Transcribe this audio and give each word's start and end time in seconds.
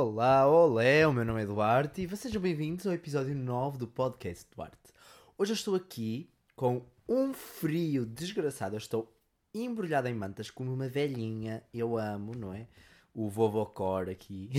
Olá, 0.00 0.46
olé, 0.46 1.04
o 1.08 1.12
meu 1.12 1.24
nome 1.24 1.42
é 1.42 1.44
Duarte 1.44 2.04
e 2.04 2.16
sejam 2.16 2.40
bem-vindos 2.40 2.86
ao 2.86 2.92
episódio 2.92 3.34
9 3.34 3.78
do 3.78 3.88
podcast 3.88 4.46
Duarte. 4.54 4.76
Hoje 5.36 5.50
eu 5.50 5.56
estou 5.56 5.74
aqui 5.74 6.30
com 6.54 6.82
um 7.08 7.34
frio 7.34 8.06
desgraçado, 8.06 8.76
eu 8.76 8.78
estou 8.78 9.12
embrulhado 9.52 10.06
em 10.06 10.14
mantas 10.14 10.52
como 10.52 10.72
uma 10.72 10.88
velhinha, 10.88 11.64
eu 11.74 11.98
amo, 11.98 12.32
não 12.36 12.54
é? 12.54 12.68
O 13.12 13.28
vovô 13.28 13.66
cor 13.66 14.08
aqui. 14.08 14.50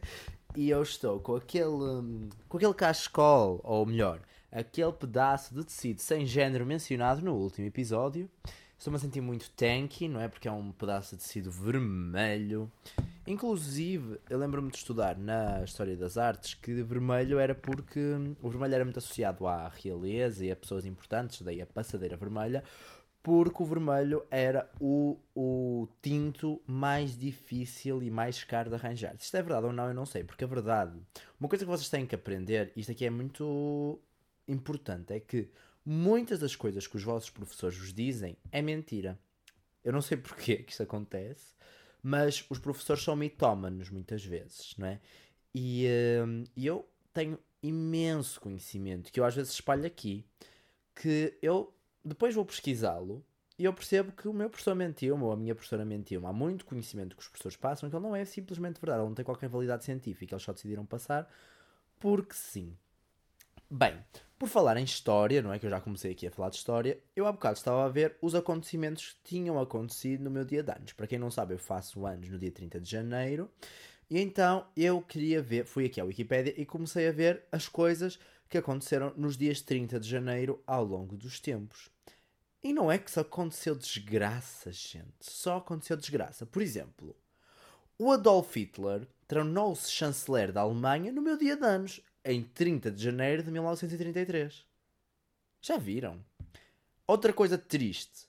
e 0.56 0.70
eu 0.70 0.82
estou 0.82 1.20
com 1.20 1.36
aquele, 1.36 2.30
com 2.48 2.56
aquele 2.56 2.72
cachecol, 2.72 3.60
ou 3.62 3.84
melhor, 3.84 4.22
aquele 4.50 4.92
pedaço 4.92 5.54
de 5.54 5.64
tecido 5.66 6.00
sem 6.00 6.24
género 6.24 6.64
mencionado 6.64 7.20
no 7.20 7.34
último 7.34 7.66
episódio. 7.66 8.26
Estou-me 8.78 8.96
a 8.96 9.00
sentir 9.00 9.20
muito 9.20 9.50
tanky, 9.50 10.06
não 10.06 10.20
é? 10.20 10.28
Porque 10.28 10.46
é 10.46 10.52
um 10.52 10.70
pedaço 10.70 11.16
de 11.16 11.22
tecido 11.22 11.50
vermelho. 11.50 12.70
Inclusive, 13.26 14.20
eu 14.30 14.38
lembro-me 14.38 14.70
de 14.70 14.76
estudar 14.76 15.18
na 15.18 15.64
História 15.64 15.96
das 15.96 16.16
Artes 16.16 16.54
que 16.54 16.80
vermelho 16.82 17.40
era 17.40 17.56
porque 17.56 18.00
o 18.40 18.48
vermelho 18.48 18.74
era 18.74 18.84
muito 18.84 18.98
associado 18.98 19.48
à 19.48 19.68
realeza 19.68 20.46
e 20.46 20.52
a 20.52 20.56
pessoas 20.56 20.86
importantes, 20.86 21.42
daí 21.42 21.60
a 21.60 21.66
passadeira 21.66 22.16
vermelha, 22.16 22.62
porque 23.20 23.62
o 23.62 23.66
vermelho 23.66 24.24
era 24.30 24.70
o, 24.80 25.18
o 25.34 25.88
tinto 26.00 26.62
mais 26.64 27.18
difícil 27.18 28.00
e 28.00 28.10
mais 28.10 28.44
caro 28.44 28.70
de 28.70 28.76
arranjar. 28.76 29.16
Se 29.18 29.24
isto 29.24 29.36
é 29.36 29.42
verdade 29.42 29.66
ou 29.66 29.72
não, 29.72 29.88
eu 29.88 29.94
não 29.94 30.06
sei, 30.06 30.22
porque 30.22 30.44
a 30.44 30.46
verdade, 30.46 30.96
uma 31.38 31.48
coisa 31.48 31.64
que 31.64 31.70
vocês 31.70 31.90
têm 31.90 32.06
que 32.06 32.14
aprender, 32.14 32.72
isto 32.76 32.92
aqui 32.92 33.04
é 33.04 33.10
muito 33.10 34.00
importante, 34.46 35.12
é 35.12 35.20
que 35.20 35.50
muitas 35.88 36.38
das 36.38 36.54
coisas 36.54 36.86
que 36.86 36.96
os 36.96 37.02
vossos 37.02 37.30
professores 37.30 37.78
vos 37.78 37.94
dizem 37.94 38.36
é 38.52 38.60
mentira. 38.60 39.18
Eu 39.82 39.90
não 39.90 40.02
sei 40.02 40.18
porquê 40.18 40.56
que 40.58 40.70
isto 40.70 40.82
acontece, 40.82 41.54
mas 42.02 42.44
os 42.50 42.58
professores 42.58 43.02
são 43.02 43.16
mitómanos 43.16 43.88
muitas 43.88 44.22
vezes, 44.22 44.74
não 44.76 44.86
é? 44.86 45.00
E, 45.54 45.86
uh, 45.86 46.44
eu 46.56 46.86
tenho 47.12 47.38
imenso 47.62 48.38
conhecimento 48.40 49.10
que 49.10 49.18
eu 49.18 49.24
às 49.24 49.34
vezes 49.34 49.52
espalho 49.52 49.86
aqui, 49.86 50.26
que 50.94 51.36
eu 51.40 51.74
depois 52.04 52.34
vou 52.34 52.44
pesquisá-lo 52.44 53.24
e 53.58 53.64
eu 53.64 53.72
percebo 53.72 54.12
que 54.12 54.28
o 54.28 54.32
meu 54.32 54.50
professor 54.50 54.74
mentiu-me 54.74 55.24
ou 55.24 55.32
a 55.32 55.36
minha 55.36 55.54
professora 55.54 55.84
mentiu-me. 55.84 56.26
Há 56.26 56.32
muito 56.32 56.66
conhecimento 56.66 57.16
que 57.16 57.22
os 57.22 57.28
professores 57.28 57.56
passam 57.56 57.88
que 57.88 57.96
ele 57.96 58.02
não 58.02 58.14
é 58.14 58.24
simplesmente 58.26 58.78
verdade, 58.78 59.00
ele 59.00 59.08
não 59.08 59.14
tem 59.14 59.24
qualquer 59.24 59.48
validade 59.48 59.84
científica, 59.84 60.34
eles 60.34 60.42
só 60.42 60.52
decidiram 60.52 60.84
passar 60.84 61.28
porque 61.98 62.34
sim. 62.34 62.76
Bem, 63.70 63.98
por 64.38 64.48
falar 64.48 64.76
em 64.76 64.84
história, 64.84 65.42
não 65.42 65.52
é 65.52 65.58
que 65.58 65.66
eu 65.66 65.70
já 65.70 65.80
comecei 65.80 66.12
aqui 66.12 66.26
a 66.26 66.30
falar 66.30 66.50
de 66.50 66.56
história, 66.56 66.98
eu 67.16 67.26
há 67.26 67.32
bocado 67.32 67.58
estava 67.58 67.84
a 67.84 67.88
ver 67.88 68.16
os 68.22 68.34
acontecimentos 68.34 69.12
que 69.24 69.30
tinham 69.30 69.60
acontecido 69.60 70.22
no 70.22 70.30
meu 70.30 70.44
dia 70.44 70.62
de 70.62 70.70
anos. 70.70 70.92
Para 70.92 71.06
quem 71.08 71.18
não 71.18 71.30
sabe, 71.30 71.54
eu 71.54 71.58
faço 71.58 72.06
anos 72.06 72.28
no 72.28 72.38
dia 72.38 72.52
30 72.52 72.80
de 72.80 72.88
janeiro. 72.88 73.50
E 74.08 74.18
então 74.20 74.66
eu 74.76 75.02
queria 75.02 75.42
ver, 75.42 75.64
fui 75.64 75.86
aqui 75.86 76.00
à 76.00 76.04
Wikipédia 76.04 76.54
e 76.56 76.64
comecei 76.64 77.08
a 77.08 77.12
ver 77.12 77.42
as 77.50 77.68
coisas 77.68 78.18
que 78.48 78.56
aconteceram 78.56 79.12
nos 79.16 79.36
dias 79.36 79.60
30 79.60 79.98
de 79.98 80.08
janeiro 80.08 80.62
ao 80.66 80.84
longo 80.84 81.16
dos 81.16 81.40
tempos. 81.40 81.90
E 82.62 82.72
não 82.72 82.90
é 82.90 82.98
que 82.98 83.10
só 83.10 83.20
aconteceu 83.20 83.74
desgraça, 83.74 84.72
gente. 84.72 85.14
Só 85.20 85.58
aconteceu 85.58 85.96
desgraça. 85.96 86.46
Por 86.46 86.62
exemplo, 86.62 87.14
o 87.98 88.10
Adolf 88.12 88.56
Hitler 88.56 89.06
tornou-se 89.26 89.90
chanceler 89.90 90.52
da 90.52 90.62
Alemanha 90.62 91.12
no 91.12 91.20
meu 91.20 91.36
dia 91.36 91.56
de 91.56 91.64
anos 91.64 92.00
em 92.24 92.42
30 92.42 92.90
de 92.90 93.02
janeiro 93.02 93.42
de 93.42 93.50
1933. 93.50 94.66
Já 95.60 95.76
viram? 95.76 96.24
Outra 97.06 97.32
coisa 97.32 97.56
triste. 97.56 98.28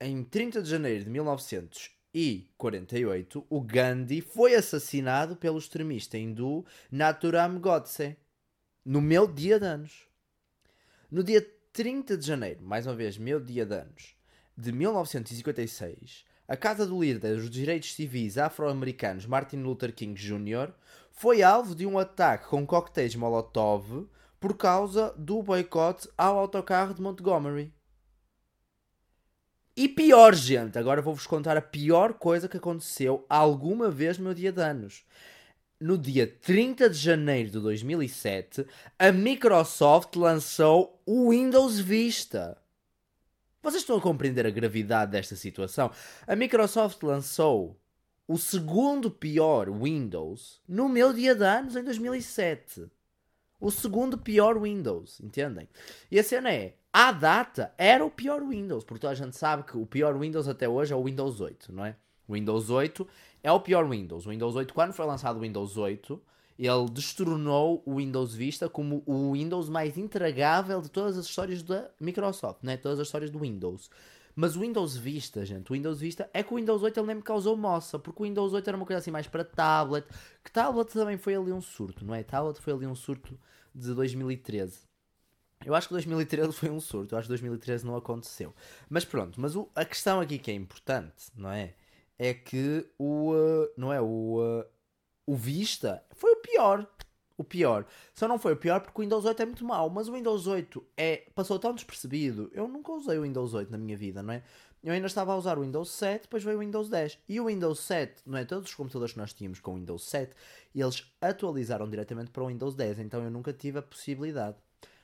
Em 0.00 0.24
30 0.24 0.62
de 0.62 0.70
janeiro 0.70 1.04
de 1.04 1.10
1948, 1.10 3.46
o 3.48 3.60
Gandhi 3.60 4.20
foi 4.20 4.54
assassinado 4.54 5.36
pelo 5.36 5.58
extremista 5.58 6.18
hindu 6.18 6.64
Naturam 6.90 7.60
Godse. 7.60 8.16
No 8.84 9.00
meu 9.00 9.26
dia 9.26 9.58
de 9.58 9.66
anos. 9.66 10.06
No 11.10 11.22
dia 11.22 11.46
30 11.72 12.16
de 12.16 12.26
janeiro, 12.26 12.62
mais 12.62 12.86
uma 12.86 12.94
vez, 12.94 13.18
meu 13.18 13.38
dia 13.38 13.66
de 13.66 13.74
anos, 13.74 14.16
de 14.56 14.72
1956, 14.72 16.24
a 16.48 16.56
casa 16.56 16.86
do 16.86 17.02
líder 17.02 17.36
dos 17.36 17.50
direitos 17.50 17.94
civis 17.94 18.38
afro-americanos 18.38 19.26
Martin 19.26 19.58
Luther 19.58 19.92
King 19.92 20.14
Jr. 20.14 20.72
foi 21.10 21.42
alvo 21.42 21.74
de 21.74 21.86
um 21.86 21.98
ataque 21.98 22.48
com 22.48 22.66
coquetéis 22.66 23.14
Molotov 23.14 24.08
por 24.38 24.56
causa 24.56 25.12
do 25.16 25.42
boicote 25.42 26.08
ao 26.16 26.38
autocarro 26.38 26.94
de 26.94 27.02
Montgomery. 27.02 27.72
E 29.76 29.88
pior, 29.88 30.34
gente, 30.34 30.78
agora 30.78 31.02
vou-vos 31.02 31.26
contar 31.26 31.56
a 31.56 31.60
pior 31.60 32.14
coisa 32.14 32.48
que 32.48 32.56
aconteceu 32.56 33.26
alguma 33.28 33.90
vez 33.90 34.16
no 34.16 34.24
meu 34.24 34.34
dia 34.34 34.50
de 34.50 34.62
anos. 34.62 35.04
No 35.78 35.98
dia 35.98 36.26
30 36.26 36.88
de 36.88 36.96
janeiro 36.96 37.50
de 37.50 37.60
2007, 37.60 38.66
a 38.98 39.12
Microsoft 39.12 40.16
lançou 40.16 41.02
o 41.04 41.28
Windows 41.28 41.78
Vista. 41.78 42.56
Vocês 43.66 43.82
estão 43.82 43.96
a 43.96 44.00
compreender 44.00 44.46
a 44.46 44.50
gravidade 44.50 45.10
desta 45.10 45.34
situação? 45.34 45.90
A 46.24 46.36
Microsoft 46.36 47.02
lançou 47.02 47.76
o 48.28 48.38
segundo 48.38 49.10
pior 49.10 49.68
Windows 49.68 50.62
no 50.68 50.88
meu 50.88 51.12
dia 51.12 51.34
de 51.34 51.42
anos 51.42 51.74
em 51.74 51.82
2007. 51.82 52.86
O 53.58 53.72
segundo 53.72 54.18
pior 54.18 54.56
Windows, 54.56 55.18
entendem? 55.18 55.68
E 56.08 56.16
a 56.16 56.22
cena 56.22 56.52
é, 56.52 56.76
à 56.92 57.10
data, 57.10 57.74
era 57.76 58.04
o 58.04 58.10
pior 58.10 58.40
Windows, 58.46 58.84
porque 58.84 59.00
toda 59.00 59.14
a 59.14 59.16
gente 59.16 59.36
sabe 59.36 59.64
que 59.64 59.76
o 59.76 59.84
pior 59.84 60.16
Windows 60.16 60.46
até 60.46 60.68
hoje 60.68 60.92
é 60.92 60.96
o 60.96 61.02
Windows 61.02 61.40
8, 61.40 61.72
não 61.72 61.84
é? 61.84 61.96
O 62.28 62.34
Windows 62.34 62.70
8 62.70 63.04
é 63.42 63.50
o 63.50 63.58
pior 63.58 63.88
Windows. 63.88 64.26
O 64.26 64.30
Windows 64.30 64.54
8, 64.54 64.72
quando 64.72 64.92
foi 64.92 65.06
lançado 65.06 65.38
o 65.38 65.40
Windows 65.40 65.76
8, 65.76 66.22
ele 66.58 66.90
destronou 66.90 67.82
o 67.84 67.96
Windows 67.96 68.34
Vista 68.34 68.68
como 68.68 69.02
o 69.06 69.32
Windows 69.32 69.68
mais 69.68 69.98
intragável 69.98 70.80
de 70.80 70.90
todas 70.90 71.18
as 71.18 71.26
histórias 71.26 71.62
da 71.62 71.90
Microsoft, 72.00 72.62
né? 72.62 72.76
todas 72.76 72.98
as 72.98 73.06
histórias 73.06 73.30
do 73.30 73.40
Windows. 73.40 73.90
Mas 74.34 74.54
o 74.54 74.60
Windows 74.60 74.96
Vista, 74.96 75.46
gente, 75.46 75.70
o 75.70 75.74
Windows 75.74 76.00
Vista 76.00 76.28
é 76.32 76.42
que 76.42 76.52
o 76.52 76.56
Windows 76.56 76.82
8 76.82 77.00
ele 77.00 77.06
nem 77.06 77.16
me 77.16 77.22
causou 77.22 77.56
moça, 77.56 77.98
porque 77.98 78.22
o 78.22 78.26
Windows 78.26 78.52
8 78.52 78.68
era 78.68 78.76
uma 78.76 78.84
coisa 78.84 78.98
assim 78.98 79.10
mais 79.10 79.26
para 79.26 79.42
tablet, 79.42 80.06
que 80.44 80.52
tablet 80.52 80.92
também 80.92 81.16
foi 81.16 81.34
ali 81.34 81.52
um 81.52 81.60
surto, 81.62 82.04
não 82.04 82.14
é? 82.14 82.22
Tablet 82.22 82.60
foi 82.60 82.74
ali 82.74 82.86
um 82.86 82.94
surto 82.94 83.38
de 83.74 83.94
2013. 83.94 84.80
Eu 85.64 85.74
acho 85.74 85.88
que 85.88 85.94
2013 85.94 86.52
foi 86.52 86.68
um 86.68 86.80
surto, 86.80 87.14
eu 87.14 87.18
acho 87.18 87.26
que 87.26 87.30
2013 87.30 87.86
não 87.86 87.96
aconteceu. 87.96 88.54
Mas 88.90 89.06
pronto, 89.06 89.40
mas 89.40 89.56
o, 89.56 89.70
a 89.74 89.86
questão 89.86 90.20
aqui 90.20 90.38
que 90.38 90.50
é 90.50 90.54
importante, 90.54 91.30
não 91.34 91.50
é? 91.50 91.74
É 92.18 92.34
que 92.34 92.86
o, 92.98 93.32
uh, 93.32 93.70
não 93.74 93.90
é, 93.90 94.00
o, 94.02 94.38
uh, 94.38 94.64
o 95.26 95.34
Vista 95.34 96.02
foi 96.12 96.32
o 96.32 96.36
pior. 96.36 96.86
O 97.36 97.44
pior. 97.44 97.84
Só 98.14 98.26
não 98.26 98.38
foi 98.38 98.54
o 98.54 98.56
pior 98.56 98.80
porque 98.80 98.98
o 98.98 99.02
Windows 99.02 99.24
8 99.26 99.42
é 99.42 99.44
muito 99.44 99.64
mau, 99.64 99.90
mas 99.90 100.08
o 100.08 100.12
Windows 100.12 100.46
8 100.46 100.82
é, 100.96 101.24
passou 101.34 101.58
tão 101.58 101.74
despercebido. 101.74 102.50
Eu 102.54 102.66
nunca 102.66 102.92
usei 102.92 103.18
o 103.18 103.22
Windows 103.22 103.52
8 103.52 103.70
na 103.70 103.76
minha 103.76 103.96
vida, 103.96 104.22
não 104.22 104.32
é? 104.32 104.42
Eu 104.82 104.92
ainda 104.92 105.06
estava 105.06 105.32
a 105.32 105.36
usar 105.36 105.58
o 105.58 105.62
Windows 105.62 105.90
7, 105.90 106.22
depois 106.22 106.44
veio 106.44 106.56
o 106.56 106.60
Windows 106.60 106.88
10. 106.88 107.18
E 107.28 107.40
o 107.40 107.46
Windows 107.46 107.80
7, 107.80 108.22
não 108.24 108.38
é? 108.38 108.44
Todos 108.44 108.70
os 108.70 108.74
computadores 108.74 109.12
que 109.12 109.18
nós 109.18 109.32
tínhamos 109.32 109.58
com 109.58 109.72
o 109.72 109.74
Windows 109.74 110.04
7, 110.04 110.32
eles 110.74 111.04
atualizaram 111.20 111.90
diretamente 111.90 112.30
para 112.30 112.44
o 112.44 112.46
Windows 112.46 112.74
10, 112.74 113.00
então 113.00 113.22
eu 113.22 113.30
nunca 113.30 113.52
tive 113.52 113.80
a 113.80 113.82
possibilidade. 113.82 114.56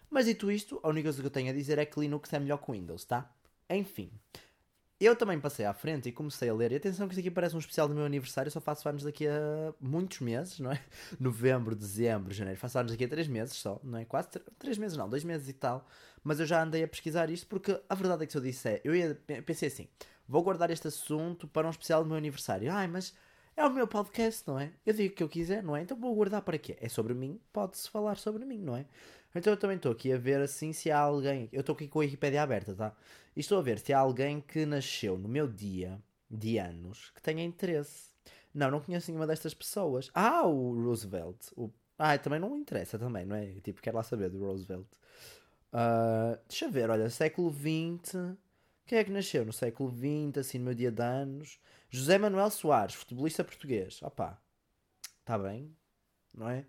Mas 0.09 0.27
dito 0.27 0.51
isto, 0.51 0.79
a 0.83 0.89
única 0.89 1.07
coisa 1.07 1.21
que 1.21 1.27
eu 1.27 1.31
tenho 1.31 1.51
a 1.51 1.55
dizer 1.55 1.79
é 1.79 1.85
que 1.85 1.99
Linux 1.99 2.33
é 2.33 2.39
melhor 2.39 2.59
que 2.59 2.71
o 2.71 2.75
Windows, 2.75 3.05
tá? 3.05 3.29
Enfim. 3.69 4.11
Eu 5.05 5.17
também 5.17 5.41
passei 5.41 5.67
à 5.67 5.75
frente 5.75 6.09
e 6.09 6.13
comecei 6.13 6.49
a 6.49 6.55
ler. 6.55 6.71
E 6.71 6.77
atenção 6.77 7.09
que 7.09 7.15
isto 7.15 7.19
aqui 7.19 7.31
parece 7.31 7.57
um 7.57 7.59
especial 7.59 7.89
do 7.89 7.95
meu 7.95 8.05
aniversário. 8.05 8.53
Só 8.53 8.61
faço 8.61 8.89
anos 8.89 9.03
daqui 9.03 9.27
a 9.27 9.75
muitos 9.81 10.21
meses, 10.21 10.61
não 10.61 10.71
é? 10.71 10.81
Novembro, 11.19 11.75
dezembro, 11.75 12.33
janeiro. 12.33 12.61
Faço 12.61 12.79
anos 12.79 12.93
daqui 12.93 13.05
a 13.05 13.09
três 13.09 13.27
meses 13.27 13.57
só, 13.57 13.81
não 13.83 13.99
é? 13.99 14.05
Quase 14.05 14.29
três 14.61 14.79
meses, 14.79 14.97
não, 14.97 15.09
dois 15.09 15.25
meses 15.25 15.49
e 15.49 15.53
tal. 15.55 15.85
Mas 16.23 16.39
eu 16.39 16.47
já 16.47 16.63
andei 16.63 16.85
a 16.85 16.89
pesquisar 16.89 17.29
isto 17.31 17.49
porque 17.49 17.77
a 17.89 17.95
verdade 17.97 18.23
é 18.23 18.27
que 18.27 18.33
se 18.33 18.39
eu 18.39 18.43
disse 18.43 18.69
é. 18.69 18.81
Eu 18.85 18.95
ia, 18.95 19.21
pensei 19.45 19.67
assim: 19.67 19.89
vou 20.29 20.41
guardar 20.41 20.71
este 20.71 20.87
assunto 20.87 21.49
para 21.49 21.67
um 21.67 21.71
especial 21.71 22.05
do 22.05 22.09
meu 22.09 22.17
aniversário. 22.17 22.71
Ai, 22.71 22.87
mas 22.87 23.13
é 23.57 23.67
o 23.67 23.71
meu 23.71 23.89
podcast, 23.89 24.47
não 24.47 24.57
é? 24.57 24.71
Eu 24.87 24.95
digo 24.95 25.13
o 25.13 25.17
que 25.17 25.23
eu 25.25 25.29
quiser, 25.29 25.65
não 25.65 25.75
é? 25.75 25.83
Então 25.83 25.97
vou 25.97 26.15
guardar 26.15 26.43
para 26.43 26.57
quê? 26.59 26.77
É 26.81 26.89
sobre 26.89 27.13
mim? 27.13 27.41
Pode-se 27.53 27.91
falar 27.91 28.19
sobre 28.19 28.45
mim, 28.45 28.59
não 28.59 28.77
é? 28.77 28.87
Então 29.35 29.53
eu 29.53 29.57
também 29.57 29.77
estou 29.77 29.93
aqui 29.93 30.13
a 30.13 30.19
ver 30.19 30.41
assim 30.41 30.73
se 30.73 30.91
há 30.91 30.99
alguém. 30.99 31.49
Eu 31.53 31.61
estou 31.61 31.75
aqui 31.75 31.89
com 31.89 32.01
a 32.01 32.03
Wikipedia 32.03 32.43
aberta, 32.43 32.75
tá? 32.75 32.95
E 33.35 33.41
estou 33.41 33.59
a 33.59 33.63
ver 33.63 33.79
se 33.79 33.93
há 33.93 33.99
alguém 33.99 34.41
que 34.41 34.67
nasceu 34.67 35.17
no 35.17 35.29
meu 35.29 35.49
dia 35.49 36.01
de 36.31 36.59
anos 36.59 37.11
que 37.15 37.23
tenha 37.23 37.43
interesse. 37.43 38.13
Não, 38.55 38.71
não 38.71 38.81
conheço 38.81 39.11
nenhuma 39.11 39.27
destas 39.27 39.55
pessoas. 39.55 40.11
Ah, 40.15 40.47
o 40.47 40.75
Roosevelt. 40.85 41.51
O... 41.57 41.71
Ah, 41.99 42.17
também 42.19 42.41
não 42.41 42.57
interessa 42.59 42.99
também, 42.99 43.25
não 43.25 43.37
é? 43.37 43.47
Tipo, 43.63 43.81
quero 43.81 43.97
lá 43.97 44.03
saber 44.03 44.29
do 44.29 44.39
Roosevelt. 44.39 44.87
Uh, 45.73 46.39
deixa 46.47 46.69
ver, 46.69 46.91
olha, 46.91 47.09
século 47.09 47.51
XX. 47.51 48.37
Quem 48.85 48.99
é 48.99 49.05
que 49.05 49.11
nasceu 49.11 49.45
no 49.47 49.53
século 49.53 49.91
XX, 49.91 50.39
assim, 50.39 50.59
no 50.59 50.67
meu 50.67 50.75
dia 50.75 50.91
de 50.91 51.03
anos? 51.03 51.59
José 51.89 52.19
Manuel 52.19 52.51
Soares, 52.51 52.95
futebolista 52.95 53.43
português. 53.45 54.03
Opá, 54.03 54.39
está 55.21 55.39
bem, 55.39 55.75
não 56.35 56.49
é? 56.49 56.67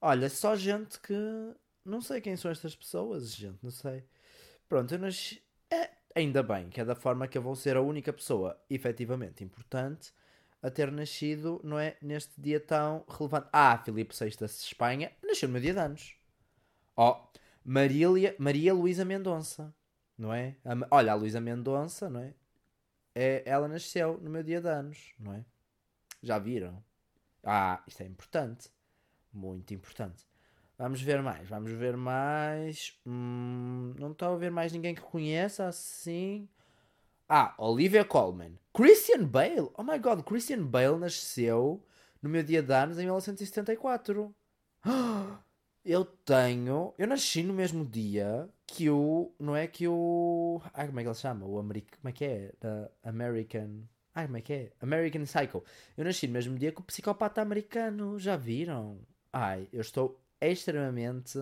Olha, 0.00 0.28
só 0.28 0.56
gente 0.56 0.98
que 0.98 1.14
não 1.90 2.00
sei 2.00 2.20
quem 2.20 2.36
são 2.36 2.50
estas 2.50 2.74
pessoas, 2.74 3.34
gente, 3.34 3.58
não 3.62 3.70
sei. 3.70 4.04
Pronto, 4.68 4.94
eu 4.94 4.98
nasci. 4.98 5.42
É, 5.70 5.90
ainda 6.14 6.42
bem, 6.42 6.70
que 6.70 6.80
é 6.80 6.84
da 6.84 6.94
forma 6.94 7.28
que 7.28 7.36
eu 7.36 7.42
vou 7.42 7.56
ser 7.56 7.76
a 7.76 7.82
única 7.82 8.12
pessoa 8.12 8.58
efetivamente 8.70 9.44
importante 9.44 10.12
a 10.62 10.70
ter 10.70 10.90
nascido, 10.92 11.60
não 11.64 11.78
é? 11.78 11.96
Neste 12.00 12.40
dia 12.40 12.60
tão 12.60 13.04
relevante. 13.08 13.48
Ah, 13.52 13.78
Filipe 13.78 14.14
VI 14.14 14.36
da 14.36 14.46
Espanha 14.46 15.12
nasceu 15.22 15.48
no 15.48 15.54
meu 15.54 15.62
dia 15.62 15.72
de 15.72 15.80
anos. 15.80 16.14
Oh, 16.96 17.16
Marília, 17.64 18.34
Maria 18.38 18.74
Luísa 18.74 19.04
Mendonça, 19.04 19.74
não 20.16 20.32
é? 20.32 20.56
A, 20.64 20.96
olha, 20.96 21.12
a 21.12 21.14
Luísa 21.14 21.40
Mendonça, 21.40 22.08
não 22.10 22.20
é? 22.20 22.34
é? 23.14 23.42
Ela 23.46 23.68
nasceu 23.68 24.18
no 24.18 24.30
meu 24.30 24.42
dia 24.42 24.60
de 24.60 24.68
anos, 24.68 25.14
não 25.18 25.32
é? 25.34 25.44
Já 26.22 26.38
viram? 26.38 26.82
Ah, 27.42 27.82
isto 27.86 28.02
é 28.02 28.06
importante. 28.06 28.70
Muito 29.32 29.72
importante. 29.72 30.29
Vamos 30.80 31.02
ver 31.02 31.20
mais, 31.22 31.46
vamos 31.46 31.72
ver 31.72 31.94
mais. 31.94 32.98
Hum, 33.06 33.92
não 33.98 34.12
estou 34.12 34.32
a 34.32 34.36
ver 34.38 34.50
mais 34.50 34.72
ninguém 34.72 34.94
que 34.94 35.02
conheça 35.02 35.66
assim. 35.66 36.48
Ah, 37.28 37.54
Olivia 37.58 38.02
Colman. 38.02 38.58
Christian 38.72 39.26
Bale. 39.26 39.68
Oh 39.76 39.82
my 39.82 39.98
god, 39.98 40.22
Christian 40.22 40.64
Bale 40.64 40.96
nasceu 40.96 41.84
no 42.22 42.30
meu 42.30 42.42
dia 42.42 42.62
de 42.62 42.72
anos 42.72 42.96
em 42.96 43.02
1974. 43.02 44.34
Eu 45.84 46.06
tenho. 46.06 46.94
Eu 46.96 47.06
nasci 47.06 47.42
no 47.42 47.52
mesmo 47.52 47.84
dia 47.84 48.48
que 48.66 48.88
o. 48.88 49.34
Não 49.38 49.54
é 49.54 49.66
que 49.66 49.86
o. 49.86 50.62
Ai, 50.72 50.86
como 50.86 51.00
é 51.00 51.02
que 51.02 51.08
ele 51.10 51.14
chama? 51.14 51.44
O 51.44 51.58
American. 51.58 51.98
Como 52.00 52.08
é 52.08 52.12
que 52.12 52.24
é? 52.24 52.52
Da 52.58 52.90
American. 53.02 53.82
Ai, 54.14 54.24
como 54.24 54.38
é 54.38 54.40
que 54.40 54.52
é? 54.54 54.72
American 54.80 55.24
Psycho. 55.24 55.62
Eu 55.94 56.06
nasci 56.06 56.26
no 56.26 56.32
mesmo 56.32 56.58
dia 56.58 56.72
que 56.72 56.80
o 56.80 56.84
psicopata 56.84 57.42
americano. 57.42 58.18
Já 58.18 58.34
viram? 58.34 58.98
Ai, 59.30 59.68
eu 59.72 59.82
estou 59.82 60.18
extremamente. 60.40 61.38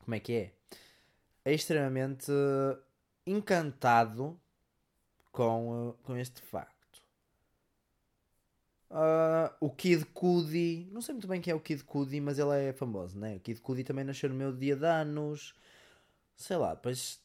Como 0.00 0.14
é 0.14 0.20
que 0.20 0.32
é? 0.32 1.52
Extremamente 1.52 2.30
encantado 3.26 4.38
com, 5.32 5.90
uh, 5.90 5.92
com 6.02 6.16
este 6.16 6.40
facto. 6.40 6.74
Uh, 8.90 9.50
o 9.60 9.70
Kid 9.70 10.04
Cudi, 10.06 10.88
não 10.92 11.00
sei 11.00 11.14
muito 11.14 11.26
bem 11.26 11.40
quem 11.40 11.50
é 11.50 11.54
o 11.54 11.60
Kid 11.60 11.82
Cudi, 11.84 12.20
mas 12.20 12.38
ele 12.38 12.68
é 12.68 12.72
famoso, 12.72 13.18
né? 13.18 13.36
O 13.36 13.40
Kid 13.40 13.60
Cudi 13.60 13.82
também 13.82 14.04
nasceu 14.04 14.28
no 14.28 14.36
meu 14.36 14.52
dia 14.52 14.76
de 14.76 14.86
anos. 14.86 15.54
Sei 16.36 16.56
lá, 16.56 16.74
depois 16.74 17.20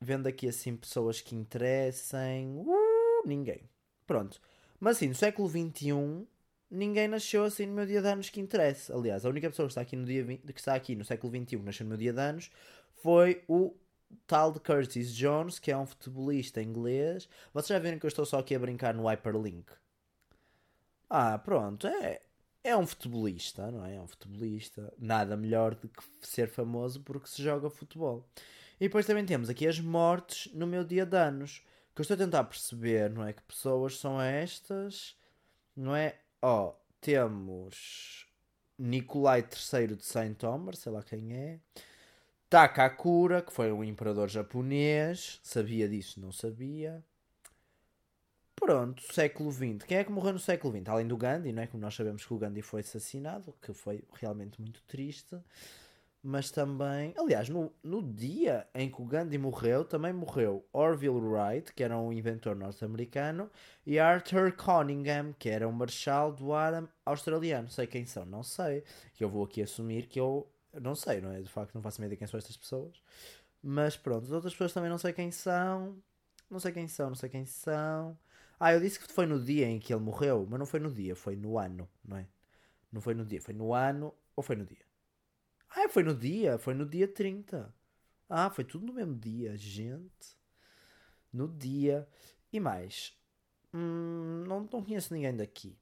vendo 0.00 0.26
aqui 0.26 0.48
assim 0.48 0.76
pessoas 0.76 1.20
que 1.20 1.34
interessem. 1.34 2.58
Uh, 2.58 3.26
ninguém. 3.26 3.68
Pronto. 4.06 4.40
Mas 4.78 4.96
assim, 4.96 5.08
no 5.08 5.14
século 5.14 5.48
XXI, 5.48 6.26
ninguém 6.70 7.08
nasceu 7.08 7.44
assim 7.44 7.66
no 7.66 7.74
meu 7.74 7.86
dia 7.86 8.00
de 8.00 8.08
anos 8.08 8.30
que 8.30 8.40
interessa. 8.40 8.94
Aliás, 8.94 9.24
a 9.24 9.28
única 9.28 9.50
pessoa 9.50 9.66
que 9.66 9.72
está 9.72 9.80
aqui 9.80 9.96
no, 9.96 10.04
dia 10.04 10.24
20, 10.24 10.52
que 10.52 10.60
está 10.60 10.74
aqui 10.74 10.94
no 10.94 11.04
século 11.04 11.32
XXI, 11.32 11.56
nasceu 11.58 11.84
no 11.84 11.88
meu 11.90 11.98
dia 11.98 12.12
de 12.12 12.20
anos, 12.20 12.50
foi 13.02 13.42
o 13.48 13.74
tal 14.26 14.52
de 14.52 14.60
Curtis 14.60 15.14
Jones, 15.14 15.58
que 15.58 15.70
é 15.70 15.76
um 15.76 15.86
futebolista 15.86 16.62
inglês. 16.62 17.28
Vocês 17.52 17.68
já 17.68 17.78
viram 17.78 17.98
que 17.98 18.06
eu 18.06 18.08
estou 18.08 18.24
só 18.24 18.38
aqui 18.38 18.54
a 18.54 18.58
brincar 18.58 18.94
no 18.94 19.08
hyperlink? 19.08 19.72
Ah, 21.08 21.38
pronto, 21.38 21.86
é, 21.86 22.22
é 22.62 22.76
um 22.76 22.86
futebolista, 22.86 23.70
não 23.70 23.84
é? 23.84 23.96
É 23.96 24.00
um 24.00 24.06
futebolista. 24.06 24.92
Nada 24.98 25.36
melhor 25.36 25.74
do 25.74 25.88
que 25.88 26.02
ser 26.22 26.48
famoso 26.48 27.00
porque 27.00 27.28
se 27.28 27.42
joga 27.42 27.68
futebol. 27.70 28.28
E 28.80 28.84
depois 28.84 29.06
também 29.06 29.26
temos 29.26 29.50
aqui 29.50 29.66
as 29.66 29.80
mortes 29.80 30.52
no 30.54 30.66
meu 30.66 30.84
dia 30.84 31.04
de 31.04 31.16
anos. 31.16 31.62
Que 31.94 32.00
eu 32.00 32.02
estou 32.02 32.14
a 32.14 32.18
tentar 32.18 32.44
perceber, 32.44 33.10
não 33.10 33.26
é? 33.26 33.32
Que 33.32 33.42
pessoas 33.42 33.98
são 33.98 34.20
estas, 34.20 35.16
não 35.76 35.94
é? 35.94 36.16
Ó, 36.42 36.68
oh, 36.68 36.74
temos 37.00 38.26
Nicolai 38.78 39.40
III 39.40 39.96
de 39.96 40.04
Saint 40.04 40.42
Omer, 40.42 40.76
sei 40.76 40.92
lá 40.92 41.02
quem 41.02 41.34
é. 41.34 41.60
Takakura, 42.48 43.42
que 43.42 43.52
foi 43.52 43.70
um 43.70 43.84
imperador 43.84 44.28
japonês. 44.28 45.38
Sabia 45.42 45.88
disso? 45.88 46.20
Não 46.20 46.32
sabia. 46.32 47.04
Pronto, 48.56 49.02
século 49.12 49.52
XX. 49.52 49.84
Quem 49.86 49.98
é 49.98 50.04
que 50.04 50.12
morreu 50.12 50.32
no 50.32 50.38
século 50.38 50.76
XX? 50.76 50.88
Além 50.88 51.06
do 51.06 51.16
Gandhi, 51.16 51.52
não 51.52 51.62
é? 51.62 51.66
Como 51.66 51.80
nós 51.80 51.94
sabemos 51.94 52.24
que 52.24 52.34
o 52.34 52.38
Gandhi 52.38 52.60
foi 52.60 52.80
assassinado, 52.80 53.54
que 53.62 53.72
foi 53.72 54.02
realmente 54.12 54.60
muito 54.60 54.82
triste 54.82 55.38
mas 56.22 56.50
também, 56.50 57.14
aliás, 57.18 57.48
no, 57.48 57.72
no 57.82 58.02
dia 58.02 58.68
em 58.74 58.90
que 58.90 59.00
o 59.00 59.06
Gandhi 59.06 59.38
morreu, 59.38 59.84
também 59.84 60.12
morreu 60.12 60.66
Orville 60.72 61.18
Wright, 61.18 61.72
que 61.72 61.82
era 61.82 61.98
um 61.98 62.12
inventor 62.12 62.54
norte-americano, 62.54 63.50
e 63.86 63.98
Arthur 63.98 64.52
Cunningham, 64.52 65.32
que 65.38 65.48
era 65.48 65.66
um 65.66 65.72
marshal 65.72 66.32
do 66.32 66.52
ar 66.52 66.84
australiano. 67.06 67.70
Sei 67.70 67.86
quem 67.86 68.04
são, 68.04 68.26
não 68.26 68.42
sei. 68.42 68.84
Eu 69.18 69.30
vou 69.30 69.44
aqui 69.44 69.62
assumir 69.62 70.06
que 70.08 70.20
eu 70.20 70.46
não 70.80 70.94
sei, 70.94 71.20
não 71.20 71.32
é? 71.32 71.40
De 71.40 71.48
facto, 71.48 71.74
não 71.74 71.82
faço 71.82 71.98
ideia 72.00 72.10
de 72.10 72.16
quem 72.16 72.26
são 72.26 72.38
estas 72.38 72.56
pessoas. 72.56 73.02
Mas 73.62 73.96
pronto, 73.96 74.24
as 74.24 74.32
outras 74.32 74.52
pessoas 74.52 74.72
também 74.72 74.90
não 74.90 74.98
sei 74.98 75.12
quem 75.12 75.30
são. 75.30 75.96
Não 76.50 76.60
sei 76.60 76.72
quem 76.72 76.88
são, 76.88 77.08
não 77.10 77.16
sei 77.16 77.28
quem 77.30 77.46
são. 77.46 78.18
Ah, 78.58 78.72
eu 78.74 78.80
disse 78.80 78.98
que 79.00 79.12
foi 79.12 79.26
no 79.26 79.42
dia 79.42 79.66
em 79.68 79.78
que 79.80 79.92
ele 79.92 80.02
morreu, 80.02 80.46
mas 80.48 80.58
não 80.58 80.66
foi 80.66 80.80
no 80.80 80.92
dia, 80.92 81.16
foi 81.16 81.36
no 81.36 81.58
ano, 81.58 81.88
não 82.04 82.18
é? 82.18 82.26
Não 82.92 83.00
foi 83.00 83.14
no 83.14 83.24
dia, 83.24 83.40
foi 83.42 83.54
no 83.54 83.74
ano 83.74 84.14
ou 84.36 84.42
foi 84.42 84.56
no 84.56 84.66
dia? 84.66 84.89
Ah, 85.70 85.88
foi 85.88 86.02
no 86.02 86.14
dia, 86.14 86.58
foi 86.58 86.74
no 86.74 86.86
dia 86.86 87.06
30. 87.08 87.72
Ah, 88.28 88.50
foi 88.50 88.64
tudo 88.64 88.86
no 88.86 88.92
mesmo 88.92 89.14
dia, 89.14 89.56
gente. 89.56 90.36
No 91.32 91.48
dia. 91.48 92.08
E 92.52 92.58
mais, 92.60 93.16
hum, 93.72 94.44
não, 94.46 94.60
não 94.60 94.82
conheço 94.82 95.14
ninguém 95.14 95.36
daqui. 95.36 95.76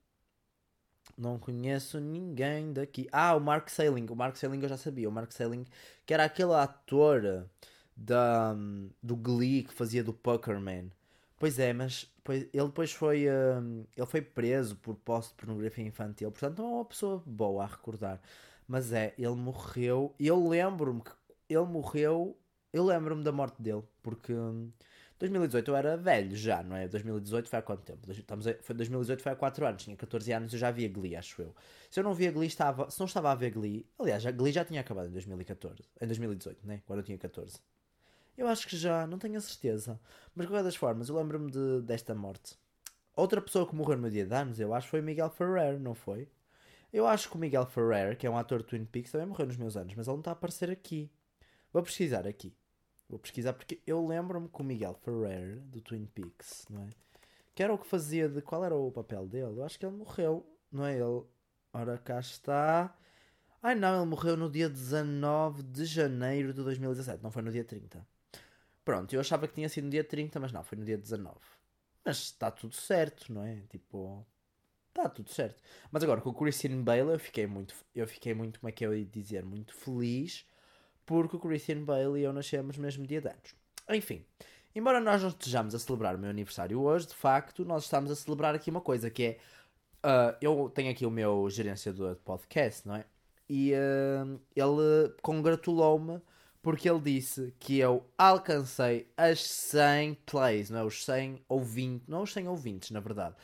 Não 1.16 1.38
conheço 1.38 1.98
ninguém 2.00 2.72
daqui. 2.72 3.08
Ah, 3.12 3.34
o 3.34 3.40
Mark 3.40 3.68
Sailing. 3.68 4.06
O 4.10 4.16
Mark 4.16 4.36
Sailing 4.36 4.62
eu 4.62 4.68
já 4.68 4.76
sabia. 4.76 5.08
O 5.08 5.12
Mark 5.12 5.32
Sailing, 5.32 5.64
que 6.06 6.14
era 6.14 6.24
aquele 6.24 6.54
ator 6.54 7.48
da, 7.96 8.54
do 9.02 9.16
Glee 9.16 9.64
que 9.64 9.74
fazia 9.74 10.04
do 10.04 10.12
Puckerman. 10.12 10.90
Pois 11.38 11.58
é, 11.58 11.72
mas 11.72 12.10
pois, 12.24 12.42
ele 12.52 12.66
depois 12.66 12.92
foi, 12.92 13.26
um, 13.30 13.84
ele 13.96 14.06
foi 14.06 14.20
preso 14.20 14.76
por 14.76 14.96
posse 14.96 15.30
de 15.30 15.34
pornografia 15.36 15.84
infantil. 15.84 16.30
Portanto, 16.30 16.58
não 16.58 16.70
é 16.70 16.74
uma 16.74 16.84
pessoa 16.84 17.22
boa 17.26 17.64
a 17.64 17.66
recordar. 17.66 18.20
Mas 18.68 18.92
é, 18.92 19.14
ele 19.18 19.34
morreu. 19.34 20.14
Eu 20.20 20.46
lembro-me 20.46 21.00
que 21.00 21.10
ele 21.48 21.64
morreu. 21.64 22.38
Eu 22.72 22.84
lembro-me 22.84 23.24
da 23.24 23.32
morte 23.32 23.60
dele. 23.60 23.82
Porque. 24.02 24.34
2018 25.18 25.70
eu 25.70 25.76
era 25.76 25.96
velho 25.96 26.36
já, 26.36 26.62
não 26.62 26.76
é? 26.76 26.86
2018 26.86 27.48
foi 27.48 27.58
há 27.58 27.62
quanto 27.62 27.82
tempo? 27.82 28.10
Estamos 28.12 28.46
a, 28.46 28.54
foi 28.62 28.76
2018 28.76 29.20
foi 29.20 29.32
há 29.32 29.36
4 29.36 29.66
anos, 29.66 29.82
tinha 29.82 29.96
14 29.96 30.32
anos, 30.32 30.52
eu 30.52 30.58
já 30.60 30.70
via 30.70 30.88
Glee, 30.88 31.16
acho 31.16 31.42
eu. 31.42 31.54
Se 31.90 31.98
eu 31.98 32.04
não 32.04 32.14
via 32.14 32.30
Glee, 32.30 32.46
estava, 32.46 32.88
se 32.88 33.00
não 33.00 33.06
estava 33.06 33.32
a 33.32 33.34
ver 33.34 33.50
Glee, 33.50 33.84
aliás, 33.98 34.24
a 34.24 34.30
Glee 34.30 34.52
já 34.52 34.64
tinha 34.64 34.80
acabado 34.80 35.08
em 35.08 35.12
2014, 35.12 35.82
em 36.00 36.06
2018, 36.06 36.66
né? 36.66 36.82
Quando 36.86 37.00
eu 37.00 37.04
tinha 37.04 37.18
14. 37.18 37.58
Eu 38.36 38.46
acho 38.46 38.68
que 38.68 38.76
já, 38.76 39.06
não 39.08 39.18
tenho 39.18 39.36
a 39.36 39.40
certeza. 39.40 40.00
Mas 40.36 40.46
de 40.46 40.52
qualquer 40.52 40.62
das 40.62 40.76
formas, 40.76 41.08
eu 41.08 41.16
lembro-me 41.16 41.50
de, 41.50 41.82
desta 41.82 42.14
morte. 42.14 42.56
Outra 43.16 43.42
pessoa 43.42 43.66
que 43.66 43.74
morreu 43.74 43.96
no 43.96 44.02
meu 44.02 44.10
dia 44.12 44.24
de 44.24 44.32
anos, 44.32 44.60
eu 44.60 44.72
acho, 44.72 44.86
foi 44.86 45.02
Miguel 45.02 45.30
Ferrer, 45.30 45.80
não 45.80 45.92
foi? 45.94 46.28
Eu 46.92 47.06
acho 47.06 47.28
que 47.28 47.36
o 47.36 47.38
Miguel 47.38 47.66
Ferrer, 47.66 48.16
que 48.16 48.26
é 48.26 48.30
um 48.30 48.38
ator 48.38 48.60
de 48.60 48.66
Twin 48.68 48.84
Peaks, 48.84 49.12
também 49.12 49.26
morreu 49.26 49.46
nos 49.46 49.56
meus 49.56 49.76
anos, 49.76 49.94
mas 49.94 50.06
ele 50.06 50.14
não 50.14 50.20
está 50.20 50.30
a 50.30 50.32
aparecer 50.32 50.70
aqui. 50.70 51.10
Vou 51.72 51.82
pesquisar 51.82 52.26
aqui. 52.26 52.54
Vou 53.08 53.18
pesquisar 53.18 53.52
porque 53.52 53.80
eu 53.86 54.06
lembro-me 54.06 54.48
que 54.48 54.60
o 54.60 54.64
Miguel 54.64 54.94
Ferrer, 54.94 55.60
do 55.60 55.80
Twin 55.80 56.06
Peaks, 56.06 56.66
não 56.70 56.82
é? 56.82 56.88
Que 57.54 57.62
era 57.62 57.72
o 57.72 57.78
que 57.78 57.86
fazia 57.86 58.28
de. 58.28 58.40
Qual 58.42 58.64
era 58.64 58.74
o 58.74 58.90
papel 58.92 59.26
dele? 59.26 59.58
Eu 59.58 59.64
acho 59.64 59.78
que 59.78 59.84
ele 59.84 59.96
morreu, 59.96 60.46
não 60.70 60.84
é? 60.84 60.94
Ele. 60.94 61.24
Ora, 61.72 61.98
cá 61.98 62.20
está. 62.20 62.94
Ai 63.62 63.74
não, 63.74 63.96
ele 63.96 64.06
morreu 64.06 64.36
no 64.36 64.48
dia 64.50 64.68
19 64.68 65.62
de 65.64 65.84
janeiro 65.84 66.52
de 66.52 66.62
2017, 66.62 67.22
não 67.22 67.30
foi 67.30 67.42
no 67.42 67.50
dia 67.50 67.64
30. 67.64 68.06
Pronto, 68.84 69.12
eu 69.12 69.20
achava 69.20 69.48
que 69.48 69.54
tinha 69.54 69.68
sido 69.68 69.84
no 69.84 69.90
dia 69.90 70.04
30, 70.04 70.38
mas 70.38 70.52
não, 70.52 70.62
foi 70.62 70.78
no 70.78 70.84
dia 70.84 70.96
19. 70.96 71.36
Mas 72.04 72.18
está 72.18 72.50
tudo 72.50 72.74
certo, 72.74 73.32
não 73.32 73.42
é? 73.42 73.62
Tipo, 73.68 74.24
está 74.98 75.08
tudo 75.08 75.30
certo. 75.30 75.62
Mas 75.90 76.02
agora 76.02 76.20
com 76.20 76.30
o 76.30 76.34
Christian 76.34 76.82
Bale 76.82 77.12
eu 77.12 77.18
fiquei 77.18 77.46
muito, 77.46 77.74
eu 77.94 78.06
fiquei 78.06 78.34
muito, 78.34 78.60
como 78.60 78.68
é 78.68 78.72
que 78.72 78.84
eu 78.84 78.94
ia 78.94 79.04
dizer, 79.04 79.44
muito 79.44 79.74
feliz 79.74 80.44
porque 81.08 81.36
o 81.36 81.40
Christian 81.40 81.84
Bale 81.84 82.20
e 82.20 82.22
eu 82.22 82.34
nascemos 82.34 82.76
no 82.76 82.82
mesmo 82.82 83.06
dia 83.06 83.22
de 83.22 83.28
anos. 83.28 83.54
Enfim, 83.88 84.22
embora 84.74 85.00
nós 85.00 85.22
não 85.22 85.30
estejamos 85.30 85.74
a 85.74 85.78
celebrar 85.78 86.14
o 86.14 86.18
meu 86.18 86.28
aniversário 86.28 86.78
hoje, 86.78 87.06
de 87.06 87.14
facto, 87.14 87.64
nós 87.64 87.84
estamos 87.84 88.10
a 88.10 88.14
celebrar 88.14 88.54
aqui 88.54 88.70
uma 88.70 88.82
coisa 88.82 89.08
que 89.08 89.22
é. 89.24 89.38
Uh, 90.04 90.36
eu 90.40 90.70
tenho 90.72 90.90
aqui 90.90 91.06
o 91.06 91.10
meu 91.10 91.48
gerenciador 91.48 92.14
de 92.14 92.20
podcast, 92.20 92.86
não 92.86 92.94
é? 92.94 93.06
E 93.48 93.72
uh, 93.72 94.38
ele 94.54 95.14
congratulou-me 95.22 96.20
porque 96.60 96.88
ele 96.88 97.00
disse 97.00 97.54
que 97.58 97.78
eu 97.78 98.04
alcancei 98.18 99.10
as 99.16 99.42
100 99.42 100.14
plays, 100.26 100.68
não 100.68 100.80
é? 100.80 100.84
Os 100.84 101.04
100 101.06 101.42
ouvintes, 101.48 102.06
não 102.06 102.22
os 102.22 102.32
100 102.34 102.48
ouvintes, 102.48 102.90
na 102.90 103.00
verdade 103.00 103.34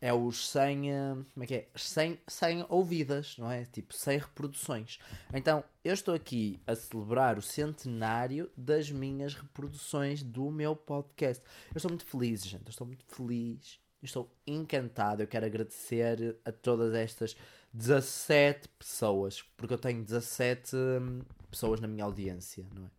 é 0.00 0.12
os 0.12 0.48
100, 0.48 0.90
eh, 0.90 1.14
como 1.32 1.44
é 1.44 1.46
que 1.46 1.54
é? 1.54 1.68
100, 1.74 2.18
100 2.26 2.66
ouvidas, 2.68 3.36
não 3.38 3.50
é? 3.50 3.64
Tipo 3.64 3.94
100 3.94 4.18
reproduções. 4.18 4.98
Então, 5.32 5.64
eu 5.84 5.94
estou 5.94 6.14
aqui 6.14 6.60
a 6.66 6.74
celebrar 6.74 7.38
o 7.38 7.42
centenário 7.42 8.50
das 8.56 8.90
minhas 8.90 9.34
reproduções 9.34 10.22
do 10.22 10.50
meu 10.50 10.76
podcast. 10.76 11.42
Eu 11.70 11.76
estou 11.76 11.90
muito 11.90 12.04
feliz, 12.04 12.44
gente. 12.44 12.66
Eu 12.66 12.70
estou 12.70 12.86
muito 12.86 13.04
feliz. 13.06 13.78
Eu 14.02 14.06
estou 14.06 14.30
encantado. 14.46 15.22
Eu 15.22 15.26
quero 15.26 15.46
agradecer 15.46 16.36
a 16.44 16.52
todas 16.52 16.94
estas 16.94 17.36
17 17.72 18.68
pessoas, 18.78 19.42
porque 19.56 19.74
eu 19.74 19.78
tenho 19.78 20.02
17 20.02 20.76
hum, 20.76 21.20
pessoas 21.50 21.80
na 21.80 21.88
minha 21.88 22.04
audiência, 22.04 22.66
não 22.74 22.86
é? 22.86 22.95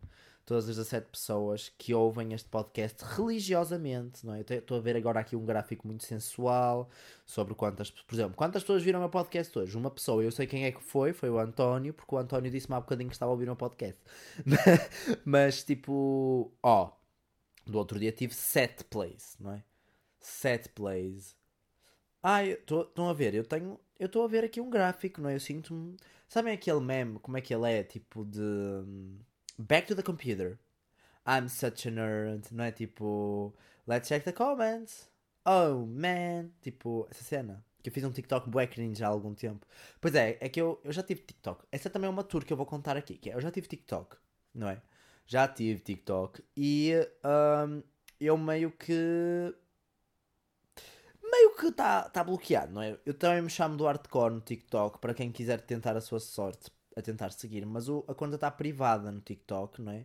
Todas 0.48 0.66
as 0.66 0.76
17 0.76 1.08
pessoas 1.10 1.70
que 1.76 1.92
ouvem 1.92 2.32
este 2.32 2.48
podcast 2.48 3.04
religiosamente, 3.04 4.24
não 4.24 4.32
é? 4.32 4.40
Estou 4.40 4.78
a 4.78 4.80
ver 4.80 4.96
agora 4.96 5.20
aqui 5.20 5.36
um 5.36 5.44
gráfico 5.44 5.86
muito 5.86 6.04
sensual 6.04 6.88
sobre 7.26 7.54
quantas, 7.54 7.90
por 7.90 8.14
exemplo, 8.14 8.34
quantas 8.34 8.62
pessoas 8.62 8.82
viram 8.82 8.98
o 8.98 9.02
meu 9.02 9.10
podcast 9.10 9.56
hoje? 9.58 9.76
Uma 9.76 9.90
pessoa, 9.90 10.24
eu 10.24 10.32
sei 10.32 10.46
quem 10.46 10.64
é 10.64 10.72
que 10.72 10.82
foi, 10.82 11.12
foi 11.12 11.28
o 11.28 11.38
António, 11.38 11.92
porque 11.92 12.14
o 12.14 12.16
António 12.16 12.50
disse-me 12.50 12.74
há 12.74 12.80
bocadinho 12.80 13.10
que 13.10 13.14
estava 13.14 13.30
a 13.30 13.34
ouvir 13.34 13.44
o 13.44 13.48
meu 13.48 13.56
podcast. 13.56 14.00
Mas, 15.22 15.62
tipo, 15.62 16.50
ó, 16.62 16.92
do 17.66 17.76
outro 17.76 17.98
dia 17.98 18.10
tive 18.10 18.32
7 18.34 18.84
plays, 18.84 19.36
não 19.38 19.52
é? 19.52 19.62
7 20.18 20.70
plays. 20.70 21.36
Ah, 22.22 22.42
estão 22.42 23.10
a 23.10 23.12
ver, 23.12 23.34
eu 23.34 23.44
tenho, 23.44 23.78
eu 23.98 24.06
estou 24.06 24.24
a 24.24 24.28
ver 24.28 24.44
aqui 24.44 24.62
um 24.62 24.70
gráfico, 24.70 25.20
não 25.20 25.28
é? 25.28 25.34
Eu 25.34 25.40
sinto-me, 25.40 25.94
sabem 26.26 26.54
aquele 26.54 26.80
meme, 26.80 27.18
como 27.18 27.36
é 27.36 27.42
que 27.42 27.52
ele 27.52 27.70
é, 27.70 27.84
tipo 27.84 28.24
de 28.24 28.40
Back 29.58 29.88
to 29.88 29.96
the 29.96 30.02
computer. 30.04 30.56
I'm 31.26 31.48
such 31.48 31.88
a 31.88 31.90
nerd. 31.90 32.46
Não 32.52 32.64
é 32.64 32.70
tipo. 32.70 33.52
Let's 33.88 34.08
check 34.08 34.24
the 34.24 34.32
comments. 34.32 35.08
Oh 35.44 35.84
man. 35.84 36.50
Tipo, 36.62 37.08
essa 37.10 37.24
cena. 37.24 37.64
Que 37.82 37.90
eu 37.90 37.92
fiz 37.92 38.04
um 38.04 38.12
TikTok 38.12 38.48
bué 38.48 38.66
cringe 38.68 39.02
há 39.02 39.08
algum 39.08 39.34
tempo. 39.34 39.66
Pois 40.00 40.14
é, 40.14 40.38
é 40.40 40.48
que 40.48 40.60
eu, 40.60 40.80
eu 40.84 40.92
já 40.92 41.02
tive 41.02 41.22
TikTok. 41.22 41.64
Essa 41.72 41.90
também 41.90 42.06
é 42.06 42.10
uma 42.10 42.22
tour 42.22 42.44
que 42.44 42.52
eu 42.52 42.56
vou 42.56 42.66
contar 42.66 42.96
aqui. 42.96 43.16
Que 43.18 43.30
é, 43.30 43.34
eu 43.34 43.40
já 43.40 43.50
tive 43.50 43.66
TikTok, 43.66 44.16
não 44.54 44.68
é? 44.68 44.80
Já 45.26 45.48
tive 45.48 45.80
TikTok. 45.80 46.42
E 46.56 46.94
um, 47.24 47.82
eu 48.20 48.38
meio 48.38 48.70
que. 48.70 49.54
Meio 51.22 51.56
que 51.56 51.66
está 51.66 52.08
tá 52.08 52.22
bloqueado, 52.24 52.72
não 52.72 52.82
é? 52.82 52.98
Eu 53.04 53.14
também 53.14 53.42
me 53.42 53.50
chamo 53.50 53.76
do 53.76 53.84
hardcore 53.84 54.34
no 54.34 54.40
TikTok 54.40 54.98
para 54.98 55.14
quem 55.14 55.32
quiser 55.32 55.60
tentar 55.60 55.96
a 55.96 56.00
sua 56.00 56.20
sorte 56.20 56.70
a 56.98 57.02
tentar 57.02 57.30
seguir, 57.30 57.64
mas 57.64 57.88
o, 57.88 58.04
a 58.08 58.14
conta 58.14 58.34
está 58.34 58.50
privada 58.50 59.10
no 59.10 59.20
TikTok, 59.20 59.80
não 59.80 59.92
é? 59.92 60.04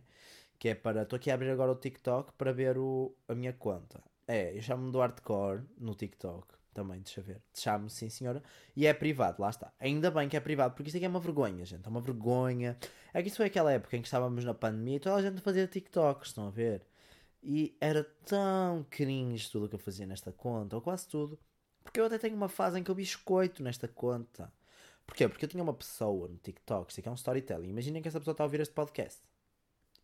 Que 0.58 0.68
é 0.70 0.74
para. 0.74 1.02
Estou 1.02 1.16
aqui 1.16 1.30
a 1.30 1.34
abrir 1.34 1.50
agora 1.50 1.72
o 1.72 1.76
TikTok 1.76 2.32
para 2.34 2.52
ver 2.52 2.78
o, 2.78 3.14
a 3.28 3.34
minha 3.34 3.52
conta. 3.52 4.00
É, 4.26 4.56
eu 4.56 4.62
chamo-me 4.62 4.92
do 4.92 5.00
Hardcore 5.00 5.62
no 5.78 5.94
TikTok. 5.94 6.54
Também, 6.72 7.00
deixa 7.00 7.20
ver. 7.20 7.40
Chamo-me, 7.54 7.90
sim 7.90 8.08
senhora. 8.08 8.42
E 8.74 8.86
é 8.86 8.92
privado, 8.92 9.40
lá 9.40 9.50
está. 9.50 9.72
Ainda 9.78 10.10
bem 10.10 10.28
que 10.28 10.36
é 10.36 10.40
privado, 10.40 10.74
porque 10.74 10.88
isto 10.88 10.96
aqui 10.96 11.06
é 11.06 11.08
uma 11.08 11.20
vergonha, 11.20 11.64
gente. 11.64 11.86
É 11.86 11.88
uma 11.88 12.00
vergonha. 12.00 12.76
É 13.12 13.22
que 13.22 13.28
isso 13.28 13.36
foi 13.36 13.46
aquela 13.46 13.72
época 13.72 13.96
em 13.96 14.00
que 14.00 14.08
estávamos 14.08 14.44
na 14.44 14.54
pandemia 14.54 14.96
e 14.96 15.00
toda 15.00 15.16
a 15.16 15.22
gente 15.22 15.40
fazia 15.40 15.66
TikToks, 15.66 16.30
estão 16.30 16.48
a 16.48 16.50
ver? 16.50 16.84
E 17.42 17.76
era 17.80 18.04
tão 18.24 18.84
cringe 18.90 19.50
tudo 19.50 19.66
o 19.66 19.68
que 19.68 19.74
eu 19.74 19.78
fazia 19.78 20.06
nesta 20.06 20.32
conta, 20.32 20.76
ou 20.76 20.82
quase 20.82 21.06
tudo. 21.06 21.38
Porque 21.84 22.00
eu 22.00 22.06
até 22.06 22.18
tenho 22.18 22.34
uma 22.34 22.48
fase 22.48 22.78
em 22.78 22.82
que 22.82 22.90
eu 22.90 22.94
biscoito 22.94 23.62
nesta 23.62 23.86
conta. 23.86 24.52
Porquê? 25.06 25.28
Porque 25.28 25.44
eu 25.44 25.48
tinha 25.48 25.62
uma 25.62 25.74
pessoa 25.74 26.28
no 26.28 26.36
TikTok, 26.38 26.90
isto 26.90 27.00
aqui 27.00 27.08
é 27.08 27.12
um 27.12 27.14
storytelling. 27.14 27.68
Imaginem 27.68 28.02
que 28.02 28.08
essa 28.08 28.18
pessoa 28.18 28.32
está 28.32 28.44
a 28.44 28.46
ouvir 28.46 28.60
este 28.60 28.74
podcast. 28.74 29.22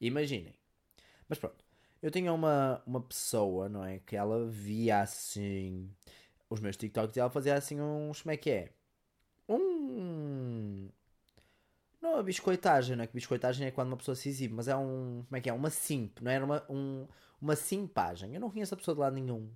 Imaginem. 0.00 0.54
Mas 1.28 1.38
pronto. 1.38 1.64
Eu 2.02 2.10
tinha 2.10 2.32
uma, 2.32 2.82
uma 2.86 3.00
pessoa, 3.02 3.68
não 3.68 3.84
é? 3.84 3.98
Que 3.98 4.16
ela 4.16 4.46
via 4.46 5.00
assim 5.00 5.90
os 6.48 6.60
meus 6.60 6.76
TikToks 6.76 7.16
e 7.16 7.20
ela 7.20 7.30
fazia 7.30 7.54
assim 7.54 7.80
uns. 7.80 8.22
Como 8.22 8.32
é 8.32 8.36
que 8.36 8.50
é? 8.50 8.72
Um. 9.48 10.88
Não 12.00 12.16
a 12.16 12.22
biscoitagem, 12.22 12.96
não 12.96 13.04
é? 13.04 13.06
Que 13.06 13.14
biscoitagem 13.14 13.66
é 13.66 13.70
quando 13.70 13.88
uma 13.88 13.96
pessoa 13.96 14.14
se 14.14 14.28
exibe, 14.30 14.54
mas 14.54 14.68
é 14.68 14.76
um. 14.76 15.24
Como 15.26 15.36
é 15.36 15.40
que 15.40 15.50
é? 15.50 15.52
Uma 15.52 15.70
simp, 15.70 16.20
não 16.20 16.30
era 16.30 16.44
uma, 16.44 16.64
um, 16.70 17.06
uma 17.40 17.54
simpagem. 17.54 18.34
Eu 18.34 18.40
não 18.40 18.50
conheço 18.50 18.74
a 18.74 18.76
pessoa 18.76 18.94
de 18.94 19.00
lado 19.00 19.14
nenhum. 19.14 19.50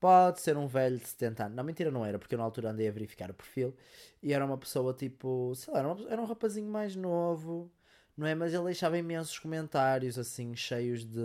Pode 0.00 0.40
ser 0.40 0.56
um 0.56 0.66
velho 0.66 0.98
de 0.98 1.06
70 1.08 1.44
anos. 1.46 1.56
Não, 1.56 1.64
mentira, 1.64 1.90
não 1.90 2.04
era, 2.04 2.18
porque 2.18 2.34
eu 2.34 2.38
na 2.38 2.44
altura 2.44 2.70
andei 2.70 2.88
a 2.88 2.92
verificar 2.92 3.30
o 3.30 3.34
perfil 3.34 3.74
e 4.22 4.32
era 4.32 4.44
uma 4.44 4.56
pessoa 4.58 4.94
tipo, 4.94 5.52
sei 5.56 5.72
lá, 5.72 5.80
era, 5.80 5.88
uma, 5.88 6.10
era 6.10 6.22
um 6.22 6.24
rapazinho 6.24 6.70
mais 6.70 6.94
novo, 6.94 7.70
não 8.16 8.26
é? 8.26 8.34
Mas 8.34 8.54
ele 8.54 8.64
deixava 8.64 8.96
imensos 8.98 9.38
comentários 9.38 10.18
assim, 10.18 10.54
cheios 10.54 11.04
de. 11.04 11.20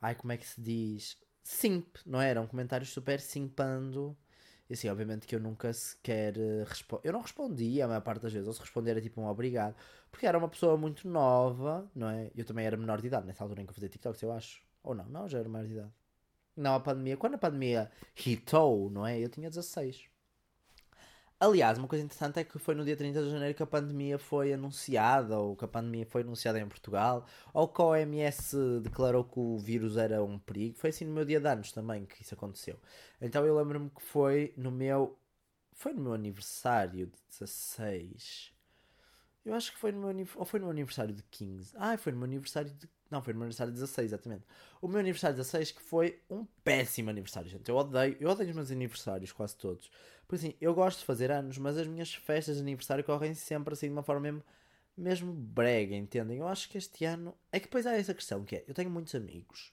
Ai, 0.00 0.14
como 0.14 0.32
é 0.32 0.36
que 0.36 0.46
se 0.46 0.60
diz? 0.60 1.16
Simp, 1.42 1.96
não 2.06 2.20
é? 2.20 2.30
Eram 2.30 2.46
comentários 2.46 2.90
super 2.90 3.20
simpando. 3.20 4.16
E 4.68 4.74
assim, 4.74 4.88
obviamente 4.88 5.26
que 5.26 5.34
eu 5.34 5.40
nunca 5.40 5.72
sequer 5.72 6.36
eh, 6.38 6.64
respondi. 6.66 7.02
Eu 7.06 7.12
não 7.12 7.20
respondia 7.22 7.84
a 7.86 7.88
maior 7.88 8.02
parte 8.02 8.22
das 8.22 8.32
vezes, 8.32 8.46
ou 8.46 8.52
se 8.54 8.60
responder 8.60 8.90
era 8.92 9.00
tipo 9.00 9.20
um 9.20 9.26
obrigado. 9.26 9.74
Porque 10.10 10.26
era 10.26 10.38
uma 10.38 10.48
pessoa 10.48 10.76
muito 10.76 11.08
nova, 11.08 11.90
não 11.94 12.08
é? 12.10 12.30
Eu 12.36 12.44
também 12.44 12.66
era 12.66 12.76
menor 12.76 13.00
de 13.00 13.06
idade 13.06 13.26
nessa 13.26 13.42
altura 13.44 13.62
em 13.62 13.64
que 13.66 13.70
eu 13.70 13.74
fazia 13.74 13.88
TikToks, 13.88 14.22
eu 14.22 14.32
acho. 14.32 14.62
Ou 14.82 14.94
não, 14.94 15.06
não, 15.06 15.28
já 15.28 15.38
era 15.38 15.48
maior 15.48 15.66
de 15.66 15.72
idade. 15.74 15.92
Não, 16.58 16.74
a 16.74 16.80
pandemia. 16.80 17.16
Quando 17.16 17.34
a 17.34 17.38
pandemia 17.38 17.90
hitou, 18.26 18.90
não 18.90 19.06
é? 19.06 19.18
Eu 19.18 19.28
tinha 19.28 19.48
16. 19.48 20.08
Aliás, 21.40 21.78
uma 21.78 21.86
coisa 21.86 22.04
interessante 22.04 22.40
é 22.40 22.44
que 22.44 22.58
foi 22.58 22.74
no 22.74 22.84
dia 22.84 22.96
30 22.96 23.22
de 23.22 23.30
janeiro 23.30 23.54
que 23.54 23.62
a 23.62 23.66
pandemia 23.66 24.18
foi 24.18 24.52
anunciada, 24.52 25.38
ou 25.38 25.54
que 25.54 25.64
a 25.64 25.68
pandemia 25.68 26.04
foi 26.04 26.22
anunciada 26.22 26.58
em 26.58 26.68
Portugal, 26.68 27.24
ou 27.54 27.68
que 27.68 27.80
a 27.80 27.84
OMS 27.84 28.80
declarou 28.82 29.22
que 29.22 29.38
o 29.38 29.56
vírus 29.56 29.96
era 29.96 30.22
um 30.22 30.36
perigo. 30.36 30.76
Foi 30.76 30.90
assim 30.90 31.04
no 31.04 31.12
meu 31.12 31.24
dia 31.24 31.40
de 31.40 31.46
anos 31.46 31.70
também 31.70 32.04
que 32.06 32.22
isso 32.22 32.34
aconteceu. 32.34 32.76
Então 33.20 33.46
eu 33.46 33.56
lembro-me 33.56 33.90
que 33.90 34.02
foi 34.02 34.52
no 34.56 34.72
meu. 34.72 35.16
Foi 35.72 35.92
no 35.92 36.02
meu 36.02 36.12
aniversário 36.12 37.06
de 37.06 37.12
16. 37.28 38.52
Eu 39.44 39.54
acho 39.54 39.72
que 39.72 39.78
foi 39.78 39.92
no 39.92 40.00
meu 40.00 40.26
ou 40.36 40.44
foi 40.44 40.58
no 40.60 40.68
aniversário 40.68 41.14
de 41.14 41.22
15. 41.22 41.72
Ah, 41.76 41.96
foi 41.96 42.12
no 42.12 42.18
meu 42.18 42.26
aniversário 42.26 42.70
de 42.72 42.88
não, 43.10 43.22
foi 43.22 43.32
no 43.32 43.38
meu 43.38 43.46
aniversário 43.46 43.72
de 43.72 43.78
16, 43.78 44.12
exatamente. 44.12 44.44
O 44.80 44.88
meu 44.88 45.00
aniversário 45.00 45.34
de 45.34 45.42
16 45.42 45.72
que 45.72 45.82
foi 45.82 46.20
um 46.28 46.44
péssimo 46.62 47.10
aniversário, 47.10 47.48
gente. 47.48 47.68
Eu 47.68 47.76
odeio, 47.76 48.16
eu 48.20 48.28
odeio 48.28 48.50
os 48.50 48.56
meus 48.56 48.70
aniversários, 48.70 49.32
quase 49.32 49.56
todos. 49.56 49.90
Por 50.26 50.36
assim, 50.36 50.54
eu 50.60 50.74
gosto 50.74 51.00
de 51.00 51.04
fazer 51.04 51.30
anos, 51.30 51.56
mas 51.58 51.78
as 51.78 51.86
minhas 51.86 52.14
festas 52.14 52.56
de 52.56 52.62
aniversário 52.62 53.02
correm 53.04 53.34
sempre 53.34 53.72
assim 53.72 53.86
de 53.86 53.92
uma 53.92 54.02
forma 54.02 54.20
mesmo, 54.20 54.44
mesmo 54.96 55.32
brega, 55.32 55.94
entendem? 55.94 56.38
Eu 56.38 56.48
acho 56.48 56.68
que 56.68 56.76
este 56.76 57.04
ano. 57.04 57.34
É 57.50 57.58
que 57.58 57.66
depois 57.66 57.86
há 57.86 57.96
essa 57.96 58.14
questão 58.14 58.44
que 58.44 58.56
é, 58.56 58.64
eu 58.68 58.74
tenho 58.74 58.90
muitos 58.90 59.14
amigos 59.14 59.72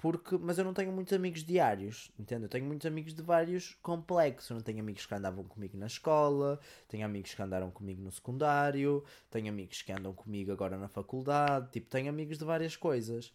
porque, 0.00 0.38
mas 0.38 0.56
eu 0.56 0.64
não 0.64 0.72
tenho 0.72 0.90
muitos 0.90 1.12
amigos 1.12 1.44
diários, 1.44 2.10
entende? 2.18 2.44
Eu 2.44 2.48
tenho 2.48 2.64
muitos 2.64 2.86
amigos 2.86 3.12
de 3.12 3.20
vários 3.20 3.74
complexos. 3.82 4.48
Eu 4.48 4.56
não 4.56 4.62
tenho 4.62 4.80
amigos 4.80 5.04
que 5.04 5.14
andavam 5.14 5.44
comigo 5.44 5.76
na 5.76 5.86
escola, 5.86 6.58
tenho 6.88 7.04
amigos 7.04 7.34
que 7.34 7.42
andaram 7.42 7.70
comigo 7.70 8.00
no 8.00 8.10
secundário, 8.10 9.04
tenho 9.30 9.50
amigos 9.50 9.82
que 9.82 9.92
andam 9.92 10.14
comigo 10.14 10.52
agora 10.52 10.78
na 10.78 10.88
faculdade, 10.88 11.70
tipo, 11.70 11.90
tenho 11.90 12.08
amigos 12.08 12.38
de 12.38 12.44
várias 12.46 12.76
coisas. 12.76 13.30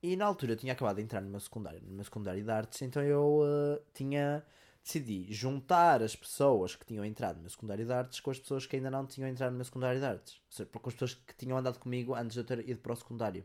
E 0.00 0.14
na 0.14 0.26
altura 0.26 0.52
eu 0.52 0.56
tinha 0.56 0.74
acabado 0.74 0.96
de 0.96 1.02
entrar 1.02 1.20
no 1.20 1.28
meu 1.28 1.40
secundário, 1.40 1.80
no 1.82 1.92
meu 1.92 2.04
secundário 2.04 2.44
de 2.44 2.50
artes, 2.50 2.80
então 2.82 3.02
eu 3.02 3.40
uh, 3.40 3.82
tinha 3.92 4.44
decidi 4.84 5.32
juntar 5.32 6.02
as 6.02 6.14
pessoas 6.14 6.76
que 6.76 6.86
tinham 6.86 7.04
entrado 7.04 7.36
no 7.36 7.42
meu 7.42 7.50
secundário 7.50 7.84
de 7.84 7.92
artes 7.92 8.20
com 8.20 8.30
as 8.30 8.38
pessoas 8.38 8.64
que 8.64 8.76
ainda 8.76 8.90
não 8.92 9.06
tinham 9.06 9.28
entrado 9.28 9.50
no 9.50 9.56
meu 9.56 9.64
secundário 9.64 9.98
de 9.98 10.06
artes. 10.06 10.34
Ou 10.34 10.56
seja, 10.56 10.70
com 10.70 10.88
as 10.88 10.94
pessoas 10.94 11.14
que 11.14 11.34
tinham 11.34 11.58
andado 11.58 11.80
comigo 11.80 12.14
antes 12.14 12.34
de 12.34 12.40
eu 12.40 12.44
ter 12.44 12.68
ido 12.68 12.80
para 12.80 12.92
o 12.92 12.96
secundário. 12.96 13.44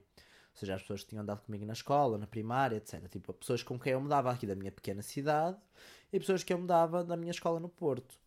Seja, 0.57 0.73
as 0.73 0.81
pessoas 0.81 1.03
que 1.03 1.09
tinham 1.09 1.21
andado 1.21 1.43
comigo 1.43 1.67
na 1.67 1.73
escola, 1.73 2.17
na 2.17 2.25
primária, 2.25 2.77
etc. 2.77 3.07
Tipo, 3.09 3.31
pessoas 3.31 3.61
com 3.61 3.79
quem 3.79 3.93
eu 3.93 4.01
mudava 4.01 4.31
aqui 4.31 4.47
da 4.47 4.55
minha 4.55 4.71
pequena 4.71 5.03
cidade 5.03 5.55
e 6.11 6.19
pessoas 6.19 6.43
que 6.43 6.51
eu 6.51 6.57
mudava 6.57 7.03
da 7.03 7.15
minha 7.15 7.29
escola 7.29 7.59
no 7.59 7.69
Porto. 7.69 8.19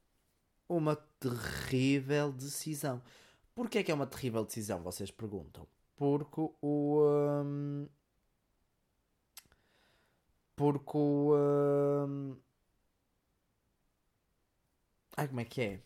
Uma 0.68 0.94
terrível 0.94 2.30
decisão. 2.30 3.02
Porquê 3.52 3.78
é 3.78 3.82
que 3.82 3.90
é 3.90 3.94
uma 3.94 4.06
terrível 4.06 4.44
decisão, 4.44 4.80
vocês 4.80 5.10
perguntam? 5.10 5.66
Porque 5.96 6.40
o... 6.62 7.02
Um... 7.44 7.88
Porque 10.54 10.96
o... 10.96 11.34
Um... 11.34 12.36
Ai, 15.16 15.26
como 15.26 15.40
é 15.40 15.44
que 15.44 15.60
é? 15.62 15.80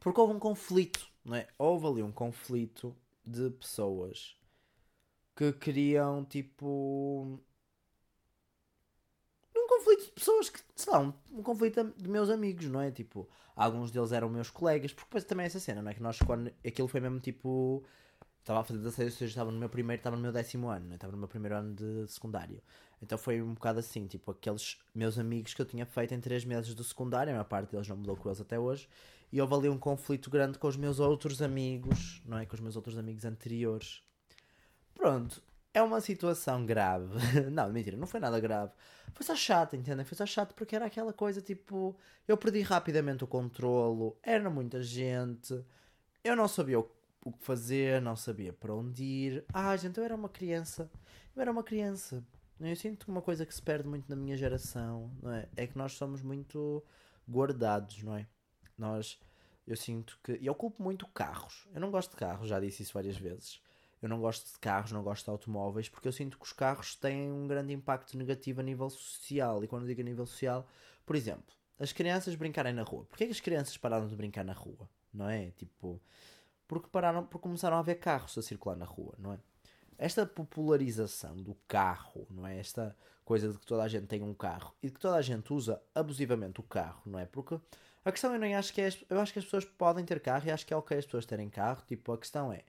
Porque 0.00 0.20
houve 0.20 0.34
um 0.34 0.40
conflito, 0.40 1.08
não 1.24 1.36
é? 1.36 1.46
Houve 1.56 1.86
ali 1.86 2.02
um 2.02 2.10
conflito 2.10 2.96
de 3.24 3.48
pessoas 3.50 4.36
que 5.36 5.52
queriam 5.52 6.24
tipo. 6.24 7.38
Um 9.54 9.68
conflito 9.68 10.06
de 10.06 10.12
pessoas 10.12 10.48
que, 10.48 10.60
sei 10.74 10.92
lá, 10.92 11.00
um, 11.00 11.12
um, 11.32 11.42
conflito 11.42 11.92
de 11.96 12.08
meus 12.08 12.30
amigos, 12.30 12.66
não 12.66 12.80
é? 12.80 12.90
Tipo, 12.90 13.28
alguns 13.54 13.90
deles 13.90 14.12
eram 14.12 14.28
meus 14.28 14.50
colegas, 14.50 14.92
porque 14.92 15.08
depois 15.08 15.24
também 15.24 15.44
é 15.44 15.46
essa 15.46 15.60
cena, 15.60 15.82
não 15.82 15.90
é? 15.90 15.94
Que 15.94 16.02
nós, 16.02 16.18
quando 16.18 16.50
aquilo 16.66 16.88
foi 16.88 17.00
mesmo 17.00 17.20
tipo. 17.20 17.84
Estava 18.40 18.60
a 18.60 18.64
fazer 18.64 18.78
16, 18.78 19.12
ou 19.12 19.18
seja, 19.18 19.30
estava 19.32 19.50
no 19.50 19.58
meu 19.58 19.68
primeiro, 19.68 19.98
estava 19.98 20.14
no 20.14 20.22
meu 20.22 20.30
décimo 20.30 20.68
ano, 20.68 20.92
é? 20.92 20.94
estava 20.94 21.10
no 21.10 21.18
meu 21.18 21.26
primeiro 21.26 21.56
ano 21.56 21.74
de 21.74 22.06
secundário. 22.06 22.62
Então 23.02 23.18
foi 23.18 23.42
um 23.42 23.54
bocado 23.54 23.80
assim, 23.80 24.06
tipo, 24.06 24.30
aqueles 24.30 24.78
meus 24.94 25.18
amigos 25.18 25.52
que 25.52 25.60
eu 25.60 25.66
tinha 25.66 25.84
feito 25.84 26.14
em 26.14 26.20
3 26.20 26.44
meses 26.44 26.72
do 26.72 26.84
secundário, 26.84 27.32
a 27.32 27.34
maior 27.34 27.44
parte 27.44 27.72
deles 27.72 27.88
não 27.88 27.96
mudou 27.96 28.16
com 28.16 28.28
eles 28.28 28.40
até 28.40 28.56
hoje, 28.56 28.88
e 29.32 29.40
houve 29.40 29.52
ali 29.52 29.68
um 29.68 29.76
conflito 29.76 30.30
grande 30.30 30.60
com 30.60 30.68
os 30.68 30.76
meus 30.76 31.00
outros 31.00 31.42
amigos, 31.42 32.22
não 32.24 32.38
é? 32.38 32.46
Com 32.46 32.54
os 32.54 32.60
meus 32.60 32.76
outros 32.76 32.96
amigos 32.96 33.24
anteriores. 33.24 34.05
Pronto, 34.96 35.42
é 35.74 35.82
uma 35.82 36.00
situação 36.00 36.64
grave. 36.64 37.14
não, 37.52 37.70
mentira, 37.72 37.96
não 37.96 38.06
foi 38.06 38.20
nada 38.20 38.40
grave. 38.40 38.72
Foi 39.14 39.24
só 39.24 39.34
chato, 39.36 39.76
entendem? 39.76 40.04
Foi 40.04 40.16
só 40.16 40.26
chato 40.26 40.54
porque 40.54 40.74
era 40.76 40.86
aquela 40.86 41.12
coisa 41.12 41.40
tipo. 41.40 41.96
Eu 42.26 42.36
perdi 42.36 42.60
rapidamente 42.62 43.24
o 43.24 43.26
controlo, 43.26 44.18
era 44.22 44.50
muita 44.50 44.82
gente, 44.82 45.64
eu 46.24 46.36
não 46.36 46.48
sabia 46.48 46.80
o, 46.80 46.90
o 47.24 47.32
que 47.32 47.44
fazer, 47.44 48.02
não 48.02 48.16
sabia 48.16 48.52
para 48.52 48.74
onde 48.74 49.04
ir. 49.04 49.44
Ah, 49.52 49.76
gente, 49.76 49.98
eu 49.98 50.04
era 50.04 50.14
uma 50.14 50.28
criança. 50.28 50.90
Eu 51.36 51.42
era 51.42 51.52
uma 51.52 51.62
criança. 51.62 52.24
Eu 52.60 52.74
sinto 52.76 53.04
uma 53.10 53.22
coisa 53.22 53.46
que 53.46 53.54
se 53.54 53.62
perde 53.62 53.88
muito 53.88 54.08
na 54.08 54.16
minha 54.16 54.36
geração, 54.36 55.10
não 55.22 55.32
é? 55.32 55.48
É 55.56 55.66
que 55.66 55.76
nós 55.78 55.92
somos 55.92 56.22
muito 56.22 56.82
guardados, 57.30 58.02
não 58.02 58.16
é? 58.16 58.26
Nós 58.78 59.18
Eu 59.66 59.76
sinto 59.76 60.18
que. 60.24 60.34
E 60.40 60.46
eu 60.46 60.54
culpo 60.54 60.82
muito 60.82 61.06
carros. 61.08 61.68
Eu 61.74 61.80
não 61.80 61.90
gosto 61.90 62.12
de 62.12 62.16
carros, 62.18 62.48
já 62.48 62.60
disse 62.60 62.82
isso 62.82 62.94
várias 62.94 63.16
vezes. 63.18 63.60
Eu 64.06 64.08
não 64.08 64.20
gosto 64.20 64.52
de 64.52 64.58
carros, 64.60 64.92
não 64.92 65.02
gosto 65.02 65.24
de 65.24 65.30
automóveis, 65.30 65.88
porque 65.88 66.06
eu 66.06 66.12
sinto 66.12 66.38
que 66.38 66.44
os 66.44 66.52
carros 66.52 66.94
têm 66.94 67.28
um 67.30 67.48
grande 67.48 67.72
impacto 67.72 68.16
negativo 68.16 68.60
a 68.60 68.62
nível 68.62 68.88
social. 68.88 69.64
E 69.64 69.66
quando 69.66 69.84
digo 69.84 70.00
a 70.00 70.04
nível 70.04 70.24
social, 70.24 70.64
por 71.04 71.16
exemplo, 71.16 71.52
as 71.76 71.92
crianças 71.92 72.36
brincarem 72.36 72.72
na 72.72 72.84
rua. 72.84 73.04
Porquê 73.06 73.26
que 73.26 73.32
as 73.32 73.40
crianças 73.40 73.76
pararam 73.76 74.06
de 74.06 74.14
brincar 74.14 74.44
na 74.44 74.52
rua? 74.52 74.88
Não 75.12 75.28
é? 75.28 75.50
Tipo, 75.56 76.00
porque 76.68 76.88
pararam, 76.88 77.26
porque 77.26 77.42
começaram 77.42 77.76
a 77.76 77.80
haver 77.80 77.96
carros 77.96 78.38
a 78.38 78.42
circular 78.42 78.76
na 78.76 78.84
rua, 78.84 79.14
não 79.18 79.32
é? 79.32 79.38
Esta 79.98 80.24
popularização 80.24 81.34
do 81.42 81.56
carro, 81.66 82.28
não 82.30 82.46
é? 82.46 82.60
Esta 82.60 82.96
coisa 83.24 83.50
de 83.50 83.58
que 83.58 83.66
toda 83.66 83.82
a 83.82 83.88
gente 83.88 84.06
tem 84.06 84.22
um 84.22 84.34
carro 84.34 84.72
e 84.80 84.86
de 84.86 84.92
que 84.92 85.00
toda 85.00 85.16
a 85.16 85.22
gente 85.22 85.52
usa 85.52 85.82
abusivamente 85.92 86.60
o 86.60 86.62
carro, 86.62 87.02
não 87.04 87.18
é? 87.18 87.26
Porque 87.26 87.58
a 88.04 88.12
questão 88.12 88.32
eu 88.32 88.38
nem 88.38 88.54
acho 88.54 88.72
que 88.72 88.80
é. 88.80 88.88
Eu 89.10 89.18
acho 89.18 89.32
que 89.32 89.40
as 89.40 89.44
pessoas 89.44 89.64
podem 89.64 90.04
ter 90.04 90.20
carro 90.20 90.46
e 90.46 90.50
acho 90.52 90.64
que 90.64 90.72
é 90.72 90.76
ok 90.76 90.96
as 90.96 91.04
pessoas 91.04 91.26
terem 91.26 91.50
carro. 91.50 91.82
Tipo, 91.88 92.12
a 92.12 92.18
questão 92.18 92.52
é. 92.52 92.62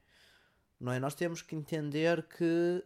Não 0.80 0.92
é? 0.92 1.00
Nós 1.00 1.16
temos 1.16 1.42
que 1.42 1.56
entender 1.56 2.24
que. 2.24 2.84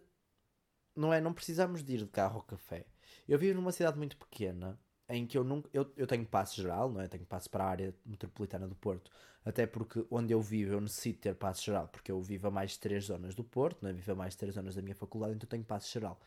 Não 0.95 1.13
é? 1.13 1.21
Não 1.21 1.33
precisamos 1.33 1.83
de 1.83 1.93
ir 1.93 1.99
de 1.99 2.07
carro 2.07 2.37
ao 2.37 2.43
café. 2.43 2.85
Eu 3.27 3.37
vivo 3.37 3.55
numa 3.55 3.71
cidade 3.71 3.97
muito 3.97 4.17
pequena 4.17 4.79
em 5.09 5.25
que 5.25 5.37
eu 5.37 5.43
nunca. 5.43 5.69
Eu, 5.73 5.91
eu 5.97 6.07
tenho 6.07 6.25
passe 6.25 6.55
geral, 6.55 6.89
não 6.89 7.01
é? 7.01 7.07
Tenho 7.07 7.25
passe 7.25 7.49
para 7.49 7.63
a 7.63 7.69
área 7.69 7.95
metropolitana 8.05 8.67
do 8.67 8.75
Porto. 8.75 9.11
Até 9.43 9.65
porque 9.65 10.05
onde 10.09 10.33
eu 10.33 10.41
vivo 10.41 10.73
eu 10.73 10.81
necessito 10.81 11.21
ter 11.21 11.35
passe 11.35 11.65
geral, 11.65 11.87
porque 11.87 12.11
eu 12.11 12.21
vivo 12.21 12.47
a 12.47 12.51
mais 12.51 12.71
de 12.71 12.79
3 12.79 13.05
zonas 13.05 13.35
do 13.35 13.43
Porto, 13.43 13.81
não 13.81 13.89
é? 13.89 13.93
Vivo 13.93 14.11
a 14.11 14.15
mais 14.15 14.33
de 14.33 14.39
3 14.39 14.55
zonas 14.55 14.75
da 14.75 14.81
minha 14.81 14.95
faculdade, 14.95 15.33
então 15.33 15.49
tenho 15.49 15.63
passe 15.63 15.91
geral. 15.91 16.19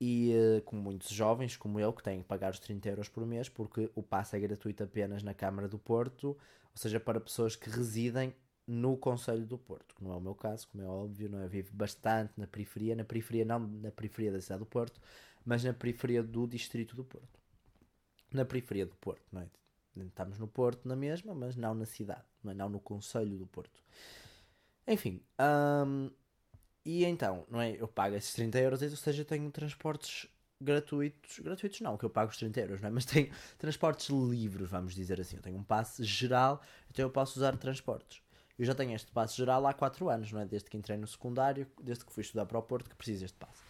E 0.00 0.34
uh, 0.34 0.62
como 0.62 0.82
muitos 0.82 1.10
jovens, 1.10 1.56
como 1.56 1.78
eu, 1.78 1.92
que 1.92 2.02
têm 2.02 2.22
que 2.22 2.28
pagar 2.28 2.50
os 2.50 2.58
30 2.58 2.88
euros 2.88 3.08
por 3.08 3.24
mês, 3.24 3.48
porque 3.48 3.90
o 3.94 4.02
passe 4.02 4.36
é 4.36 4.40
gratuito 4.40 4.82
apenas 4.82 5.22
na 5.22 5.34
Câmara 5.34 5.68
do 5.68 5.78
Porto, 5.78 6.28
ou 6.28 6.76
seja, 6.76 6.98
para 6.98 7.20
pessoas 7.20 7.54
que 7.54 7.70
residem 7.70 8.34
no 8.66 8.96
Conselho 8.96 9.44
do 9.46 9.58
Porto, 9.58 9.94
que 9.94 10.04
não 10.04 10.12
é 10.12 10.16
o 10.16 10.20
meu 10.20 10.34
caso, 10.34 10.68
como 10.68 10.82
é 10.82 10.86
óbvio, 10.86 11.28
não 11.28 11.40
é? 11.40 11.44
Eu 11.44 11.48
vivo 11.48 11.74
bastante 11.74 12.32
na 12.36 12.46
periferia, 12.46 12.94
na 12.94 13.04
periferia 13.04 13.44
não 13.44 13.58
na 13.58 13.90
periferia 13.90 14.32
da 14.32 14.40
cidade 14.40 14.60
do 14.60 14.66
Porto, 14.66 15.00
mas 15.44 15.64
na 15.64 15.72
periferia 15.72 16.22
do 16.22 16.46
Distrito 16.46 16.94
do 16.94 17.04
Porto. 17.04 17.40
Na 18.32 18.44
periferia 18.44 18.86
do 18.86 18.94
Porto, 18.96 19.24
não 19.32 19.42
é? 19.42 19.48
Estamos 20.06 20.38
no 20.38 20.48
Porto 20.48 20.88
na 20.88 20.96
mesma, 20.96 21.34
mas 21.34 21.56
não 21.56 21.74
na 21.74 21.84
cidade, 21.84 22.24
não, 22.42 22.52
é? 22.52 22.54
não 22.54 22.68
no 22.68 22.80
Conselho 22.80 23.36
do 23.36 23.46
Porto. 23.46 23.82
Enfim, 24.86 25.20
hum, 25.86 26.10
e 26.84 27.04
então, 27.04 27.46
não 27.48 27.60
é? 27.60 27.76
Eu 27.80 27.86
pago 27.86 28.14
esses 28.16 28.32
30 28.32 28.58
euros, 28.58 28.82
ou 28.82 28.90
seja, 28.90 29.24
tenho 29.24 29.50
transportes 29.50 30.26
gratuitos. 30.60 31.38
Gratuitos 31.40 31.80
não, 31.80 31.96
que 31.96 32.04
eu 32.04 32.10
pago 32.10 32.30
os 32.30 32.36
30 32.36 32.60
euros, 32.60 32.80
não 32.80 32.88
é? 32.88 32.90
Mas 32.90 33.04
tenho 33.04 33.30
transportes 33.58 34.08
livres, 34.08 34.70
vamos 34.70 34.94
dizer 34.94 35.20
assim. 35.20 35.36
Eu 35.36 35.42
tenho 35.42 35.58
um 35.58 35.64
passe 35.64 36.02
geral, 36.04 36.62
então 36.90 37.04
eu 37.04 37.10
posso 37.10 37.38
usar 37.38 37.56
transportes. 37.56 38.22
Eu 38.58 38.64
já 38.64 38.74
tenho 38.74 38.94
este 38.94 39.10
passe 39.10 39.36
geral 39.36 39.66
há 39.66 39.72
4 39.72 40.08
anos, 40.08 40.30
não 40.32 40.40
é? 40.40 40.44
Desde 40.44 40.68
que 40.68 40.76
entrei 40.76 40.96
no 40.96 41.06
secundário, 41.06 41.66
desde 41.82 42.04
que 42.04 42.12
fui 42.12 42.22
estudar 42.22 42.46
para 42.46 42.58
o 42.58 42.62
Porto, 42.62 42.90
que 42.90 42.96
preciso 42.96 43.22
deste 43.22 43.38
passe. 43.38 43.62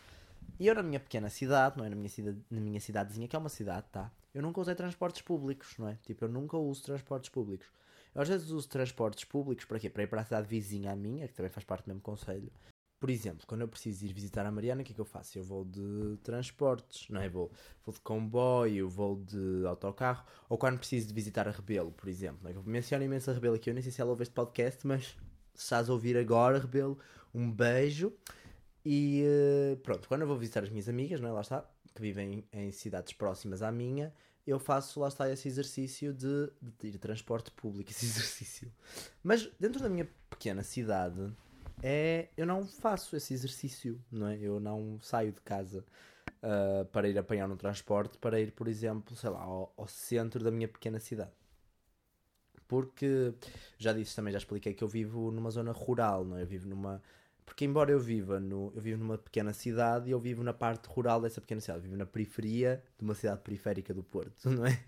E 0.58 0.66
eu 0.66 0.74
na 0.74 0.82
minha 0.82 1.00
pequena 1.00 1.28
cidade, 1.28 1.78
não 1.78 1.84
é? 1.84 1.88
Na 1.88 1.96
minha, 1.96 2.08
cidade, 2.08 2.38
na 2.50 2.60
minha 2.60 2.80
cidadezinha, 2.80 3.28
que 3.28 3.36
é 3.36 3.38
uma 3.38 3.48
cidade, 3.48 3.86
tá? 3.90 4.10
Eu 4.34 4.42
nunca 4.42 4.60
usei 4.60 4.74
transportes 4.74 5.22
públicos, 5.22 5.76
não 5.78 5.88
é? 5.88 5.98
Tipo, 6.02 6.24
eu 6.24 6.28
nunca 6.28 6.56
uso 6.56 6.82
transportes 6.82 7.30
públicos. 7.30 7.66
Eu 8.14 8.22
às 8.22 8.28
vezes 8.28 8.50
uso 8.50 8.68
transportes 8.68 9.24
públicos 9.24 9.64
para 9.64 9.78
quê? 9.78 9.88
Para 9.88 10.02
ir 10.02 10.06
para 10.06 10.20
a 10.20 10.24
cidade 10.24 10.46
vizinha 10.46 10.92
à 10.92 10.96
minha, 10.96 11.26
que 11.28 11.34
também 11.34 11.50
faz 11.50 11.64
parte 11.64 11.84
do 11.84 11.88
mesmo 11.88 12.02
conselho, 12.02 12.52
por 13.02 13.10
exemplo, 13.10 13.44
quando 13.48 13.62
eu 13.62 13.68
preciso 13.68 14.04
ir 14.06 14.12
visitar 14.12 14.46
a 14.46 14.50
Mariana, 14.52 14.82
o 14.82 14.84
que 14.84 14.92
é 14.92 14.94
que 14.94 15.00
eu 15.00 15.04
faço? 15.04 15.36
Eu 15.36 15.42
vou 15.42 15.64
de 15.64 16.16
transportes, 16.22 17.08
não 17.08 17.20
é? 17.20 17.28
Vou, 17.28 17.50
vou 17.84 17.92
de 17.92 18.00
comboio, 18.00 18.88
vou 18.88 19.16
de 19.16 19.66
autocarro, 19.66 20.24
ou 20.48 20.56
quando 20.56 20.78
preciso 20.78 21.08
de 21.08 21.12
visitar 21.12 21.48
a 21.48 21.50
Rebelo, 21.50 21.90
por 21.90 22.08
exemplo. 22.08 22.48
É? 22.48 22.54
Eu 22.54 22.62
menciono 22.62 23.02
imenso 23.02 23.28
a 23.28 23.34
Rebelo 23.34 23.56
aqui, 23.56 23.70
eu 23.70 23.74
nem 23.74 23.82
sei 23.82 23.90
se 23.90 24.00
ela 24.00 24.10
ouve 24.10 24.22
este 24.22 24.32
podcast, 24.32 24.86
mas 24.86 25.16
se 25.52 25.64
estás 25.64 25.90
a 25.90 25.92
ouvir 25.92 26.16
agora, 26.16 26.60
Rebelo, 26.60 26.96
um 27.34 27.50
beijo. 27.50 28.12
E 28.84 29.24
eh, 29.26 29.76
pronto, 29.82 30.06
quando 30.06 30.20
eu 30.20 30.28
vou 30.28 30.38
visitar 30.38 30.62
as 30.62 30.70
minhas 30.70 30.88
amigas, 30.88 31.20
não 31.20 31.28
é? 31.28 31.32
Lá 31.32 31.40
está, 31.40 31.68
que 31.92 32.00
vivem 32.00 32.44
em 32.52 32.70
cidades 32.70 33.12
próximas 33.14 33.62
à 33.62 33.72
minha, 33.72 34.14
eu 34.46 34.60
faço, 34.60 35.00
lá 35.00 35.08
está, 35.08 35.28
esse 35.28 35.48
exercício 35.48 36.14
de, 36.14 36.52
de 36.62 36.86
ir 36.86 36.90
de 36.92 36.98
transporte 36.98 37.50
público, 37.50 37.90
esse 37.90 38.06
exercício. 38.06 38.72
Mas 39.24 39.50
dentro 39.58 39.82
da 39.82 39.88
minha 39.88 40.08
pequena 40.30 40.62
cidade 40.62 41.34
é 41.82 42.28
eu 42.36 42.46
não 42.46 42.66
faço 42.66 43.16
esse 43.16 43.34
exercício, 43.34 44.00
não 44.10 44.28
é? 44.28 44.38
Eu 44.38 44.60
não 44.60 44.98
saio 45.00 45.32
de 45.32 45.40
casa 45.40 45.84
uh, 46.42 46.84
para 46.86 47.08
ir 47.08 47.18
apanhar 47.18 47.50
um 47.50 47.56
transporte 47.56 48.18
para 48.18 48.40
ir, 48.40 48.52
por 48.52 48.68
exemplo, 48.68 49.16
sei 49.16 49.30
lá, 49.30 49.42
ao, 49.42 49.72
ao, 49.76 49.86
centro 49.88 50.42
da 50.42 50.50
minha 50.50 50.68
pequena 50.68 51.00
cidade. 51.00 51.32
Porque 52.68 53.34
já 53.78 53.92
disse 53.92 54.16
também, 54.16 54.32
já 54.32 54.38
expliquei 54.38 54.72
que 54.72 54.82
eu 54.82 54.88
vivo 54.88 55.30
numa 55.30 55.50
zona 55.50 55.72
rural, 55.72 56.24
não 56.24 56.36
é? 56.36 56.42
Eu 56.42 56.46
vivo 56.46 56.68
numa 56.68 57.02
porque 57.44 57.64
embora 57.64 57.90
eu 57.90 58.00
viva 58.00 58.38
no, 58.40 58.72
eu 58.74 58.80
vivo 58.80 58.98
numa 58.98 59.18
pequena 59.18 59.52
cidade 59.52 60.08
e 60.08 60.12
eu 60.12 60.18
vivo 60.20 60.42
na 60.42 60.52
parte 60.52 60.86
rural 60.88 61.20
dessa 61.20 61.40
pequena 61.40 61.60
cidade, 61.60 61.80
eu 61.80 61.82
vivo 61.82 61.96
na 61.96 62.06
periferia 62.06 62.82
de 62.96 63.04
uma 63.04 63.14
cidade 63.14 63.42
periférica 63.42 63.92
do 63.92 64.02
Porto, 64.02 64.48
não 64.48 64.64
é? 64.64 64.82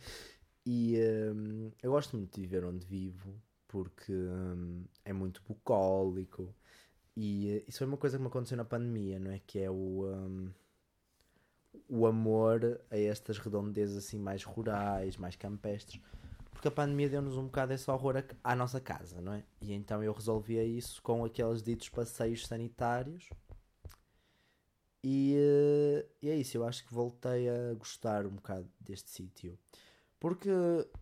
E 0.65 0.97
um, 1.35 1.71
eu 1.83 1.91
gosto 1.91 2.17
muito 2.17 2.35
de 2.35 2.41
viver 2.41 2.65
onde 2.65 2.87
vivo 2.87 3.35
porque 3.69 4.13
um, 4.13 4.85
é 5.05 5.13
muito 5.13 5.43
bucólico, 5.47 6.55
e 7.17 7.59
uh, 7.59 7.69
isso 7.69 7.79
foi 7.79 7.87
uma 7.87 7.97
coisa 7.97 8.17
que 8.17 8.23
me 8.23 8.29
aconteceu 8.29 8.57
na 8.57 8.65
pandemia, 8.65 9.19
não 9.19 9.31
é? 9.31 9.41
Que 9.47 9.61
é 9.61 9.71
o, 9.71 10.07
um, 10.07 10.51
o 11.89 12.07
amor 12.07 12.81
a 12.91 12.99
estas 12.99 13.39
redondezas 13.39 13.97
assim 13.97 14.19
mais 14.19 14.43
rurais, 14.43 15.17
mais 15.17 15.37
campestres. 15.37 16.01
Porque 16.51 16.69
a 16.69 16.71
pandemia 16.71 17.09
deu-nos 17.09 17.37
um 17.37 17.45
bocado 17.45 17.73
esse 17.73 17.91
horror 17.91 18.25
à 18.43 18.57
nossa 18.57 18.81
casa, 18.81 19.21
não 19.21 19.35
é? 19.35 19.45
E 19.61 19.73
então 19.73 20.03
eu 20.03 20.13
resolvia 20.13 20.65
isso 20.65 21.03
com 21.03 21.25
aqueles 21.25 21.63
ditos 21.63 21.89
passeios 21.89 22.47
sanitários. 22.47 23.29
E, 25.03 25.37
uh, 25.37 26.09
e 26.23 26.31
é 26.31 26.37
isso, 26.37 26.57
eu 26.57 26.67
acho 26.67 26.85
que 26.87 26.95
voltei 26.95 27.49
a 27.49 27.75
gostar 27.75 28.27
um 28.27 28.31
bocado 28.31 28.67
deste 28.81 29.11
sítio. 29.11 29.59
Porque 30.19 30.49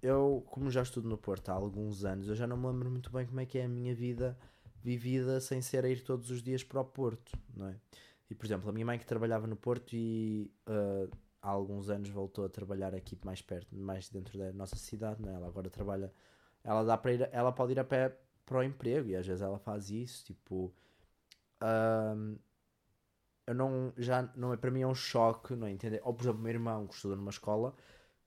eu, 0.02 0.44
como 0.50 0.68
já 0.68 0.82
estudo 0.82 1.08
no 1.08 1.16
Porto 1.16 1.50
há 1.50 1.52
alguns 1.52 2.04
anos, 2.04 2.28
eu 2.28 2.34
já 2.34 2.44
não 2.44 2.56
me 2.56 2.66
lembro 2.66 2.90
muito 2.90 3.12
bem 3.12 3.24
como 3.24 3.38
é 3.38 3.46
que 3.46 3.58
é 3.58 3.64
a 3.64 3.68
minha 3.68 3.94
vida 3.94 4.36
vivida 4.82 5.40
sem 5.40 5.62
ser 5.62 5.84
a 5.84 5.88
ir 5.88 6.02
todos 6.02 6.30
os 6.30 6.42
dias 6.42 6.64
para 6.64 6.80
o 6.80 6.84
Porto, 6.84 7.38
não 7.54 7.68
é? 7.68 7.76
E, 8.28 8.34
por 8.34 8.46
exemplo, 8.46 8.68
a 8.68 8.72
minha 8.72 8.86
mãe 8.86 8.98
que 8.98 9.06
trabalhava 9.06 9.46
no 9.46 9.56
Porto 9.56 9.94
e 9.94 10.50
uh, 10.66 11.10
há 11.40 11.48
alguns 11.48 11.90
anos 11.90 12.08
voltou 12.08 12.44
a 12.44 12.48
trabalhar 12.48 12.94
aqui 12.94 13.18
mais 13.24 13.42
perto, 13.42 13.74
mais 13.76 14.08
dentro 14.08 14.38
da 14.38 14.52
nossa 14.52 14.76
cidade, 14.76 15.20
não 15.22 15.30
é? 15.30 15.34
Ela 15.34 15.48
agora 15.48 15.68
trabalha, 15.70 16.12
ela 16.64 16.82
dá 16.82 16.96
para 16.96 17.12
ir, 17.12 17.28
ela 17.32 17.52
pode 17.52 17.72
ir 17.72 17.80
a 17.80 17.84
pé 17.84 18.16
para 18.44 18.58
o 18.58 18.62
emprego 18.62 19.08
e 19.08 19.16
às 19.16 19.26
vezes 19.26 19.42
ela 19.42 19.58
faz 19.58 19.90
isso, 19.90 20.24
tipo, 20.24 20.72
uh, 21.62 22.38
eu 23.46 23.54
não, 23.54 23.92
já, 23.96 24.22
não 24.36 24.52
é, 24.52 24.56
para 24.56 24.70
mim 24.70 24.82
é 24.82 24.86
um 24.86 24.94
choque, 24.94 25.54
não 25.54 25.66
é? 25.66 25.70
Entender? 25.70 26.00
Ou, 26.04 26.14
por 26.14 26.24
exemplo, 26.24 26.40
meu 26.40 26.52
irmão 26.52 26.86
que 26.86 26.94
estuda 26.94 27.16
numa 27.16 27.30
escola, 27.30 27.74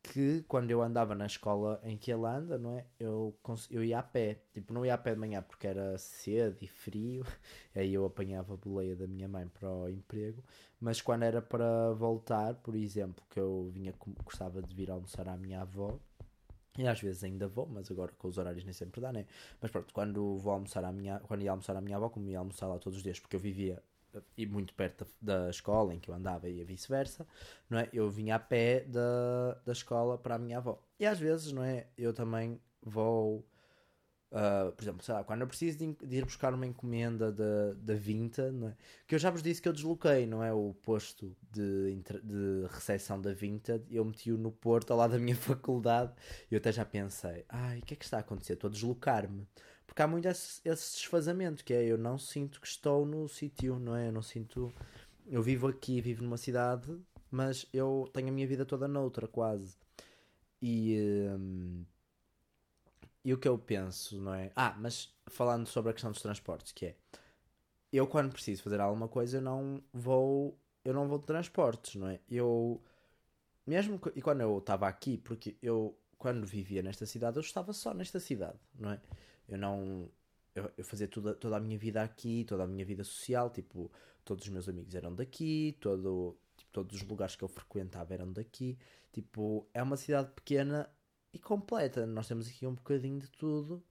que 0.06 0.44
quando 0.48 0.70
eu 0.72 0.82
andava 0.82 1.16
na 1.16 1.26
escola 1.26 1.80
em 1.84 1.98
que 1.98 2.12
ele 2.12 2.26
anda, 2.26 2.58
não 2.58 2.78
é? 2.78 2.86
Eu, 3.00 3.36
eu 3.72 3.84
ia 3.84 4.00
a 4.00 4.04
pé. 4.04 4.40
Tipo, 4.54 4.74
não 4.74 4.86
ia 4.86 4.94
a 4.94 4.98
pé 4.98 5.14
de 5.14 5.20
manhã 5.20 5.42
porque 5.42 5.68
era 5.68 5.98
cedo 5.98 6.58
e 6.62 6.68
frio. 6.68 7.26
Aí 7.76 7.94
eu 7.94 8.06
apanhava 8.06 8.54
a 8.54 8.58
boleia 8.58 8.96
da 8.96 9.08
minha 9.08 9.28
mãe 9.28 9.48
para 9.48 9.70
o 9.70 9.90
emprego. 9.90 10.44
Mas 10.80 11.02
quando 11.02 11.24
era 11.24 11.42
para 11.42 11.92
voltar, 11.94 12.56
por 12.56 12.76
exemplo, 12.76 13.24
que 13.30 13.40
eu 13.40 13.70
vinha, 13.74 13.94
gostava 14.24 14.62
de 14.62 14.76
vir 14.76 14.92
almoçar 14.92 15.28
à 15.28 15.36
minha 15.36 15.62
avó. 15.62 16.00
E 16.78 16.88
às 16.88 17.00
vezes 17.00 17.24
ainda 17.24 17.48
vou, 17.48 17.68
mas 17.68 17.90
agora 17.90 18.12
com 18.18 18.28
os 18.28 18.38
horários 18.38 18.64
nem 18.64 18.74
sempre 18.74 19.02
dá, 19.02 19.12
né? 19.12 19.26
Mas 19.62 19.72
pronto, 19.72 19.94
quando 19.94 20.38
vou 20.38 20.54
almoçar 20.54 20.84
à 20.84 20.92
minha, 20.92 21.20
quando 21.22 21.42
ia 21.42 21.52
almoçar 21.52 21.76
à 21.76 21.82
minha 21.82 21.96
avó, 21.98 22.10
como 22.10 22.30
ia 22.30 22.40
almoçar 22.40 22.68
lá 22.68 22.78
todos 22.78 22.98
os 22.98 23.04
dias, 23.04 23.20
porque 23.20 23.36
eu 23.36 23.40
vivia 23.40 23.82
e 24.38 24.46
muito 24.46 24.74
perto 24.74 25.06
da, 25.22 25.46
da, 25.46 25.50
escola 25.50 25.94
em 25.94 26.00
que 26.00 26.10
eu 26.10 26.16
andava 26.16 26.50
e 26.50 26.64
vice-versa, 26.64 27.28
não 27.70 27.80
é? 27.80 27.90
Eu 27.92 28.10
vinha 28.10 28.36
a 28.36 28.40
pé 28.40 28.82
da, 28.82 29.58
da 29.66 29.72
escola 29.72 30.18
para 30.18 30.36
a 30.36 30.40
minha 30.40 30.58
avó. 30.58 30.82
E 31.00 31.06
às 31.06 31.20
vezes, 31.20 31.52
não 31.52 31.64
é? 31.64 31.88
Eu 31.98 32.14
também 32.14 32.60
vou, 32.82 33.46
uh, 34.32 34.72
por 34.72 34.84
exemplo, 34.84 35.04
sei 35.04 35.14
lá, 35.14 35.24
quando 35.24 35.42
eu 35.42 35.48
preciso 35.48 35.78
de, 35.78 35.94
de, 35.94 36.16
ir 36.18 36.26
buscar 36.26 36.54
uma 36.54 36.66
encomenda 36.66 37.32
da, 37.32 37.96
Vinta, 37.96 38.52
não 38.52 38.70
é? 38.70 38.76
Que 39.08 39.16
eu 39.16 39.20
já 39.20 39.30
vos 39.30 39.42
disse 39.42 39.62
que 39.62 39.68
eu 39.68 39.74
desloquei, 39.74 40.26
não 40.26 40.44
é? 40.44 40.54
O 40.54 40.74
posto 40.84 41.36
de, 41.52 41.96
de 42.24 42.68
recepção 42.70 43.20
da 43.20 43.34
Vinta, 43.34 43.84
eu 43.90 44.06
meti-o 44.06 44.38
no 44.38 44.52
Porto, 44.52 44.92
ao 44.92 44.98
lado 44.98 45.12
da 45.12 45.20
minha 45.20 45.36
faculdade, 45.38 46.14
e 46.50 46.54
eu 46.56 46.58
até 46.58 46.72
já 46.72 46.86
pensei, 46.86 47.46
ai, 47.50 47.80
o 47.80 47.82
que 47.82 47.94
é 47.94 47.98
que 47.98 48.06
está 48.06 48.18
a 48.18 48.22
acontecer? 48.22 48.54
Estou 48.54 48.70
a 48.70 48.72
deslocar-me. 48.72 49.48
Porque 49.86 50.02
há 50.02 50.08
muito 50.08 50.28
esse, 50.28 50.62
esse 50.66 50.98
desfazamento, 50.98 51.64
que 51.64 51.74
é 51.74 51.84
eu 51.84 51.98
não 51.98 52.18
sinto 52.18 52.60
que 52.60 52.68
estou 52.68 53.06
no 53.06 53.28
sítio, 53.28 53.80
não 53.80 53.96
é? 53.96 54.08
Eu 54.08 54.12
não 54.12 54.22
sinto. 54.22 54.74
Eu 55.28 55.42
vivo 55.42 55.68
aqui, 55.68 56.02
vivo 56.02 56.24
numa 56.24 56.38
cidade, 56.38 57.00
mas 57.32 57.66
eu 57.74 58.10
tenho 58.14 58.30
a 58.30 58.32
minha 58.32 58.48
vida 58.48 58.66
toda 58.66 58.88
noutra, 58.88 59.28
quase. 59.28 59.78
E. 60.62 61.28
Um, 61.32 61.86
e 63.24 63.34
o 63.34 63.38
que 63.40 63.48
eu 63.48 63.58
penso, 63.58 64.22
não 64.22 64.34
é? 64.36 64.52
Ah, 64.56 64.76
mas 64.80 65.12
falando 65.28 65.66
sobre 65.66 65.90
a 65.90 65.94
questão 65.94 66.12
dos 66.12 66.22
transportes, 66.22 66.72
que 66.72 66.88
é. 66.88 66.96
Eu, 67.92 68.08
quando 68.08 68.32
preciso 68.32 68.62
fazer 68.62 68.80
alguma 68.80 69.08
coisa, 69.08 69.38
eu 69.38 69.42
não 69.42 69.82
vou. 69.94 70.60
Eu 70.84 70.94
não 70.94 71.08
vou 71.08 71.18
de 71.18 71.26
transportes, 71.26 71.96
não 71.96 72.08
é? 72.08 72.20
Eu. 72.30 72.82
Mesmo. 73.66 74.00
Que, 74.00 74.12
e 74.16 74.22
quando 74.22 74.42
eu 74.42 74.58
estava 74.60 74.88
aqui, 74.88 75.18
porque 75.18 75.58
eu 75.62 75.98
quando 76.18 76.46
vivia 76.46 76.82
nesta 76.82 77.06
cidade, 77.06 77.38
eu 77.38 77.42
estava 77.42 77.74
só 77.74 77.94
nesta 77.94 78.20
cidade, 78.20 78.58
não 78.74 78.92
é? 78.92 79.00
Eu 79.48 79.58
não. 79.58 80.10
Eu, 80.54 80.72
eu 80.78 80.86
fazia 80.86 81.08
toda, 81.08 81.34
toda 81.36 81.58
a 81.58 81.60
minha 81.60 81.78
vida 81.78 82.02
aqui, 82.02 82.46
toda 82.46 82.64
a 82.64 82.68
minha 82.68 82.86
vida 82.86 83.04
social, 83.04 83.50
tipo, 83.50 83.92
todos 84.24 84.46
os 84.46 84.50
meus 84.52 84.70
amigos 84.70 84.96
eram 84.96 85.14
daqui, 85.14 85.78
todo, 85.82 86.38
tipo, 86.56 86.72
todos 86.72 87.02
os 87.02 87.08
lugares 87.08 87.36
que 87.36 87.44
eu 87.44 87.48
frequentava 87.48 88.14
eram 88.14 88.32
daqui. 88.32 88.78
Tipo, 89.12 89.68
é 89.74 89.84
uma 89.84 89.98
cidade 89.98 90.32
pequena 90.32 90.90
e 91.34 91.40
completa. 91.40 92.06
Nós 92.06 92.28
temos 92.28 92.48
aqui 92.48 92.66
um 92.66 92.74
bocadinho 92.74 93.20
de 93.20 93.30
tudo 93.32 93.84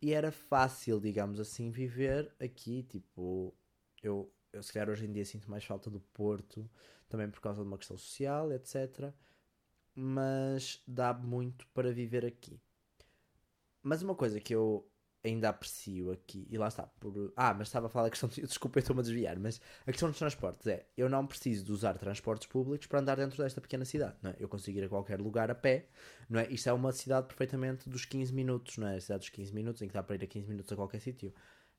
e 0.00 0.12
era 0.12 0.32
fácil, 0.32 1.00
digamos 1.00 1.38
assim, 1.38 1.70
viver 1.70 2.32
aqui. 2.40 2.82
Tipo, 2.84 3.54
eu, 4.02 4.32
eu 4.52 4.62
se 4.62 4.72
calhar 4.72 4.90
hoje 4.90 5.06
em 5.06 5.12
dia 5.12 5.24
sinto 5.24 5.50
mais 5.50 5.64
falta 5.64 5.90
do 5.90 6.00
Porto, 6.00 6.68
também 7.08 7.30
por 7.30 7.40
causa 7.40 7.62
de 7.62 7.68
uma 7.68 7.78
questão 7.78 7.96
social, 7.96 8.52
etc. 8.52 9.12
Mas 9.94 10.82
dá 10.86 11.12
muito 11.14 11.66
para 11.68 11.92
viver 11.92 12.24
aqui. 12.24 12.60
Mas 13.82 14.02
uma 14.02 14.14
coisa 14.14 14.40
que 14.40 14.54
eu 14.54 14.88
ainda 15.24 15.48
aprecio 15.48 16.10
aqui, 16.10 16.46
e 16.50 16.58
lá 16.58 16.68
está, 16.68 16.82
por... 16.82 17.32
Ah, 17.36 17.54
mas 17.54 17.68
estava 17.68 17.86
a 17.86 17.88
falar 17.88 18.06
da 18.06 18.10
questão, 18.10 18.28
de... 18.28 18.42
desculpa, 18.42 18.80
estou-me 18.80 19.00
a 19.00 19.02
desviar, 19.04 19.38
mas 19.38 19.60
a 19.86 19.92
questão 19.92 20.08
dos 20.08 20.18
transportes 20.18 20.66
é, 20.66 20.86
eu 20.96 21.08
não 21.08 21.26
preciso 21.26 21.64
de 21.64 21.72
usar 21.72 21.96
transportes 21.96 22.48
públicos 22.48 22.86
para 22.88 22.98
andar 22.98 23.16
dentro 23.16 23.40
desta 23.40 23.60
pequena 23.60 23.84
cidade, 23.84 24.16
não 24.20 24.32
é? 24.32 24.36
Eu 24.38 24.48
consigo 24.48 24.78
ir 24.78 24.84
a 24.84 24.88
qualquer 24.88 25.20
lugar 25.20 25.50
a 25.50 25.54
pé, 25.54 25.86
não 26.28 26.40
é? 26.40 26.50
Isto 26.50 26.68
é 26.68 26.72
uma 26.72 26.92
cidade 26.92 27.28
perfeitamente 27.28 27.88
dos 27.88 28.04
15 28.04 28.32
minutos, 28.32 28.78
não 28.78 28.88
é? 28.88 28.96
A 28.96 29.00
cidade 29.00 29.20
dos 29.20 29.28
15 29.28 29.54
minutos, 29.54 29.82
em 29.82 29.88
que 29.88 29.94
dá 29.94 30.02
para 30.02 30.16
ir 30.16 30.24
a 30.24 30.26
15 30.26 30.48
minutos 30.48 30.72
a 30.72 30.76
qualquer 30.76 31.00
sítio. 31.00 31.32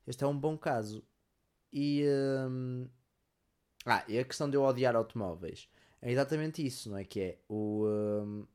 Este 0.08 0.24
é 0.24 0.28
um 0.28 0.38
bom 0.38 0.58
caso. 0.58 1.06
E... 1.72 2.06
Hum... 2.50 2.88
Ah, 3.86 4.06
e 4.08 4.18
a 4.18 4.24
questão 4.24 4.50
de 4.50 4.56
eu 4.56 4.64
odiar 4.64 4.96
automóveis 4.96 5.68
é 6.02 6.10
exatamente 6.10 6.66
isso, 6.66 6.90
não 6.90 6.98
é? 6.98 7.04
Que 7.04 7.20
é 7.20 7.40
o... 7.50 7.86
Hum 7.86 8.48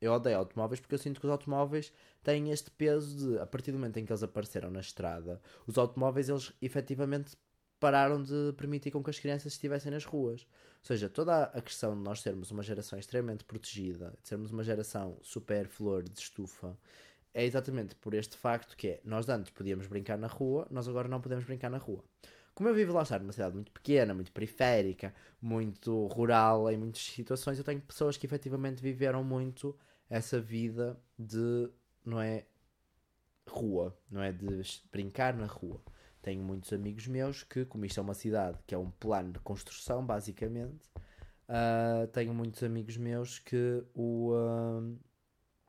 eu 0.00 0.12
odeio 0.12 0.38
automóveis 0.38 0.80
porque 0.80 0.94
eu 0.94 0.98
sinto 0.98 1.20
que 1.20 1.26
os 1.26 1.32
automóveis 1.32 1.92
têm 2.22 2.50
este 2.50 2.70
peso 2.70 3.16
de, 3.16 3.38
a 3.38 3.46
partir 3.46 3.72
do 3.72 3.78
momento 3.78 3.98
em 3.98 4.04
que 4.04 4.12
eles 4.12 4.22
apareceram 4.22 4.70
na 4.70 4.80
estrada, 4.80 5.40
os 5.66 5.76
automóveis 5.78 6.28
eles 6.28 6.52
efetivamente 6.62 7.36
pararam 7.78 8.22
de 8.22 8.52
permitir 8.56 8.90
com 8.90 9.02
que 9.02 9.10
as 9.10 9.18
crianças 9.18 9.54
estivessem 9.54 9.90
nas 9.90 10.04
ruas. 10.04 10.42
Ou 10.42 10.86
seja, 10.86 11.08
toda 11.08 11.44
a 11.44 11.60
questão 11.62 11.96
de 11.96 12.02
nós 12.02 12.20
sermos 12.20 12.50
uma 12.50 12.62
geração 12.62 12.98
extremamente 12.98 13.44
protegida, 13.44 14.14
de 14.22 14.28
sermos 14.28 14.50
uma 14.50 14.62
geração 14.62 15.18
super 15.22 15.66
flor 15.66 16.02
de 16.02 16.18
estufa, 16.18 16.76
é 17.32 17.44
exatamente 17.44 17.94
por 17.94 18.12
este 18.14 18.36
facto 18.36 18.76
que 18.76 18.88
é, 18.88 19.00
nós 19.04 19.28
antes 19.28 19.50
podíamos 19.50 19.86
brincar 19.86 20.18
na 20.18 20.26
rua, 20.26 20.66
nós 20.70 20.88
agora 20.88 21.08
não 21.08 21.20
podemos 21.20 21.44
brincar 21.44 21.70
na 21.70 21.78
rua. 21.78 22.04
Como 22.54 22.68
eu 22.68 22.74
vivo 22.74 22.92
lá 22.92 23.02
estar 23.02 23.20
numa 23.20 23.32
cidade 23.32 23.54
muito 23.54 23.70
pequena, 23.70 24.12
muito 24.12 24.32
periférica, 24.32 25.14
muito 25.40 26.06
rural 26.08 26.70
em 26.70 26.76
muitas 26.76 27.02
situações, 27.02 27.58
eu 27.58 27.64
tenho 27.64 27.80
pessoas 27.80 28.16
que 28.16 28.26
efetivamente 28.26 28.82
viveram 28.82 29.22
muito 29.24 29.74
essa 30.10 30.40
vida 30.40 30.98
de, 31.16 31.70
não 32.04 32.20
é, 32.20 32.44
rua, 33.48 33.96
não 34.10 34.20
é, 34.20 34.32
de 34.32 34.62
brincar 34.90 35.34
na 35.34 35.46
rua. 35.46 35.80
Tenho 36.20 36.42
muitos 36.42 36.72
amigos 36.72 37.06
meus 37.06 37.42
que, 37.44 37.64
como 37.64 37.86
isto 37.86 37.98
é 37.98 38.02
uma 38.02 38.12
cidade 38.12 38.58
que 38.66 38.74
é 38.74 38.78
um 38.78 38.90
plano 38.90 39.32
de 39.32 39.38
construção, 39.38 40.04
basicamente, 40.04 40.90
uh, 41.48 42.06
tenho 42.08 42.34
muitos 42.34 42.62
amigos 42.62 42.96
meus 42.96 43.38
que 43.38 43.82
o, 43.94 44.32
uh, 44.32 44.98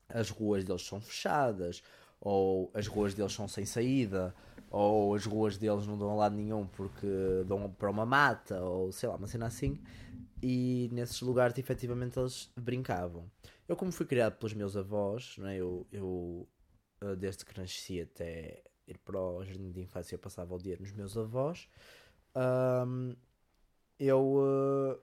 as 0.10 0.30
ruas 0.30 0.66
deles 0.66 0.82
são 0.82 1.00
fechadas, 1.00 1.82
ou 2.20 2.70
as 2.74 2.88
ruas 2.88 3.14
deles 3.14 3.32
são 3.32 3.48
sem 3.48 3.66
saída, 3.66 4.36
ou 4.70 5.16
as 5.16 5.26
ruas 5.26 5.58
deles 5.58 5.86
não 5.88 5.98
dão 5.98 6.12
a 6.12 6.16
lado 6.16 6.36
nenhum 6.36 6.66
porque 6.66 7.08
dão 7.46 7.70
para 7.72 7.90
uma 7.90 8.06
mata, 8.06 8.62
ou 8.62 8.92
sei 8.92 9.08
lá, 9.08 9.16
uma 9.16 9.28
cena 9.28 9.48
assim. 9.48 9.80
E 10.42 10.90
nesses 10.92 11.22
lugares, 11.22 11.58
efetivamente, 11.58 12.20
eles 12.20 12.52
brincavam. 12.56 13.30
Eu, 13.72 13.78
como 13.78 13.90
fui 13.90 14.06
criado 14.06 14.36
pelos 14.36 14.54
meus 14.54 14.76
avós, 14.76 15.38
não 15.38 15.48
é? 15.48 15.56
eu, 15.56 15.88
eu 15.94 16.46
eh, 17.00 17.16
desde 17.16 17.46
que 17.46 17.58
nasci 17.58 18.02
até 18.02 18.62
ir 18.86 18.98
para 18.98 19.18
o 19.18 19.46
jardim 19.46 19.72
de 19.72 19.80
infância, 19.80 20.14
eu 20.14 20.20
passava 20.20 20.54
o 20.54 20.58
dia 20.58 20.76
nos 20.78 20.92
meus 20.92 21.16
avós. 21.16 21.70
Um, 22.36 23.16
eu 23.98 24.20
uh, 24.20 25.00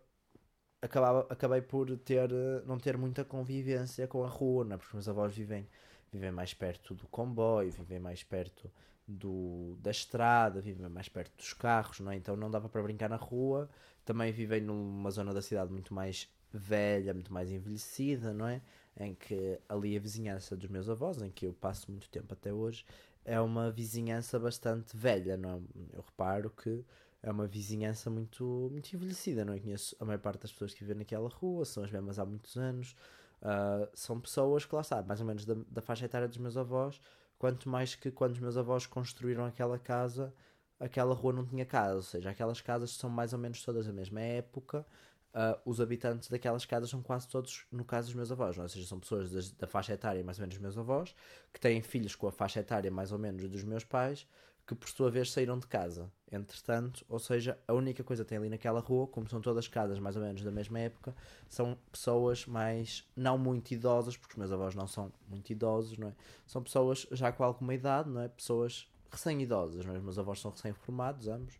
acabava, 0.82 1.26
acabei 1.30 1.62
por 1.62 1.96
ter, 1.96 2.30
uh, 2.30 2.62
não 2.66 2.78
ter 2.78 2.98
muita 2.98 3.24
convivência 3.24 4.06
com 4.06 4.22
a 4.22 4.28
rua, 4.28 4.66
não 4.66 4.74
é? 4.74 4.76
porque 4.76 4.90
os 4.90 4.94
meus 4.96 5.08
avós 5.08 5.34
vivem, 5.34 5.66
vivem 6.12 6.30
mais 6.30 6.52
perto 6.52 6.94
do 6.94 7.08
comboio, 7.08 7.70
vivem 7.72 7.98
mais 7.98 8.22
perto 8.22 8.70
do, 9.06 9.78
da 9.80 9.90
estrada, 9.90 10.60
vivem 10.60 10.90
mais 10.90 11.08
perto 11.08 11.34
dos 11.38 11.54
carros, 11.54 12.00
não 12.00 12.12
é? 12.12 12.16
então 12.16 12.36
não 12.36 12.50
dava 12.50 12.68
para 12.68 12.82
brincar 12.82 13.08
na 13.08 13.16
rua. 13.16 13.70
Também 14.04 14.30
vivem 14.30 14.60
numa 14.60 15.10
zona 15.10 15.32
da 15.32 15.40
cidade 15.40 15.72
muito 15.72 15.94
mais 15.94 16.28
velha, 16.52 17.14
muito 17.14 17.32
mais 17.32 17.50
envelhecida, 17.50 18.32
não 18.32 18.46
é? 18.46 18.60
Em 18.98 19.14
que 19.14 19.58
ali 19.68 19.96
a 19.96 20.00
vizinhança 20.00 20.56
dos 20.56 20.68
meus 20.68 20.88
avós, 20.88 21.22
em 21.22 21.30
que 21.30 21.46
eu 21.46 21.52
passo 21.52 21.90
muito 21.90 22.08
tempo 22.08 22.32
até 22.32 22.52
hoje, 22.52 22.84
é 23.24 23.40
uma 23.40 23.70
vizinhança 23.70 24.38
bastante 24.38 24.96
velha, 24.96 25.36
não 25.36 25.50
é? 25.50 25.60
Eu 25.92 26.02
reparo 26.02 26.50
que 26.50 26.84
é 27.22 27.30
uma 27.30 27.46
vizinhança 27.46 28.10
muito, 28.10 28.68
muito 28.70 28.92
envelhecida, 28.94 29.44
não 29.44 29.52
é? 29.52 29.58
Conheço 29.58 29.96
a 30.00 30.04
maior 30.04 30.18
parte 30.18 30.42
das 30.42 30.52
pessoas 30.52 30.72
que 30.72 30.80
vivem 30.80 30.98
naquela 30.98 31.28
rua, 31.28 31.64
são 31.64 31.84
as 31.84 31.90
mesmas 31.90 32.18
há 32.18 32.24
muitos 32.24 32.56
anos, 32.56 32.94
uh, 33.42 33.88
são 33.94 34.20
pessoas 34.20 34.64
que 34.64 34.74
lá 34.74 34.80
está, 34.80 35.02
mais 35.02 35.20
ou 35.20 35.26
menos 35.26 35.44
da, 35.44 35.54
da 35.68 35.82
faixa 35.82 36.04
etária 36.04 36.28
dos 36.28 36.38
meus 36.38 36.56
avós, 36.56 37.00
quanto 37.38 37.68
mais 37.68 37.94
que 37.94 38.10
quando 38.10 38.32
os 38.32 38.40
meus 38.40 38.56
avós 38.56 38.86
construíram 38.86 39.44
aquela 39.44 39.78
casa, 39.78 40.32
aquela 40.78 41.14
rua 41.14 41.32
não 41.32 41.44
tinha 41.46 41.66
casa, 41.66 41.96
ou 41.96 42.02
seja, 42.02 42.30
aquelas 42.30 42.60
casas 42.60 42.90
são 42.92 43.10
mais 43.10 43.32
ou 43.32 43.38
menos 43.38 43.62
todas 43.62 43.86
da 43.86 43.92
mesma 43.92 44.20
época, 44.20 44.86
uh, 45.34 45.60
os 45.64 45.80
habitantes 45.80 46.28
daquelas 46.28 46.64
casas 46.64 46.90
são 46.90 47.02
quase 47.02 47.28
todos, 47.28 47.66
no 47.70 47.84
caso 47.84 48.08
dos 48.08 48.14
meus 48.14 48.32
avós, 48.32 48.56
não? 48.56 48.62
É? 48.62 48.66
ou 48.66 48.68
seja, 48.68 48.86
são 48.86 48.98
pessoas 49.00 49.30
das, 49.30 49.50
da 49.50 49.66
faixa 49.66 49.92
etária 49.92 50.22
mais 50.22 50.38
ou 50.38 50.42
menos 50.42 50.54
dos 50.56 50.62
meus 50.62 50.78
avós, 50.78 51.14
que 51.52 51.60
têm 51.60 51.82
filhos 51.82 52.14
com 52.14 52.26
a 52.26 52.32
faixa 52.32 52.60
etária 52.60 52.90
mais 52.90 53.12
ou 53.12 53.18
menos 53.18 53.48
dos 53.48 53.64
meus 53.64 53.84
pais, 53.84 54.26
que 54.68 54.74
por 54.74 54.88
sua 54.90 55.10
vez 55.10 55.32
saíram 55.32 55.58
de 55.58 55.66
casa. 55.66 56.12
Entretanto, 56.30 57.02
ou 57.08 57.18
seja, 57.18 57.58
a 57.66 57.72
única 57.72 58.04
coisa 58.04 58.22
que 58.22 58.28
tem 58.28 58.36
ali 58.36 58.50
naquela 58.50 58.80
rua, 58.80 59.06
como 59.06 59.26
são 59.26 59.40
todas 59.40 59.66
casas 59.66 59.98
mais 59.98 60.14
ou 60.14 60.20
menos 60.20 60.42
da 60.42 60.50
mesma 60.50 60.78
época, 60.78 61.16
são 61.48 61.78
pessoas 61.90 62.44
mais, 62.44 63.08
não 63.16 63.38
muito 63.38 63.72
idosas, 63.72 64.14
porque 64.14 64.34
os 64.34 64.38
meus 64.38 64.52
avós 64.52 64.74
não 64.74 64.86
são 64.86 65.10
muito 65.26 65.50
idosos, 65.50 65.96
não 65.96 66.08
é? 66.08 66.12
São 66.46 66.62
pessoas 66.62 67.06
já 67.12 67.32
com 67.32 67.42
alguma 67.44 67.72
idade, 67.72 68.10
não 68.10 68.20
é? 68.20 68.28
Pessoas 68.28 68.86
recém-idosas, 69.10 69.86
não 69.86 69.94
é? 69.94 69.96
Os 69.96 70.02
meus 70.02 70.18
avós 70.18 70.38
são 70.38 70.50
recém-formados, 70.50 71.28
ambos. 71.28 71.58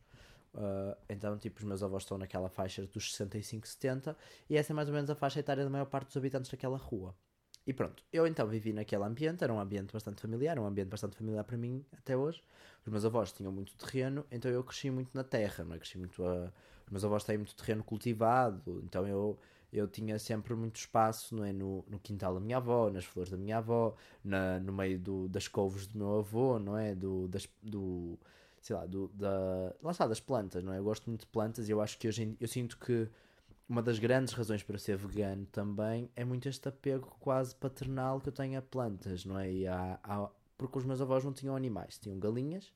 Uh, 0.59 0.97
então, 1.09 1.39
tipo, 1.39 1.61
os 1.61 1.65
meus 1.65 1.85
avós 1.85 2.03
estão 2.03 2.19
naquela 2.19 2.49
faixa 2.49 2.85
dos 2.85 3.13
65, 3.13 3.69
70 3.69 4.17
e 4.51 4.57
essa 4.57 4.73
é 4.73 4.75
mais 4.75 4.89
ou 4.89 4.95
menos 4.95 5.09
a 5.09 5.15
faixa 5.15 5.39
etária 5.39 5.63
da 5.63 5.71
maior 5.71 5.85
parte 5.85 6.09
dos 6.09 6.17
habitantes 6.17 6.51
daquela 6.51 6.77
rua. 6.77 7.15
E 7.65 7.73
pronto, 7.73 8.03
eu 8.13 8.27
então 8.27 8.45
vivi 8.49 8.73
naquele 8.73 9.05
ambiente, 9.05 9.45
era 9.45 9.53
um 9.53 9.61
ambiente 9.61 9.93
bastante 9.93 10.21
familiar, 10.21 10.59
um 10.59 10.67
ambiente 10.67 10.89
bastante 10.89 11.17
familiar 11.17 11.45
para 11.45 11.57
mim 11.57 11.85
até 11.97 12.17
hoje. 12.17 12.43
Os 12.85 12.91
meus 12.91 13.05
avós 13.05 13.31
tinham 13.31 13.53
muito 13.53 13.73
terreno, 13.77 14.27
então 14.33 14.51
eu 14.51 14.65
cresci 14.65 14.91
muito 14.91 15.11
na 15.15 15.23
terra, 15.23 15.63
não 15.63 15.77
é? 15.77 15.79
Cresci 15.79 15.97
muito 15.97 16.25
a... 16.25 16.53
Os 16.87 16.91
meus 16.91 17.05
avós 17.05 17.23
têm 17.23 17.37
muito 17.37 17.55
terreno 17.55 17.85
cultivado, 17.85 18.83
então 18.83 19.07
eu, 19.07 19.39
eu 19.73 19.87
tinha 19.87 20.19
sempre 20.19 20.55
muito 20.55 20.77
espaço 20.77 21.37
não 21.37 21.45
é? 21.45 21.53
no, 21.53 21.85
no 21.87 22.01
quintal 22.01 22.35
da 22.35 22.41
minha 22.41 22.57
avó, 22.57 22.91
nas 22.91 23.05
flores 23.05 23.31
da 23.31 23.37
minha 23.37 23.59
avó, 23.59 23.95
na, 24.25 24.59
no 24.59 24.73
meio 24.73 24.99
do, 24.99 25.29
das 25.29 25.47
couves 25.47 25.87
do 25.87 25.99
meu 25.99 26.19
avô, 26.19 26.59
não 26.59 26.77
é? 26.77 26.97
Do, 26.97 27.29
das, 27.29 27.47
do, 27.63 28.19
sei 28.69 28.77
lá, 28.77 28.85
do, 28.85 29.09
da, 29.09 29.75
lá 29.83 29.91
está, 29.91 30.07
das 30.07 30.21
plantas, 30.21 30.63
não 30.63 30.75
é? 30.75 30.79
Eu 30.79 30.85
gosto 30.85 31.09
muito 31.09 31.23
de 31.23 31.27
plantas 31.29 31.69
e 31.69 31.73
eu 31.73 31.81
acho 31.81 31.99
que 31.99 32.07
hoje 32.07 32.37
eu 32.39 32.47
sinto 32.47 32.79
que 32.79 33.09
uma 33.67 33.83
das 33.83 33.99
grandes 33.99 34.35
razões 34.35 34.63
para 34.63 34.77
ser 34.79 34.99
vegano 34.99 35.47
também 35.47 36.11
é 36.15 36.23
muito 36.23 36.49
este 36.49 36.69
apego 36.69 37.17
quase 37.19 37.55
paternal 37.55 38.21
que 38.21 38.29
eu 38.29 38.33
tenho 38.33 38.59
a 38.59 38.63
plantas, 38.63 39.25
não 39.25 39.39
é? 39.39 39.67
Há, 39.67 39.99
há, 40.03 40.31
porque 40.59 40.77
os 40.77 40.85
meus 40.85 41.01
avós 41.01 41.25
não 41.25 41.33
tinham 41.33 41.57
animais, 41.57 41.99
tinham 41.99 42.19
galinhas, 42.19 42.67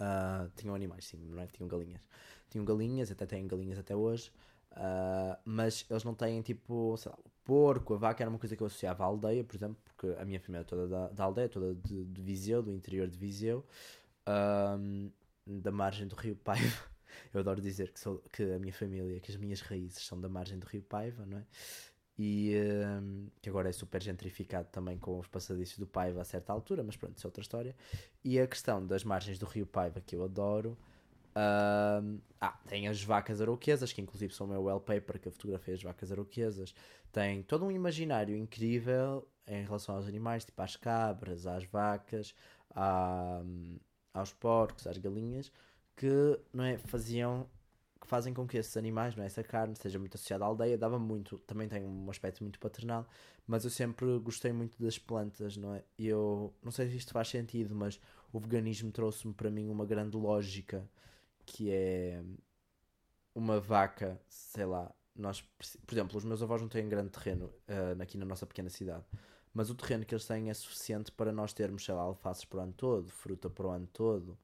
uh, 0.00 0.50
tinham 0.56 0.74
animais, 0.74 1.04
sim, 1.04 1.18
não 1.18 1.42
é? 1.42 1.46
Tinham 1.46 1.68
galinhas, 1.68 2.00
tinham 2.48 2.64
galinhas, 2.64 3.10
até 3.10 3.26
têm 3.26 3.46
galinhas 3.46 3.78
até 3.78 3.94
hoje, 3.94 4.32
uh, 4.72 5.38
mas 5.44 5.84
eles 5.90 6.02
não 6.02 6.14
têm 6.14 6.40
tipo, 6.40 6.96
sei 6.96 7.12
lá, 7.12 7.18
o 7.22 7.30
porco, 7.44 7.92
a 7.92 7.98
vaca 7.98 8.22
era 8.22 8.30
uma 8.30 8.38
coisa 8.38 8.56
que 8.56 8.62
eu 8.62 8.66
associava 8.66 9.04
à 9.04 9.06
aldeia, 9.06 9.44
por 9.44 9.54
exemplo, 9.54 9.76
porque 9.84 10.18
a 10.18 10.24
minha 10.24 10.40
família 10.40 10.62
é 10.62 10.64
toda 10.64 10.88
da, 10.88 11.08
da 11.08 11.24
aldeia, 11.24 11.48
toda 11.50 11.74
de, 11.74 12.06
de 12.06 12.22
Viseu, 12.22 12.62
do 12.62 12.72
interior 12.72 13.06
de 13.06 13.18
Viseu, 13.18 13.66
um, 14.28 15.10
da 15.46 15.72
margem 15.72 16.06
do 16.06 16.14
Rio 16.14 16.36
Paiva. 16.36 16.84
Eu 17.32 17.40
adoro 17.40 17.60
dizer 17.60 17.90
que, 17.92 17.98
sou, 17.98 18.18
que 18.32 18.42
a 18.42 18.58
minha 18.58 18.72
família, 18.72 19.18
que 19.20 19.30
as 19.30 19.36
minhas 19.36 19.60
raízes 19.60 20.06
são 20.06 20.20
da 20.20 20.28
margem 20.28 20.58
do 20.58 20.66
Rio 20.66 20.82
Paiva, 20.82 21.24
não 21.26 21.38
é? 21.38 21.46
E 22.18 22.54
um, 23.00 23.28
que 23.40 23.48
agora 23.48 23.68
é 23.68 23.72
super 23.72 24.02
gentrificado 24.02 24.68
também 24.72 24.98
com 24.98 25.18
os 25.18 25.28
passadiços 25.28 25.78
do 25.78 25.86
Paiva 25.86 26.20
a 26.20 26.24
certa 26.24 26.52
altura, 26.52 26.82
mas 26.82 26.96
pronto, 26.96 27.16
isso 27.16 27.26
é 27.26 27.28
outra 27.28 27.42
história. 27.42 27.76
E 28.24 28.40
a 28.40 28.46
questão 28.46 28.84
das 28.84 29.04
margens 29.04 29.38
do 29.38 29.46
Rio 29.46 29.66
Paiva, 29.66 30.00
que 30.00 30.16
eu 30.16 30.24
adoro. 30.24 30.76
Um, 31.36 32.18
ah, 32.40 32.58
tem 32.66 32.88
as 32.88 33.00
vacas 33.04 33.40
aroquesas, 33.40 33.92
que 33.92 34.00
inclusive 34.00 34.34
são 34.34 34.46
o 34.48 34.50
meu 34.50 34.62
wallpaper 34.64 35.20
que 35.20 35.28
eu 35.28 35.32
fotografei 35.32 35.74
as 35.74 35.82
vacas 35.82 36.10
aroquesas. 36.10 36.74
Tem 37.12 37.42
todo 37.44 37.64
um 37.64 37.70
imaginário 37.70 38.36
incrível 38.36 39.24
em 39.46 39.62
relação 39.62 39.94
aos 39.94 40.08
animais, 40.08 40.44
tipo 40.44 40.60
às 40.60 40.74
cabras, 40.74 41.46
às 41.46 41.64
vacas, 41.64 42.34
à, 42.70 43.40
aos 44.12 44.32
porcos, 44.32 44.86
às 44.86 44.98
galinhas, 44.98 45.52
que 45.96 46.40
não 46.52 46.64
é, 46.64 46.78
faziam 46.78 47.48
que 48.00 48.06
fazem 48.06 48.32
com 48.32 48.46
que 48.46 48.56
esses 48.56 48.76
animais, 48.76 49.16
não 49.16 49.24
é? 49.24 49.26
essa 49.26 49.42
carne, 49.42 49.74
seja 49.74 49.98
muito 49.98 50.14
associada 50.14 50.44
à 50.44 50.46
aldeia, 50.46 50.78
dava 50.78 50.98
muito, 50.98 51.38
também 51.40 51.68
tem 51.68 51.84
um 51.84 52.08
aspecto 52.08 52.42
muito 52.44 52.58
paternal, 52.58 53.06
mas 53.46 53.64
eu 53.64 53.70
sempre 53.70 54.18
gostei 54.20 54.52
muito 54.52 54.80
das 54.80 54.98
plantas, 54.98 55.56
não 55.56 55.74
é? 55.74 55.82
Eu 55.98 56.54
não 56.62 56.70
sei 56.70 56.88
se 56.88 56.96
isto 56.96 57.12
faz 57.12 57.28
sentido, 57.28 57.74
mas 57.74 58.00
o 58.32 58.38
veganismo 58.38 58.92
trouxe-me 58.92 59.34
para 59.34 59.50
mim 59.50 59.68
uma 59.68 59.84
grande 59.84 60.16
lógica 60.16 60.88
que 61.44 61.70
é 61.70 62.22
uma 63.34 63.58
vaca, 63.58 64.20
sei 64.28 64.64
lá, 64.64 64.92
nós, 65.16 65.42
por 65.86 65.94
exemplo, 65.94 66.16
os 66.16 66.24
meus 66.24 66.42
avós 66.42 66.60
não 66.60 66.68
têm 66.68 66.88
grande 66.88 67.10
terreno 67.10 67.46
uh, 67.46 68.00
aqui 68.00 68.16
na 68.16 68.24
nossa 68.24 68.46
pequena 68.46 68.70
cidade, 68.70 69.04
mas 69.58 69.70
o 69.70 69.74
terreno 69.74 70.04
que 70.04 70.14
eles 70.14 70.24
têm 70.24 70.50
é 70.50 70.54
suficiente 70.54 71.10
para 71.10 71.32
nós 71.32 71.52
termos, 71.52 71.84
sei 71.84 71.92
lá, 71.92 72.02
alfaces 72.02 72.44
para 72.44 72.60
o 72.60 72.62
ano 72.62 72.72
todo, 72.72 73.10
fruta 73.10 73.50
para 73.50 73.66
o 73.66 73.70
ano 73.70 73.88
todo, 73.92 74.38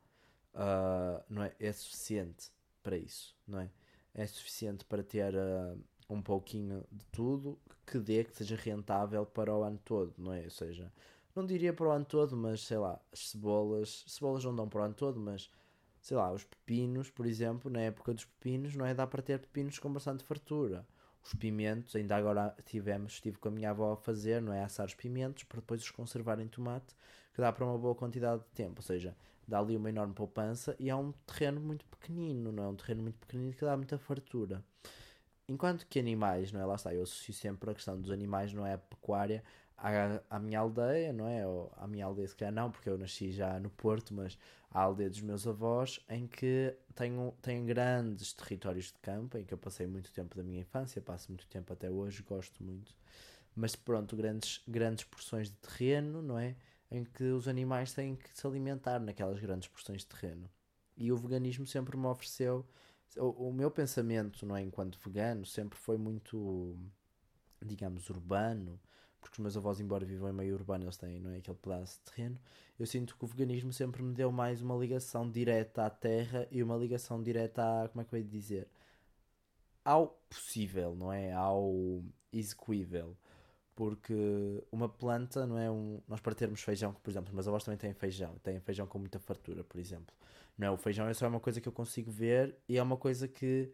uh, 0.56 1.22
não 1.30 1.44
é? 1.44 1.54
É 1.60 1.72
suficiente 1.72 2.50
para 2.82 2.96
isso, 2.96 3.32
não 3.46 3.60
é? 3.60 3.70
É 4.12 4.26
suficiente 4.26 4.84
para 4.84 5.04
ter 5.04 5.32
uh, 5.32 5.80
um 6.10 6.20
pouquinho 6.20 6.84
de 6.90 7.06
tudo 7.12 7.56
que 7.86 7.96
dê, 8.00 8.24
que 8.24 8.36
seja 8.36 8.56
rentável 8.56 9.24
para 9.24 9.54
o 9.54 9.62
ano 9.62 9.78
todo, 9.84 10.12
não 10.18 10.32
é? 10.32 10.42
Ou 10.42 10.50
seja, 10.50 10.92
não 11.32 11.46
diria 11.46 11.72
para 11.72 11.86
o 11.86 11.90
ano 11.92 12.04
todo, 12.04 12.36
mas 12.36 12.62
sei 12.62 12.78
lá, 12.78 13.00
as 13.12 13.28
cebolas, 13.28 14.04
cebolas 14.08 14.44
não 14.44 14.56
dão 14.56 14.68
para 14.68 14.80
o 14.80 14.84
ano 14.84 14.94
todo, 14.94 15.20
mas 15.20 15.48
sei 16.00 16.16
lá, 16.16 16.32
os 16.32 16.42
pepinos, 16.42 17.08
por 17.08 17.24
exemplo, 17.24 17.70
na 17.70 17.82
época 17.82 18.12
dos 18.12 18.24
pepinos, 18.24 18.74
não 18.74 18.84
é? 18.84 18.92
Dá 18.92 19.06
para 19.06 19.22
ter 19.22 19.38
pepinos 19.38 19.78
com 19.78 19.92
bastante 19.92 20.24
fartura. 20.24 20.84
Os 21.24 21.32
pimentos, 21.34 21.96
ainda 21.96 22.16
agora 22.16 22.54
tivemos, 22.66 23.14
estive 23.14 23.38
com 23.38 23.48
a 23.48 23.50
minha 23.50 23.70
avó 23.70 23.92
a 23.92 23.96
fazer, 23.96 24.42
não 24.42 24.52
é? 24.52 24.62
Assar 24.62 24.84
os 24.86 24.94
pimentos 24.94 25.44
para 25.44 25.60
depois 25.60 25.80
os 25.80 25.90
conservar 25.90 26.38
em 26.38 26.46
tomate, 26.46 26.94
que 27.32 27.40
dá 27.40 27.50
para 27.50 27.64
uma 27.64 27.78
boa 27.78 27.94
quantidade 27.94 28.42
de 28.42 28.48
tempo. 28.48 28.74
Ou 28.76 28.82
seja, 28.82 29.16
dá 29.48 29.58
ali 29.58 29.76
uma 29.76 29.88
enorme 29.88 30.12
poupança 30.12 30.76
e 30.78 30.90
é 30.90 30.94
um 30.94 31.12
terreno 31.26 31.60
muito 31.60 31.86
pequenino, 31.86 32.52
não 32.52 32.64
é? 32.64 32.68
Um 32.68 32.76
terreno 32.76 33.02
muito 33.02 33.18
pequenino 33.18 33.54
que 33.54 33.64
dá 33.64 33.76
muita 33.76 33.98
fartura. 33.98 34.62
Enquanto 35.48 35.86
que 35.86 35.98
animais, 35.98 36.52
não 36.52 36.60
é? 36.60 36.64
Lá 36.64 36.74
está, 36.74 36.94
eu 36.94 37.02
associo 37.02 37.34
sempre 37.34 37.70
a 37.70 37.74
questão 37.74 37.98
dos 38.00 38.10
animais, 38.10 38.52
não 38.52 38.66
é? 38.66 38.74
A 38.74 38.78
pecuária 38.78 39.42
à, 39.76 40.22
à 40.30 40.38
minha 40.38 40.60
aldeia, 40.60 41.12
não 41.12 41.26
é? 41.26 41.46
Ou 41.46 41.72
à 41.76 41.86
minha 41.86 42.06
aldeia, 42.06 42.28
se 42.28 42.36
calhar 42.36 42.52
não, 42.54 42.70
porque 42.70 42.88
eu 42.88 42.98
nasci 42.98 43.32
já 43.32 43.58
no 43.60 43.70
Porto, 43.70 44.14
mas 44.14 44.38
à 44.70 44.80
aldeia 44.80 45.10
dos 45.10 45.20
meus 45.20 45.46
avós, 45.46 46.00
em 46.08 46.26
que 46.26 46.74
tenho, 46.94 47.32
tenho 47.42 47.64
grandes 47.64 48.32
territórios 48.32 48.86
de 48.86 48.98
campo, 49.00 49.38
em 49.38 49.44
que 49.44 49.54
eu 49.54 49.58
passei 49.58 49.86
muito 49.86 50.12
tempo 50.12 50.36
da 50.36 50.42
minha 50.42 50.60
infância, 50.60 51.00
passo 51.00 51.30
muito 51.30 51.46
tempo 51.46 51.72
até 51.72 51.90
hoje, 51.90 52.22
gosto 52.22 52.62
muito. 52.62 52.94
Mas 53.54 53.76
pronto, 53.76 54.16
grandes, 54.16 54.62
grandes 54.66 55.04
porções 55.04 55.48
de 55.48 55.56
terreno, 55.56 56.20
não 56.22 56.38
é? 56.38 56.56
Em 56.90 57.04
que 57.04 57.24
os 57.24 57.46
animais 57.48 57.92
têm 57.92 58.16
que 58.16 58.36
se 58.36 58.46
alimentar 58.46 58.98
naquelas 59.00 59.38
grandes 59.40 59.68
porções 59.68 60.00
de 60.00 60.06
terreno. 60.06 60.50
E 60.96 61.12
o 61.12 61.16
veganismo 61.16 61.66
sempre 61.66 61.96
me 61.96 62.06
ofereceu. 62.06 62.66
O, 63.16 63.48
o 63.48 63.52
meu 63.52 63.70
pensamento, 63.70 64.44
não 64.44 64.56
é? 64.56 64.62
Enquanto 64.62 64.98
vegano, 64.98 65.46
sempre 65.46 65.78
foi 65.78 65.96
muito, 65.96 66.76
digamos, 67.64 68.10
urbano 68.10 68.80
porque 69.24 69.36
os 69.36 69.38
meus 69.38 69.56
avós, 69.56 69.80
embora 69.80 70.04
vivam 70.04 70.28
em 70.28 70.32
meio 70.34 70.54
urbano, 70.54 70.84
eles 70.84 70.98
têm 70.98 71.18
não 71.18 71.30
é, 71.30 71.38
aquele 71.38 71.56
pedaço 71.56 71.98
de 71.98 72.12
terreno. 72.12 72.38
Eu 72.78 72.86
sinto 72.86 73.16
que 73.16 73.24
o 73.24 73.26
veganismo 73.26 73.72
sempre 73.72 74.02
me 74.02 74.12
deu 74.12 74.30
mais 74.30 74.60
uma 74.60 74.76
ligação 74.76 75.30
direta 75.30 75.86
à 75.86 75.88
terra 75.88 76.46
e 76.50 76.62
uma 76.62 76.76
ligação 76.76 77.22
direta 77.22 77.62
a. 77.62 77.88
Como 77.88 78.02
é 78.02 78.04
que 78.04 78.14
eu 78.14 78.18
ia 78.18 78.24
dizer? 78.24 78.68
Ao 79.82 80.08
possível, 80.28 80.94
não 80.94 81.10
é? 81.10 81.32
Ao 81.32 81.72
execuível. 82.30 83.16
Porque 83.74 84.14
uma 84.70 84.90
planta, 84.90 85.46
não 85.46 85.58
é? 85.58 85.70
Um, 85.70 86.02
nós 86.06 86.20
para 86.20 86.34
termos 86.34 86.60
feijão, 86.60 86.92
por 86.92 87.10
exemplo, 87.10 87.28
os 87.30 87.34
meus 87.34 87.48
avós 87.48 87.64
também 87.64 87.78
têm 87.78 87.94
feijão, 87.94 88.36
têm 88.42 88.60
feijão 88.60 88.86
com 88.86 88.98
muita 88.98 89.18
fartura, 89.18 89.64
por 89.64 89.80
exemplo. 89.80 90.14
Não 90.58 90.66
é? 90.66 90.70
O 90.70 90.76
feijão 90.76 91.08
é 91.08 91.14
só 91.14 91.26
uma 91.26 91.40
coisa 91.40 91.62
que 91.62 91.68
eu 91.68 91.72
consigo 91.72 92.10
ver 92.10 92.54
e 92.68 92.76
é 92.76 92.82
uma 92.82 92.98
coisa 92.98 93.26
que 93.26 93.72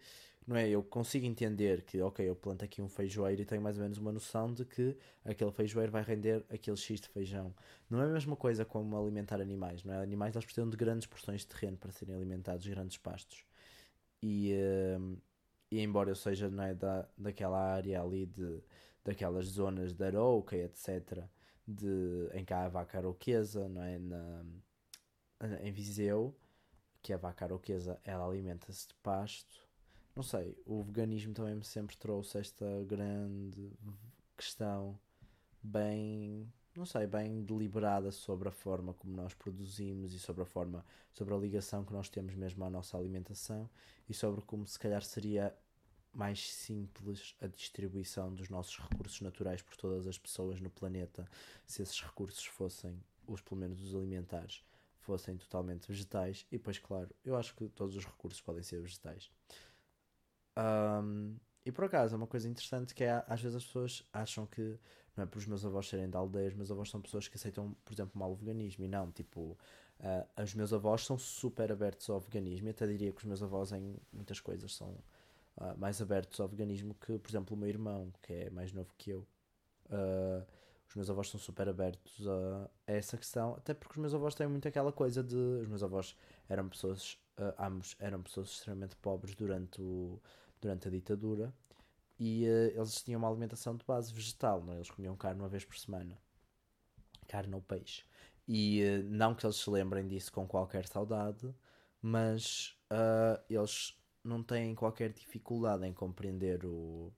não 0.51 0.57
é? 0.57 0.69
Eu 0.69 0.83
consigo 0.83 1.25
entender 1.25 1.83
que, 1.83 2.03
ok, 2.03 2.29
eu 2.29 2.35
planto 2.35 2.65
aqui 2.65 2.83
um 2.83 2.89
feijoeiro 2.89 3.41
e 3.41 3.45
tenho 3.45 3.63
mais 3.63 3.77
ou 3.77 3.85
menos 3.85 3.99
uma 3.99 4.11
noção 4.11 4.53
de 4.53 4.65
que 4.65 4.97
aquele 5.25 5.53
feijoeiro 5.53 5.93
vai 5.93 6.03
render 6.03 6.45
aquele 6.51 6.77
X 6.77 7.01
de 7.01 7.09
feijão. 7.09 7.55
Não 7.89 8.03
é 8.03 8.05
a 8.07 8.09
mesma 8.09 8.35
coisa 8.35 8.65
como 8.65 8.99
alimentar 9.01 9.41
animais, 9.41 9.85
não 9.85 9.95
é? 9.95 10.03
Animais 10.03 10.35
eles 10.35 10.45
precisam 10.45 10.69
de 10.69 10.77
grandes 10.77 11.07
porções 11.07 11.43
de 11.43 11.47
terreno 11.47 11.77
para 11.77 11.93
serem 11.93 12.17
alimentados, 12.17 12.67
grandes 12.67 12.97
pastos. 12.99 13.45
E, 14.21 14.53
uh, 14.99 15.17
e 15.71 15.81
embora 15.81 16.11
eu 16.11 16.17
seja 16.17 16.51
não 16.51 16.65
é, 16.65 16.75
da, 16.75 17.09
daquela 17.17 17.61
área 17.61 18.03
ali, 18.03 18.27
de, 18.27 18.61
daquelas 19.05 19.47
zonas 19.47 19.93
de 19.93 20.05
Arouca, 20.05 20.57
etc., 20.57 21.23
de, 21.65 22.29
em 22.35 22.45
que 22.45 22.53
há 22.53 22.65
a 22.65 22.69
vaca 22.69 22.99
aroquesa, 22.99 23.69
não 23.69 23.85
é? 23.85 24.01
Na, 24.01 24.45
em 25.63 25.71
Viseu, 25.71 26.37
que 27.01 27.13
a 27.13 27.17
vaca 27.17 27.45
aroquesa 27.45 28.01
ela 28.05 28.27
alimenta-se 28.27 28.89
de 28.89 28.95
pasto 28.97 29.70
não 30.21 30.23
sei, 30.23 30.55
o 30.67 30.83
veganismo 30.83 31.33
também 31.33 31.55
me 31.55 31.65
sempre 31.65 31.97
trouxe 31.97 32.37
esta 32.37 32.67
grande 32.87 33.73
questão 34.37 35.01
bem, 35.63 36.47
não 36.77 36.85
sei, 36.85 37.07
bem 37.07 37.43
deliberada 37.43 38.13
sobre 38.13 38.47
a 38.47 38.53
forma 38.53 38.93
como 38.93 39.17
nós 39.17 39.33
produzimos 39.33 40.13
e 40.13 40.19
sobre 40.19 40.43
a 40.43 40.45
forma, 40.45 40.85
sobre 41.11 41.33
a 41.33 41.39
ligação 41.39 41.87
que 41.87 41.95
nós 41.95 42.11
temos 42.11 42.35
mesmo 42.35 42.63
à 42.63 42.69
nossa 42.69 42.99
alimentação 42.99 43.67
e 44.07 44.13
sobre 44.13 44.43
como 44.43 44.67
se 44.67 44.79
calhar 44.79 45.03
seria 45.03 45.57
mais 46.13 46.53
simples 46.53 47.35
a 47.41 47.47
distribuição 47.47 48.35
dos 48.35 48.51
nossos 48.51 48.77
recursos 48.79 49.23
naturais 49.23 49.63
por 49.63 49.75
todas 49.75 50.07
as 50.07 50.19
pessoas 50.19 50.61
no 50.61 50.69
planeta 50.69 51.27
se 51.67 51.81
esses 51.81 51.99
recursos 51.99 52.45
fossem, 52.45 53.03
os 53.27 53.41
pelo 53.41 53.59
menos 53.59 53.83
os 53.83 53.95
alimentares, 53.95 54.63
fossem 54.99 55.39
totalmente 55.39 55.89
vegetais 55.89 56.47
e 56.53 56.59
depois 56.59 56.79
claro, 56.79 57.09
eu 57.25 57.37
acho 57.37 57.55
que 57.57 57.71
todos 57.71 57.97
os 57.97 58.05
recursos 58.05 58.43
podem 58.43 58.63
ser 58.63 58.83
vegetais. 58.83 59.31
Um, 60.61 61.37
e 61.65 61.71
por 61.73 61.85
acaso, 61.85 62.15
é 62.15 62.17
uma 62.17 62.27
coisa 62.27 62.49
interessante 62.49 62.95
que 62.95 63.05
é, 63.05 63.25
às 63.27 63.41
vezes 63.41 63.57
as 63.57 63.65
pessoas 63.65 64.03
acham 64.13 64.47
que, 64.47 64.79
não 65.17 65.25
é 65.25 65.27
por 65.27 65.39
os 65.39 65.47
meus 65.47 65.65
avós 65.65 65.89
serem 65.89 66.09
de 66.09 66.17
aldeias, 66.17 66.55
meus 66.55 66.71
avós 66.71 66.91
são 66.91 67.01
pessoas 67.01 67.29
que 67.29 67.37
aceitam, 67.37 67.77
por 67.85 67.93
exemplo, 67.93 68.19
mal 68.19 68.33
o 68.33 68.35
veganismo, 68.35 68.85
e 68.85 68.89
não, 68.89 69.11
tipo, 69.13 69.59
uh, 70.01 70.43
os 70.43 70.55
meus 70.55 70.73
avós 70.73 71.05
são 71.05 71.19
super 71.19 71.71
abertos 71.71 72.09
ao 72.09 72.19
veganismo, 72.19 72.69
e 72.69 72.71
até 72.71 72.87
diria 72.87 73.13
que 73.13 73.19
os 73.19 73.25
meus 73.25 73.43
avós 73.43 73.73
em 73.73 73.97
muitas 74.13 74.41
coisas 74.41 74.75
são 74.75 74.89
uh, 75.59 75.77
mais 75.77 76.01
abertos 76.01 76.41
ao 76.41 76.49
veganismo 76.49 76.95
que, 76.95 77.19
por 77.19 77.31
exemplo, 77.31 77.55
o 77.55 77.59
meu 77.59 77.69
irmão, 77.69 78.13
que 78.23 78.33
é 78.33 78.51
mais 78.51 78.73
novo 78.73 78.93
que 78.97 79.11
eu. 79.11 79.27
Uh, 79.87 80.47
os 80.89 80.97
meus 80.97 81.09
avós 81.09 81.31
são 81.31 81.39
super 81.39 81.69
abertos 81.69 82.27
a, 82.27 82.71
a, 82.89 82.93
essa 82.93 83.17
questão, 83.17 83.55
até 83.55 83.73
porque 83.73 83.93
os 83.93 83.99
meus 83.99 84.15
avós 84.15 84.35
têm 84.35 84.49
muito 84.49 84.67
aquela 84.67 84.91
coisa 84.91 85.23
de. 85.23 85.37
Os 85.37 85.69
meus 85.69 85.85
avós 85.85 86.17
eram 86.49 86.69
pessoas, 86.69 87.17
ambos 87.57 87.95
eram 88.01 88.21
pessoas 88.21 88.49
extremamente 88.51 88.97
pobres 88.97 89.37
durante 89.37 89.81
o 89.81 90.21
durante 90.61 90.89
a 90.89 90.91
ditadura 90.91 91.53
e 92.19 92.45
uh, 92.45 92.79
eles 92.79 93.03
tinham 93.03 93.19
uma 93.19 93.29
alimentação 93.29 93.75
de 93.75 93.85
base 93.85 94.13
vegetal, 94.13 94.63
não? 94.63 94.75
É? 94.75 94.77
eles 94.77 94.91
comiam 94.91 95.17
carne 95.17 95.41
uma 95.41 95.49
vez 95.49 95.65
por 95.65 95.77
semana, 95.79 96.21
carne 97.27 97.55
ou 97.55 97.63
peixe. 97.63 98.05
E 98.47 98.83
uh, 98.83 99.03
não 99.09 99.35
que 99.35 99.47
eles 99.47 99.57
se 99.57 99.71
lembrem 99.71 100.07
disso 100.07 100.31
com 100.31 100.47
qualquer 100.47 100.87
saudade, 100.87 101.55
mas 102.03 102.77
uh, 102.93 103.43
eles 103.49 103.99
não 104.23 104.43
têm 104.43 104.75
qualquer 104.75 105.13
dificuldade 105.13 105.87
em 105.87 105.95
compreender 105.95 106.65
o, 106.67 107.11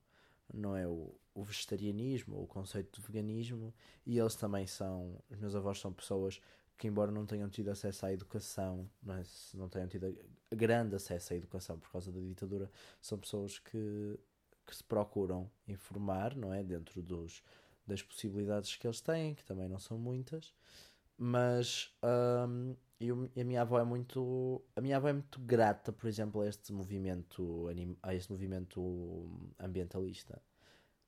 não 0.53 0.75
é, 0.75 0.87
o, 0.87 1.13
o 1.33 1.43
vegetarianismo, 1.43 2.41
o 2.41 2.47
conceito 2.47 2.99
de 2.99 3.05
veganismo, 3.05 3.73
e 4.05 4.17
eles 4.17 4.35
também 4.35 4.65
são, 4.65 5.21
os 5.29 5.37
meus 5.37 5.53
avós 5.53 5.79
são 5.79 5.91
pessoas 5.91 6.39
que 6.77 6.87
embora 6.87 7.11
não 7.11 7.25
tenham 7.25 7.49
tido 7.49 7.69
acesso 7.69 8.05
à 8.05 8.13
educação, 8.13 8.89
não, 9.01 9.15
é? 9.15 9.23
não 9.53 9.69
tenham 9.69 9.87
tido 9.87 10.17
grande 10.51 10.95
acesso 10.95 11.33
à 11.33 11.35
educação 11.35 11.79
por 11.79 11.91
causa 11.91 12.11
da 12.11 12.19
ditadura, 12.19 12.69
são 13.01 13.17
pessoas 13.17 13.59
que, 13.59 14.19
que 14.65 14.75
se 14.75 14.83
procuram 14.83 15.49
informar, 15.67 16.35
não 16.35 16.53
é? 16.53 16.63
Dentro 16.63 17.01
dos, 17.01 17.43
das 17.85 18.01
possibilidades 18.01 18.75
que 18.75 18.87
eles 18.87 19.01
têm, 19.01 19.35
que 19.35 19.43
também 19.43 19.67
não 19.67 19.79
são 19.79 19.97
muitas, 19.97 20.53
mas 21.17 21.93
um, 22.47 22.75
eu, 22.99 23.29
a 23.39 23.43
minha 23.43 23.61
avó 23.61 23.79
é 23.79 23.83
muito 23.83 24.61
a 24.75 24.81
minha 24.81 24.97
avó 24.97 25.09
é 25.09 25.13
muito 25.13 25.39
grata, 25.39 25.91
por 25.91 26.07
exemplo, 26.07 26.41
a 26.41 26.47
este 26.47 26.71
movimento 26.73 27.67
a 28.01 28.13
este 28.15 28.31
movimento 28.31 29.29
ambientalista. 29.59 30.41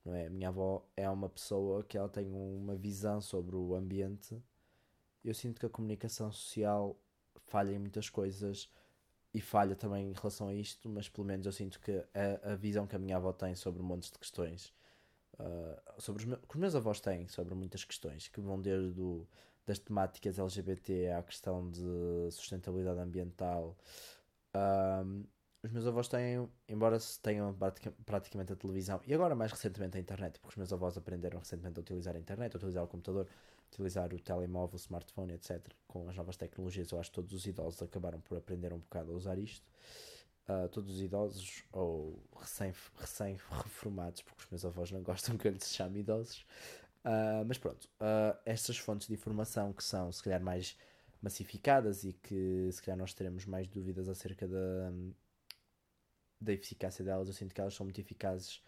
Não 0.04 0.14
é? 0.14 0.28
A 0.28 0.30
minha 0.30 0.50
avó 0.50 0.88
é 0.96 1.10
uma 1.10 1.30
pessoa 1.30 1.84
que 1.84 1.98
ela 1.98 2.08
tem 2.08 2.30
uma 2.32 2.76
visão 2.76 3.20
sobre 3.20 3.56
o 3.56 3.74
ambiente 3.74 4.40
eu 5.26 5.34
sinto 5.34 5.60
que 5.60 5.66
a 5.66 5.70
comunicação 5.70 6.32
social 6.32 6.98
falha 7.48 7.72
em 7.72 7.80
muitas 7.80 8.10
coisas 8.10 8.70
e 9.34 9.42
falha 9.42 9.76
também 9.76 10.10
em 10.12 10.14
relação 10.14 10.48
a 10.48 10.54
isto, 10.54 10.88
mas 10.88 11.10
pelo 11.10 11.28
menos 11.28 11.46
eu 11.46 11.52
sinto 11.52 11.80
que 11.80 11.92
a, 12.14 12.54
a 12.54 12.56
visão 12.56 12.88
que 12.88 12.96
a 12.96 13.00
minha 13.00 13.18
avó 13.18 13.34
tem 13.34 13.54
sobre 13.56 13.84
montes 13.84 14.10
de 14.10 14.18
questões, 14.18 14.74
uh, 15.34 16.02
sobre 16.02 16.24
os, 16.24 16.40
que 16.40 16.56
os 16.56 16.56
meus 16.56 16.76
avós 16.76 17.02
têm 17.02 17.28
sobre 17.28 17.54
muitas 17.54 17.84
questões, 17.84 18.30
que 18.30 18.40
vão 18.40 18.62
desde 18.62 18.92
do, 18.92 19.28
das 19.66 19.80
temáticas 19.80 20.40
LGBT 20.40 21.12
à 21.12 21.24
questão 21.24 21.70
de 21.70 22.32
sustentabilidade 22.32 23.00
ambiental. 23.00 23.76
Um, 24.54 24.58
ah, 24.58 25.04
os 25.64 25.72
meus 25.72 25.88
avós 25.88 26.08
têm, 26.08 26.48
embora 26.70 26.98
tenham 27.22 27.54
praticamente 28.06 28.54
a 28.54 28.56
televisão 28.56 29.02
e 29.06 29.14
agora 29.14 29.34
mais 29.36 29.52
recentemente 29.52 29.98
a 29.98 30.00
internet, 30.00 30.40
porque 30.40 30.54
os 30.54 30.58
meus 30.58 30.72
avós 30.72 30.96
aprenderam 30.96 31.40
recentemente 31.40 31.80
a 31.80 31.82
utilizar 31.82 32.16
a 32.16 32.20
internet, 32.20 32.54
a 32.54 32.58
utilizar 32.58 32.84
o 32.84 32.88
computador, 32.88 33.28
utilizar 33.72 34.14
o 34.14 34.20
telemóvel, 34.20 34.76
o 34.76 34.78
smartphone, 34.78 35.34
etc. 35.34 35.74
Com 35.88 36.10
as 36.10 36.16
novas 36.16 36.38
tecnologias, 36.38 36.92
eu 36.92 37.00
acho 37.00 37.10
que 37.10 37.16
todos 37.16 37.34
os 37.34 37.46
idosos 37.46 37.82
acabaram 37.82 38.20
por 38.22 38.38
aprender 38.38 38.74
um 38.74 38.80
bocado 38.80 39.12
a 39.12 39.16
usar 39.16 39.38
isto. 39.38 39.66
uh, 40.48 40.70
todos 40.70 40.96
os 40.96 41.02
idosos 41.02 41.64
ou 41.72 42.24
recém-reformados, 42.38 44.22
recém 44.22 44.26
porque 44.26 44.44
os 44.44 44.50
meus 44.52 44.66
avós 44.66 44.92
não 44.92 45.02
gostam 45.04 45.38
que 45.38 45.48
eu 45.48 45.52
lhes 45.52 45.68
chame 45.74 46.00
idosos. 46.00 46.46
Uh, 47.04 47.46
mas 47.48 47.58
pronto, 47.58 47.86
uh, 48.02 48.38
estas 48.46 48.78
fontes 48.78 49.08
de 49.08 49.14
informação 49.14 49.72
que 49.74 49.84
são, 49.84 50.12
se 50.12 50.24
calhar, 50.24 50.42
mais 50.42 50.78
massificadas 51.22 52.04
e 52.04 52.14
que, 52.14 52.70
se 52.72 52.82
calhar, 52.82 52.98
nós 52.98 53.14
teremos 53.14 53.46
mais 53.46 53.68
dúvidas 53.68 54.10
acerca 54.10 54.48
da, 54.48 54.92
da 56.40 56.54
eficácia 56.54 57.04
delas, 57.04 57.28
eu 57.28 57.34
sinto 57.34 57.54
que 57.54 57.62
elas 57.62 57.74
são 57.74 57.86
muito 57.86 58.00
eficazes 58.00 58.62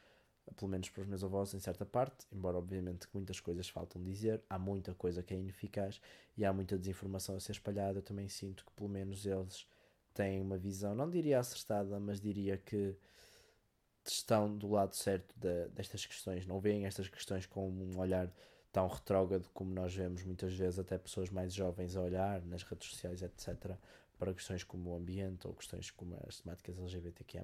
pelo 0.55 0.69
menos 0.69 0.89
para 0.89 1.01
os 1.01 1.07
meus 1.07 1.23
avós, 1.23 1.53
em 1.53 1.59
certa 1.59 1.85
parte, 1.85 2.25
embora 2.31 2.57
obviamente 2.57 3.07
muitas 3.13 3.39
coisas 3.39 3.67
faltam 3.67 4.01
dizer, 4.03 4.41
há 4.49 4.57
muita 4.57 4.93
coisa 4.93 5.21
que 5.21 5.33
é 5.33 5.37
ineficaz 5.37 6.01
e 6.37 6.45
há 6.45 6.53
muita 6.53 6.77
desinformação 6.77 7.35
a 7.35 7.39
ser 7.39 7.53
espalhada. 7.53 7.99
Eu 7.99 8.03
também 8.03 8.27
sinto 8.29 8.65
que 8.65 8.71
pelo 8.71 8.89
menos 8.89 9.25
eles 9.25 9.67
têm 10.13 10.41
uma 10.41 10.57
visão, 10.57 10.95
não 10.95 11.09
diria 11.09 11.39
acertada, 11.39 11.99
mas 11.99 12.19
diria 12.19 12.57
que 12.57 12.95
estão 14.05 14.55
do 14.57 14.69
lado 14.69 14.95
certo 14.95 15.33
de, 15.37 15.67
destas 15.69 16.05
questões, 16.05 16.45
não 16.45 16.59
veem 16.59 16.85
estas 16.85 17.07
questões 17.09 17.45
com 17.45 17.69
um 17.69 17.99
olhar 17.99 18.31
tão 18.71 18.87
retrógrado 18.87 19.49
como 19.53 19.71
nós 19.73 19.93
vemos 19.93 20.23
muitas 20.23 20.53
vezes 20.53 20.79
até 20.79 20.97
pessoas 20.97 21.29
mais 21.29 21.53
jovens 21.53 21.95
a 21.95 22.01
olhar 22.01 22.41
nas 22.45 22.63
redes 22.63 22.89
sociais, 22.89 23.21
etc., 23.21 23.75
para 24.17 24.33
questões 24.33 24.63
como 24.63 24.91
o 24.91 24.95
ambiente 24.95 25.47
ou 25.47 25.53
questões 25.53 25.91
como 25.91 26.17
as 26.27 26.39
temáticas 26.39 26.77
LGBTQIA+. 26.77 27.43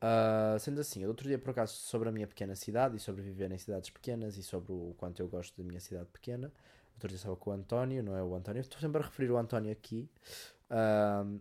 Uh, 0.00 0.58
sendo 0.60 0.80
assim, 0.80 1.04
outro 1.06 1.26
dia 1.26 1.38
por 1.38 1.50
acaso 1.50 1.74
sobre 1.74 2.08
a 2.08 2.12
minha 2.12 2.26
pequena 2.26 2.54
cidade 2.54 2.96
e 2.96 3.00
sobre 3.00 3.20
viver 3.20 3.50
em 3.50 3.58
cidades 3.58 3.90
pequenas 3.90 4.36
e 4.36 4.44
sobre 4.44 4.72
o 4.72 4.94
quanto 4.96 5.20
eu 5.20 5.28
gosto 5.28 5.60
da 5.60 5.66
minha 5.66 5.80
cidade 5.80 6.08
pequena. 6.12 6.52
Outro 6.94 7.08
dia 7.08 7.16
estava 7.16 7.36
com 7.36 7.50
o 7.50 7.52
António, 7.52 8.02
não 8.02 8.16
é 8.16 8.22
o 8.22 8.34
António, 8.34 8.60
estou 8.60 8.80
sempre 8.80 9.02
a 9.02 9.04
referir 9.04 9.30
o 9.30 9.36
António 9.36 9.72
aqui. 9.72 10.08
Uh, 10.70 11.40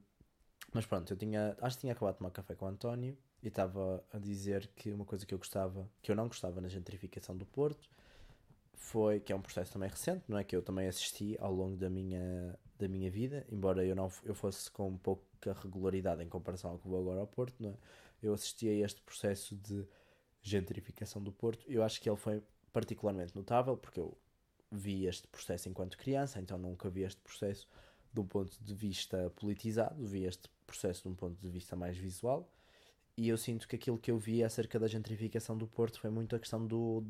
mas 0.74 0.86
pronto, 0.86 1.12
eu 1.12 1.18
tinha, 1.18 1.56
acho 1.62 1.78
que 1.78 1.82
tinha 1.82 1.94
acabado 1.94 2.16
de 2.16 2.20
tomar 2.20 2.32
café 2.32 2.56
com 2.56 2.66
o 2.66 2.68
António 2.68 3.18
e 3.42 3.48
estava 3.48 4.04
a 4.12 4.18
dizer 4.18 4.68
que 4.76 4.92
uma 4.92 5.06
coisa 5.06 5.26
que 5.26 5.34
eu 5.34 5.38
gostava, 5.38 5.90
que 6.02 6.12
eu 6.12 6.16
não 6.16 6.28
gostava 6.28 6.60
na 6.60 6.68
gentrificação 6.68 7.38
do 7.38 7.46
Porto, 7.46 7.90
foi 8.74 9.20
que 9.20 9.34
é 9.34 9.36
um 9.36 9.42
processo 9.42 9.74
também 9.74 9.90
recente, 9.90 10.24
não 10.28 10.38
é 10.38 10.44
que 10.44 10.56
eu 10.56 10.62
também 10.62 10.88
assisti 10.88 11.36
ao 11.40 11.52
longo 11.52 11.76
da 11.76 11.90
minha 11.90 12.58
da 12.78 12.88
minha 12.88 13.10
vida, 13.10 13.44
embora 13.50 13.84
eu 13.84 13.96
não 13.96 14.10
eu 14.24 14.36
fosse 14.36 14.70
com 14.70 14.96
pouca 14.98 15.54
regularidade 15.54 16.24
em 16.24 16.30
comparação 16.30 16.72
ao 16.72 16.78
que 16.78 16.88
vou 16.88 17.00
agora 17.00 17.20
ao 17.20 17.28
Porto, 17.28 17.56
não 17.60 17.72
é? 17.72 17.74
Eu 18.22 18.34
assisti 18.34 18.68
a 18.68 18.74
este 18.74 19.02
processo 19.02 19.56
de 19.56 19.88
gentrificação 20.42 21.22
do 21.22 21.32
Porto. 21.32 21.66
Eu 21.70 21.84
acho 21.84 22.02
que 22.02 22.10
ele 22.10 22.18
foi 22.18 22.42
particularmente 22.72 23.36
notável 23.36 23.78
porque 23.78 24.00
eu 24.00 24.18
vi 24.72 25.06
este 25.06 25.28
processo 25.28 25.70
enquanto 25.70 25.98
criança, 25.98 26.40
então 26.40 26.58
nunca 26.58 26.90
vi 26.90 27.04
este 27.04 27.22
processo 27.22 27.68
de 28.14 28.20
um 28.20 28.26
ponto 28.26 28.58
de 28.62 28.74
vista 28.74 29.30
politizado, 29.36 30.06
vi 30.06 30.24
este 30.26 30.50
processo 30.66 31.04
de 31.04 31.10
um 31.10 31.16
ponto 31.16 31.40
de 31.40 31.50
vista 31.50 31.76
mais 31.76 31.98
visual. 31.98 32.52
E 33.16 33.30
eu 33.30 33.38
sinto 33.38 33.68
que 33.68 33.76
aquilo 33.76 33.98
que 33.98 34.12
eu 34.12 34.18
vi 34.18 34.44
acerca 34.44 34.80
da 34.80 34.88
gentrificação 34.88 35.58
do 35.58 35.68
Porto 35.68 36.00
foi 36.00 36.10
muito 36.10 36.36
a 36.36 36.40
questão 36.40 36.66
do 36.66 37.04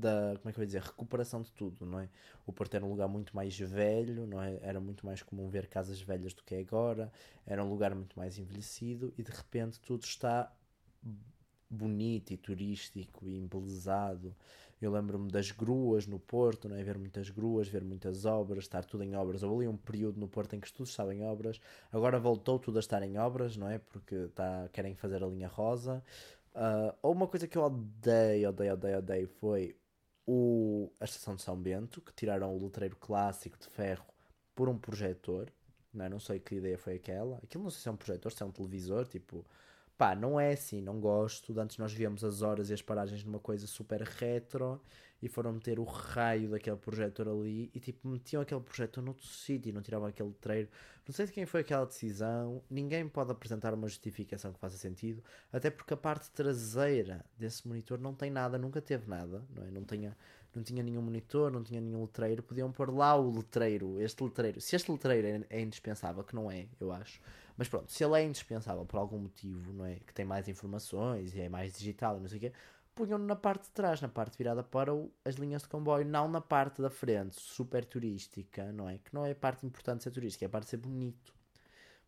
da, 0.00 0.34
como 0.38 0.50
é 0.50 0.52
que 0.52 0.58
eu 0.58 0.62
ia 0.62 0.66
dizer, 0.66 0.82
recuperação 0.82 1.42
de 1.42 1.52
tudo, 1.52 1.86
não 1.86 2.00
é? 2.00 2.08
O 2.46 2.52
Porto 2.52 2.74
era 2.74 2.84
um 2.84 2.90
lugar 2.90 3.08
muito 3.08 3.34
mais 3.36 3.58
velho, 3.58 4.26
não 4.26 4.42
é? 4.42 4.58
Era 4.62 4.80
muito 4.80 5.06
mais 5.06 5.22
comum 5.22 5.48
ver 5.48 5.66
casas 5.68 6.00
velhas 6.00 6.32
do 6.34 6.42
que 6.42 6.54
é 6.54 6.60
agora, 6.60 7.12
era 7.46 7.62
um 7.64 7.68
lugar 7.68 7.94
muito 7.94 8.18
mais 8.18 8.38
envelhecido 8.38 9.12
e 9.16 9.22
de 9.22 9.30
repente 9.30 9.78
tudo 9.80 10.04
está 10.04 10.52
bonito 11.70 12.32
e 12.32 12.36
turístico 12.36 13.28
e 13.28 13.38
embelezado. 13.38 14.34
Eu 14.80 14.90
lembro-me 14.90 15.30
das 15.30 15.50
gruas 15.50 16.06
no 16.06 16.18
Porto, 16.18 16.68
não 16.68 16.76
é? 16.76 16.82
Ver 16.82 16.98
muitas 16.98 17.28
gruas, 17.28 17.68
ver 17.68 17.84
muitas 17.84 18.24
obras, 18.24 18.64
estar 18.64 18.84
tudo 18.84 19.04
em 19.04 19.14
obras. 19.14 19.42
Houve 19.42 19.66
ali 19.66 19.68
um 19.68 19.76
período 19.76 20.18
no 20.18 20.26
Porto 20.26 20.56
em 20.56 20.60
que 20.60 20.72
tudo 20.72 20.86
estava 20.86 21.14
em 21.14 21.22
obras. 21.22 21.60
Agora 21.92 22.18
voltou 22.18 22.58
tudo 22.58 22.78
a 22.78 22.80
estar 22.80 23.02
em 23.02 23.18
obras, 23.18 23.56
não 23.56 23.68
é? 23.68 23.78
Porque 23.78 24.28
tá, 24.34 24.68
querem 24.72 24.94
fazer 24.94 25.22
a 25.22 25.26
linha 25.26 25.48
rosa. 25.48 26.02
Uh, 26.54 26.96
ou 27.02 27.12
uma 27.12 27.28
coisa 27.28 27.46
que 27.46 27.56
eu 27.56 27.62
odeio, 27.62 28.48
odeio, 28.48 28.72
odeio, 28.72 28.98
odeio 28.98 29.28
foi 29.28 29.76
o, 30.32 30.92
a 31.00 31.04
estação 31.04 31.34
de 31.34 31.42
São 31.42 31.60
Bento, 31.60 32.00
que 32.00 32.12
tiraram 32.12 32.54
o 32.54 32.62
letreiro 32.62 32.94
clássico 32.94 33.58
de 33.58 33.66
ferro 33.66 34.06
por 34.54 34.68
um 34.68 34.78
projetor. 34.78 35.52
Não, 35.92 36.04
é? 36.04 36.08
não 36.08 36.20
sei 36.20 36.38
que 36.38 36.54
ideia 36.54 36.78
foi 36.78 36.94
aquela. 36.94 37.38
Aquilo 37.38 37.64
não 37.64 37.70
sei 37.70 37.82
se 37.82 37.88
é 37.88 37.90
um 37.90 37.96
projetor, 37.96 38.30
se 38.30 38.40
é 38.40 38.46
um 38.46 38.52
televisor, 38.52 39.08
tipo. 39.08 39.44
Pá, 40.00 40.14
não 40.14 40.40
é 40.40 40.52
assim, 40.52 40.80
não 40.80 40.98
gosto. 40.98 41.60
Antes 41.60 41.76
nós 41.76 41.92
víamos 41.92 42.24
as 42.24 42.40
horas 42.40 42.70
e 42.70 42.72
as 42.72 42.80
paragens 42.80 43.22
numa 43.22 43.38
coisa 43.38 43.66
super 43.66 44.00
retro 44.00 44.80
e 45.20 45.28
foram 45.28 45.52
meter 45.52 45.78
o 45.78 45.84
raio 45.84 46.48
daquele 46.48 46.78
projetor 46.78 47.28
ali 47.28 47.70
e 47.74 47.78
tipo 47.78 48.08
metiam 48.08 48.40
aquele 48.40 48.62
projetor 48.62 49.04
noutro 49.04 49.26
sítio 49.26 49.68
e 49.68 49.72
não 49.74 49.82
tiravam 49.82 50.08
aquele 50.08 50.30
letreiro. 50.30 50.70
Não 51.06 51.12
sei 51.12 51.26
de 51.26 51.32
quem 51.32 51.44
foi 51.44 51.60
aquela 51.60 51.84
decisão, 51.84 52.62
ninguém 52.70 53.06
pode 53.06 53.30
apresentar 53.30 53.74
uma 53.74 53.86
justificação 53.86 54.54
que 54.54 54.58
faça 54.58 54.78
sentido, 54.78 55.22
até 55.52 55.68
porque 55.68 55.92
a 55.92 55.98
parte 55.98 56.30
traseira 56.30 57.22
desse 57.36 57.68
monitor 57.68 57.98
não 57.98 58.14
tem 58.14 58.30
nada, 58.30 58.56
nunca 58.56 58.80
teve 58.80 59.06
nada, 59.06 59.44
não 59.54 59.64
é? 59.64 59.70
Não 59.70 59.84
tinha, 59.84 60.16
não 60.54 60.62
tinha 60.62 60.82
nenhum 60.82 61.02
monitor, 61.02 61.52
não 61.52 61.62
tinha 61.62 61.78
nenhum 61.80 62.00
letreiro, 62.00 62.42
podiam 62.42 62.72
pôr 62.72 62.90
lá 62.90 63.14
o 63.16 63.30
letreiro, 63.36 64.00
este 64.00 64.24
letreiro. 64.24 64.62
Se 64.62 64.76
este 64.76 64.90
letreiro 64.90 65.26
é, 65.26 65.58
é 65.58 65.60
indispensável, 65.60 66.24
que 66.24 66.34
não 66.34 66.50
é, 66.50 66.68
eu 66.80 66.90
acho. 66.90 67.20
Mas 67.56 67.68
pronto, 67.68 67.90
se 67.90 68.02
ele 68.04 68.20
é 68.20 68.24
indispensável 68.24 68.84
por 68.84 68.98
algum 68.98 69.18
motivo, 69.18 69.72
não 69.72 69.84
é? 69.84 69.96
Que 69.96 70.14
tem 70.14 70.24
mais 70.24 70.48
informações 70.48 71.34
e 71.34 71.40
é 71.40 71.48
mais 71.48 71.72
digital 71.72 72.16
e 72.16 72.20
não 72.20 72.28
sei 72.28 72.38
o 72.38 72.40
quê, 72.40 72.52
punham-no 72.94 73.26
na 73.26 73.36
parte 73.36 73.64
de 73.64 73.70
trás, 73.70 74.00
na 74.00 74.08
parte 74.08 74.36
virada 74.36 74.62
para 74.62 74.94
o, 74.94 75.12
as 75.24 75.36
linhas 75.36 75.62
de 75.62 75.68
comboio, 75.68 76.04
não 76.04 76.28
na 76.28 76.40
parte 76.40 76.82
da 76.82 76.90
frente, 76.90 77.40
super 77.40 77.84
turística, 77.84 78.72
não 78.72 78.88
é? 78.88 78.98
Que 78.98 79.14
não 79.14 79.24
é 79.24 79.32
a 79.32 79.34
parte 79.34 79.66
importante 79.66 79.98
de 79.98 80.04
ser 80.04 80.10
turística, 80.10 80.44
é 80.44 80.46
a 80.46 80.50
parte 80.50 80.64
de 80.64 80.70
ser 80.70 80.76
bonito. 80.78 81.34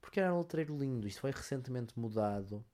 Porque 0.01 0.21
era 0.21 0.35
um 0.35 0.39
letreiro 0.39 0.77
lindo, 0.77 1.07
isto 1.07 1.21
foi 1.21 1.31
recentemente 1.31 1.99
mudado 1.99 2.65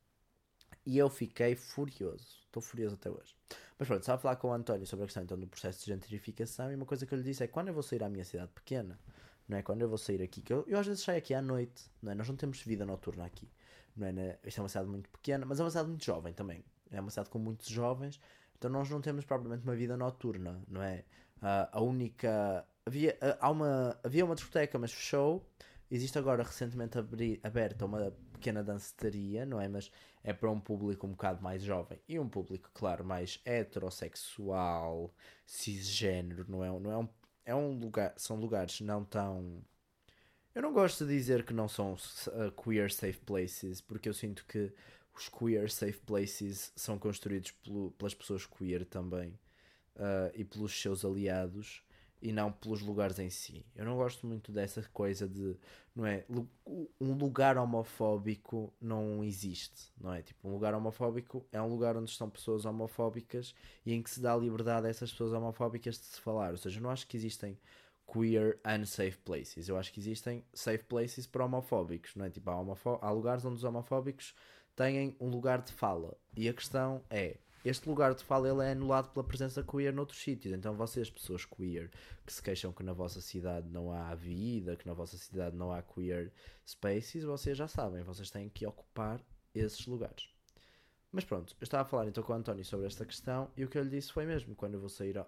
e 0.85 0.97
eu 0.97 1.11
fiquei 1.11 1.55
furioso. 1.55 2.27
Estou 2.47 2.63
furioso 2.63 2.95
até 2.95 3.11
hoje. 3.11 3.37
Mas 3.79 3.87
pronto, 3.87 4.01
estava 4.01 4.17
a 4.17 4.21
falar 4.21 4.37
com 4.37 4.49
o 4.49 4.53
António 4.53 4.87
sobre 4.87 5.05
a 5.05 5.07
questão 5.07 5.23
então 5.23 5.39
do 5.39 5.47
processo 5.47 5.81
de 5.81 5.93
gentrificação 5.93 6.73
e 6.73 6.75
uma 6.75 6.87
coisa 6.87 7.07
que 7.07 7.13
eu 7.13 7.19
lhe 7.19 7.25
disse 7.25 7.45
é 7.45 7.47
quando 7.47 7.69
eu 7.69 7.75
vou 7.75 7.83
sair 7.83 8.03
à 8.03 8.09
minha 8.09 8.25
cidade 8.25 8.51
pequena, 8.53 8.99
não 9.49 9.59
é? 9.59 9.63
Quando 9.63 9.83
eu 9.83 9.89
vou 9.89 9.99
sair 9.99 10.23
aqui, 10.23 10.43
que 10.43 10.53
eu, 10.53 10.65
eu 10.67 10.79
às 10.79 10.87
vezes 10.87 11.03
saio 11.03 11.19
aqui 11.19 11.35
à 11.35 11.43
noite, 11.43 11.91
não 12.03 12.13
é? 12.13 12.15
Nós 12.15 12.29
não 12.29 12.37
temos 12.37 12.61
vida 12.63 12.85
noturna 12.85 13.25
aqui, 13.25 13.49
não 13.97 14.07
é? 14.07 14.39
Isto 14.45 14.59
é 14.59 14.63
uma 14.63 14.69
cidade 14.69 14.89
muito 14.89 15.09
pequena, 15.09 15.47
mas 15.47 15.59
é 15.61 15.63
uma 15.63 15.71
cidade 15.71 15.89
muito 15.89 16.05
jovem 16.05 16.33
também 16.33 16.65
é 16.91 17.01
uma 17.01 17.11
cidade 17.11 17.31
com 17.31 17.39
muitos 17.39 17.69
jovens, 17.69 18.21
então 18.57 18.71
nós 18.71 18.89
não 18.89 19.01
temos 19.01 19.25
propriamente 19.25 19.65
uma 19.65 19.75
vida 19.75 19.97
noturna, 19.97 20.63
não 20.69 20.83
é? 20.83 21.05
Uh, 21.39 21.69
a 21.73 21.81
única. 21.81 22.67
Havia, 22.85 23.17
uh, 23.23 23.37
há 23.41 23.51
uma, 23.51 23.99
havia 24.03 24.25
uma 24.25 24.35
discoteca, 24.35 24.79
mas 24.79 24.93
fechou. 24.93 25.47
Existe 25.91 26.19
agora 26.19 26.43
recentemente 26.43 26.99
abri, 26.99 27.41
aberta 27.43 27.87
uma 27.87 28.13
pequena 28.33 28.63
danceteria, 28.63 29.47
não 29.47 29.61
é? 29.61 29.69
Mas 29.69 29.91
é 30.23 30.33
para 30.33 30.51
um 30.51 30.61
público 30.61 31.07
um 31.07 31.11
bocado 31.13 31.43
mais 31.43 31.63
jovem 31.63 31.99
e 32.07 32.19
um 32.19 32.29
público, 32.29 32.71
claro, 32.75 33.05
mais 33.05 33.41
heterossexual, 33.45 35.15
cisgênero, 35.47 36.45
não 36.49 36.63
é? 36.63 36.69
Não 36.81 36.93
é, 36.93 36.99
um, 36.99 37.09
é 37.49 37.55
um 37.55 37.79
lugar, 37.79 38.13
são 38.19 38.37
lugares 38.37 38.83
não 38.83 39.03
tão. 39.03 39.65
Eu 40.55 40.61
não 40.61 40.71
gosto 40.71 41.07
de 41.07 41.17
dizer 41.17 41.47
que 41.47 41.55
não 41.55 41.67
são 41.67 41.95
uh, 41.95 42.63
queer 42.63 42.91
safe 42.93 43.19
places, 43.21 43.81
porque 43.81 44.07
eu 44.07 44.13
sinto 44.13 44.45
que 44.45 44.71
os 45.15 45.31
queer 45.31 45.71
safe 45.71 45.99
places 46.01 46.71
são 46.77 46.99
construídos 46.99 47.53
pelo, 47.53 47.91
pelas 47.93 48.13
pessoas 48.13 48.45
queer 48.45 48.85
também 48.85 49.31
uh, 49.97 50.31
e 50.35 50.45
pelos 50.45 50.79
seus 50.79 51.07
aliados 51.07 51.83
e 52.21 52.33
não 52.33 52.51
pelos 52.51 52.81
lugares 52.83 53.19
em 53.19 53.31
si. 53.31 53.65
Eu 53.75 53.85
não 53.85 53.97
gosto 53.97 54.27
muito 54.27 54.51
dessa 54.51 54.83
coisa 54.93 55.29
de, 55.29 55.57
não 55.95 56.07
é, 56.07 56.25
um 57.01 57.13
lugar 57.15 57.57
homofóbico 57.57 58.73
não 58.81 59.23
existe, 59.23 59.93
não 60.01 60.13
é? 60.13 60.23
Tipo, 60.23 60.49
um 60.49 60.53
lugar 60.53 60.75
homofóbico 60.75 61.47
é 61.53 61.61
um 61.61 61.69
lugar 61.69 61.97
onde 61.97 62.11
estão 62.11 62.29
pessoas 62.29 62.65
homofóbicas 62.65 63.55
e 63.85 63.93
em 63.93 64.03
que 64.03 64.11
se 64.11 64.21
dá 64.21 64.37
liberdade 64.37 64.87
a 64.87 64.91
essas 64.91 65.11
pessoas 65.11 65.33
homofóbicas 65.33 65.97
de 65.97 66.05
se 66.05 66.21
falar. 66.21 66.51
Ou 66.51 66.57
seja, 66.57 66.79
eu 66.79 66.83
não 66.83 66.91
acho 66.91 67.07
que 67.07 67.17
existem 67.17 67.59
queer 68.11 68.59
unsafe 68.65 69.19
places. 69.19 69.69
Eu 69.69 69.77
acho 69.77 69.93
que 69.93 70.01
existem 70.01 70.43
safe 70.53 70.85
places 70.85 71.27
para 71.27 71.45
homofóbicos, 71.45 72.15
não 72.17 72.25
é? 72.25 72.31
Tipo, 72.31 72.51
há, 72.51 72.99
há 73.03 73.11
lugares 73.11 73.45
onde 73.45 73.57
os 73.57 73.65
homofóbicos 73.65 74.35
têm 74.75 75.17
um 75.21 75.29
lugar 75.29 75.61
de 75.61 75.73
fala. 75.73 76.17
E 76.37 76.49
a 76.49 76.55
questão 76.55 77.03
é, 77.11 77.37
este 77.65 77.89
lugar 77.89 78.15
de 78.15 78.23
fala 78.23 78.49
ele 78.49 78.65
é 78.65 78.73
anulado 78.73 79.11
pela 79.13 79.25
presença 79.25 79.63
queer 79.63 79.93
noutros 79.93 80.21
sítios. 80.21 80.55
Então 80.55 80.75
vocês, 80.75 81.11
pessoas 81.11 81.45
queer, 81.45 81.91
que 82.25 82.33
se 82.33 82.43
queixam 82.43 82.73
que 82.73 82.83
na 82.83 82.93
vossa 82.93 83.21
cidade 83.21 83.69
não 83.69 83.93
há 83.93 84.15
vida, 84.15 84.77
que 84.77 84.87
na 84.87 84.95
vossa 84.95 85.17
cidade 85.17 85.57
não 85.57 85.73
há 85.73 85.83
queer 85.83 86.33
spaces, 86.67 87.25
vocês 87.25 87.57
já 87.57 87.69
sabem, 87.69 88.03
vocês 88.03 88.31
têm 88.31 88.49
que 88.49 88.67
ocupar 88.67 89.21
esses 89.55 89.87
lugares. 89.87 90.29
Mas 91.11 91.25
pronto, 91.25 91.57
eu 91.61 91.65
estava 91.65 91.83
a 91.83 91.87
falar 91.87 92.07
então 92.07 92.23
com 92.23 92.33
o 92.33 92.37
António 92.37 92.65
sobre 92.65 92.87
esta 92.87 93.05
questão 93.05 93.51
e 93.57 93.65
o 93.65 93.69
que 93.69 93.79
eu 93.79 93.83
lhe 93.83 93.91
disse 93.91 94.13
foi 94.13 94.27
mesmo, 94.27 94.55
quando 94.55 94.75
eu 94.75 94.81
vou 94.81 94.89
sair 94.89 95.19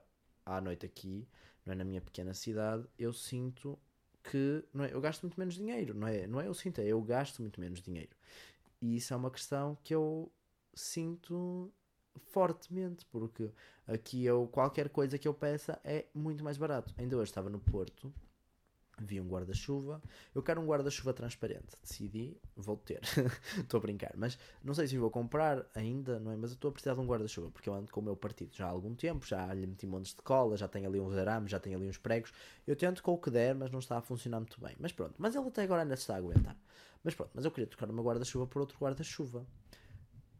à 0.44 0.60
noite 0.60 0.84
aqui, 0.84 1.26
não 1.64 1.72
é 1.72 1.76
na 1.76 1.84
minha 1.84 2.00
pequena 2.00 2.34
cidade, 2.34 2.86
eu 2.98 3.12
sinto 3.12 3.78
que 4.22 4.62
não 4.74 4.84
é, 4.84 4.92
eu 4.92 5.00
gasto 5.00 5.22
muito 5.22 5.38
menos 5.38 5.54
dinheiro, 5.54 5.94
não 5.94 6.06
é? 6.06 6.26
Não 6.26 6.40
é 6.40 6.46
eu 6.46 6.54
sinto, 6.54 6.80
é 6.80 6.86
eu 6.86 7.00
gasto 7.00 7.40
muito 7.40 7.60
menos 7.60 7.80
dinheiro. 7.80 8.14
E 8.80 8.96
isso 8.96 9.12
é 9.12 9.16
uma 9.16 9.30
questão 9.30 9.76
que 9.82 9.94
eu 9.94 10.30
sinto 10.74 11.72
fortemente, 12.28 13.04
porque 13.06 13.50
aqui 13.86 14.24
eu, 14.24 14.46
qualquer 14.48 14.88
coisa 14.88 15.18
que 15.18 15.26
eu 15.26 15.34
peça 15.34 15.80
é 15.84 16.06
muito 16.14 16.44
mais 16.44 16.56
barato. 16.56 16.94
Ainda 16.98 17.16
hoje 17.16 17.30
estava 17.30 17.50
no 17.50 17.58
Porto 17.58 18.12
Vi 19.00 19.20
um 19.20 19.26
guarda-chuva. 19.26 20.02
Eu 20.34 20.42
quero 20.42 20.60
um 20.60 20.66
guarda-chuva 20.66 21.12
transparente. 21.12 21.74
Decidi, 21.82 22.36
vou 22.54 22.76
ter. 22.76 23.00
Estou 23.58 23.78
a 23.78 23.80
brincar. 23.80 24.12
Mas 24.16 24.38
não 24.62 24.74
sei 24.74 24.86
se 24.86 24.98
vou 24.98 25.10
comprar 25.10 25.66
ainda, 25.74 26.20
não 26.20 26.30
é? 26.30 26.36
Mas 26.36 26.50
eu 26.50 26.54
estou 26.54 26.68
a 26.68 26.72
precisar 26.72 26.94
de 26.94 27.00
um 27.00 27.06
guarda-chuva 27.06 27.50
porque 27.50 27.68
eu 27.68 27.74
ando 27.74 27.90
com 27.90 28.00
o 28.00 28.02
meu 28.02 28.16
partido 28.16 28.54
já 28.54 28.66
há 28.66 28.70
algum 28.70 28.94
tempo. 28.94 29.26
Já 29.26 29.52
lhe 29.54 29.66
meti 29.66 29.86
montes 29.86 30.14
de 30.14 30.22
cola, 30.22 30.56
já 30.56 30.68
tenho 30.68 30.86
ali 30.86 31.00
uns 31.00 31.16
arames, 31.16 31.50
já 31.50 31.58
tenho 31.58 31.78
ali 31.78 31.88
uns 31.88 31.98
pregos. 31.98 32.32
Eu 32.66 32.76
tento 32.76 33.02
com 33.02 33.12
o 33.12 33.18
que 33.18 33.30
der, 33.30 33.54
mas 33.54 33.70
não 33.70 33.78
está 33.78 33.98
a 33.98 34.02
funcionar 34.02 34.38
muito 34.38 34.60
bem. 34.60 34.76
Mas 34.78 34.92
pronto. 34.92 35.14
Mas 35.18 35.34
ele 35.34 35.48
até 35.48 35.62
agora 35.62 35.82
ainda 35.82 35.96
se 35.96 36.02
está 36.02 36.14
a 36.14 36.18
aguentar. 36.18 36.56
Mas 37.02 37.14
pronto. 37.14 37.30
Mas 37.34 37.44
eu 37.44 37.50
queria 37.50 37.66
trocar 37.66 37.86
meu 37.86 38.04
guarda-chuva 38.04 38.46
por 38.46 38.60
outro 38.60 38.78
guarda-chuva. 38.78 39.46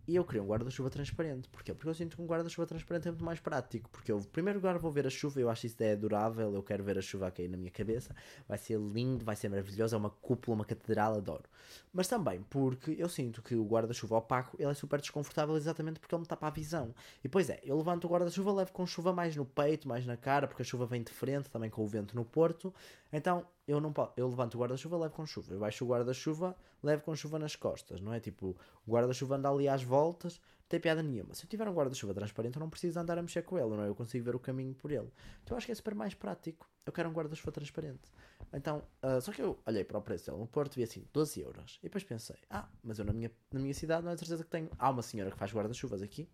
E 0.07 0.17
eu 0.17 0.25
queria 0.25 0.43
um 0.43 0.47
guarda-chuva 0.47 0.91
transparente. 0.91 1.49
Porquê? 1.49 1.73
Porque 1.73 1.89
eu 1.89 1.95
sinto 1.95 2.17
que 2.17 2.23
um 2.23 2.27
guarda-chuva 2.27 2.67
transparente 2.67 3.09
é 3.09 3.11
muito 3.11 3.25
mais 3.25 3.41
prático. 3.41 3.89
Porque 3.91 4.11
eu, 4.11 4.21
primeiro 4.33 4.59
lugar, 4.59 4.79
vou 4.79 4.91
ver 4.91 5.07
a 5.07 5.11
chuva. 5.11 5.41
Eu 5.41 5.49
acho 5.49 5.67
isso 5.67 5.83
é 5.83 5.93
adorável. 5.93 6.55
Eu 6.55 6.63
quero 6.63 6.83
ver 6.83 6.99
a 6.99 7.03
chuva 7.03 7.29
a 7.29 7.31
cair 7.31 7.49
na 7.49 7.57
minha 7.57 7.71
cabeça. 7.71 8.15
Vai 8.49 8.59
ser 8.59 8.79
lindo, 8.79 9.25
vai 9.25 9.37
ser 9.37 9.49
maravilhoso. 9.49 9.95
É 9.95 9.99
uma 9.99 10.11
cúpula, 10.11 10.57
uma 10.57 10.65
catedral, 10.65 11.15
adoro. 11.15 11.45
Mas 11.93 12.09
também 12.09 12.43
porque 12.49 12.97
eu 12.99 13.09
sinto 13.09 13.43
que 13.43 13.55
o 13.55 13.65
guarda-chuva 13.65 14.17
opaco 14.17 14.57
ele 14.59 14.71
é 14.71 14.75
super 14.75 15.01
desconfortável 15.01 15.57
exatamente 15.57 15.99
porque 16.01 16.15
ele 16.15 16.23
me 16.23 16.27
tapa 16.27 16.47
a 16.47 16.51
visão. 16.51 16.95
E 17.23 17.29
pois 17.29 17.51
é, 17.51 17.61
eu 17.63 17.77
levanto 17.77 18.07
o 18.07 18.11
guarda-chuva, 18.11 18.53
levo 18.53 18.73
com 18.73 18.87
chuva 18.87 19.13
mais 19.13 19.37
no 19.37 19.45
peito, 19.45 19.89
mais 19.89 20.07
na 20.07 20.17
cara, 20.17 20.47
porque 20.47 20.63
a 20.63 20.65
chuva 20.65 20.87
vem 20.87 21.03
de 21.03 21.13
frente, 21.13 21.51
também 21.51 21.71
com 21.71 21.83
o 21.83 21.87
vento 21.87 22.15
no 22.15 22.25
porto. 22.25 22.73
Então 23.13 23.47
eu 23.67 23.81
não 23.81 23.93
eu 24.17 24.29
levanto 24.29 24.55
o 24.55 24.59
guarda-chuva, 24.59 24.97
levo 24.97 25.15
com 25.15 25.27
chuva. 25.27 25.53
Eu 25.53 25.61
baixo 25.61 25.85
o 25.85 25.89
guarda-chuva, 25.89 26.57
levo 26.83 27.03
com 27.03 27.15
chuva 27.15 27.39
nas 27.39 27.57
costas, 27.57 28.01
não 28.01 28.13
é? 28.13 28.21
Tipo, 28.21 28.57
o 28.87 28.93
guarda-chuva 28.93 29.37
anda 29.37 29.49
ali 29.49 29.69
às 29.69 29.83
voltas, 29.83 30.39
não 30.39 30.69
tem 30.69 30.81
piada 30.81 31.03
nenhuma. 31.03 31.35
Se 31.35 31.45
eu 31.45 31.49
tiver 31.49 31.69
um 31.69 31.75
guarda-chuva 31.75 32.15
transparente, 32.15 32.57
eu 32.57 32.61
não 32.61 32.71
preciso 32.71 32.99
andar 32.99 33.19
a 33.19 33.23
mexer 33.23 33.43
com 33.43 33.59
ele, 33.59 33.69
não 33.69 33.83
é? 33.83 33.89
Eu 33.89 33.95
consigo 33.95 34.25
ver 34.25 34.35
o 34.35 34.41
caminho 34.41 34.75
por 34.75 34.91
ele. 34.91 35.11
Então 35.43 35.55
eu 35.55 35.57
acho 35.57 35.67
que 35.67 35.73
é 35.73 35.75
super 35.75 35.95
mais 35.95 36.15
prático. 36.15 36.69
Eu 36.87 36.93
quero 36.93 37.09
um 37.09 37.13
guarda-chuva 37.13 37.53
transparente. 37.53 38.11
Então, 38.53 38.83
uh, 39.03 39.21
só 39.21 39.33
que 39.33 39.43
eu 39.43 39.59
olhei 39.67 39.85
para 39.85 39.99
o 39.99 40.03
preço 40.03 40.27
dele 40.27 40.39
no 40.39 40.47
Porto 40.47 40.75
e 40.75 40.77
vi 40.77 40.83
assim, 40.83 41.05
12 41.13 41.41
euros. 41.41 41.79
E 41.81 41.85
depois 41.85 42.03
pensei, 42.03 42.37
ah, 42.49 42.69
mas 42.83 42.99
eu 42.99 43.05
na 43.05 43.13
minha, 43.13 43.31
na 43.53 43.61
minha 43.61 43.75
cidade 43.75 44.05
não 44.05 44.13
é 44.13 44.17
certeza 44.17 44.43
que 44.43 44.51
tenho. 44.51 44.69
Há 44.79 44.91
uma 44.91 45.03
senhora 45.03 45.31
que 45.31 45.37
faz 45.37 45.53
guarda-chuvas 45.53 46.03
aqui, 46.03 46.29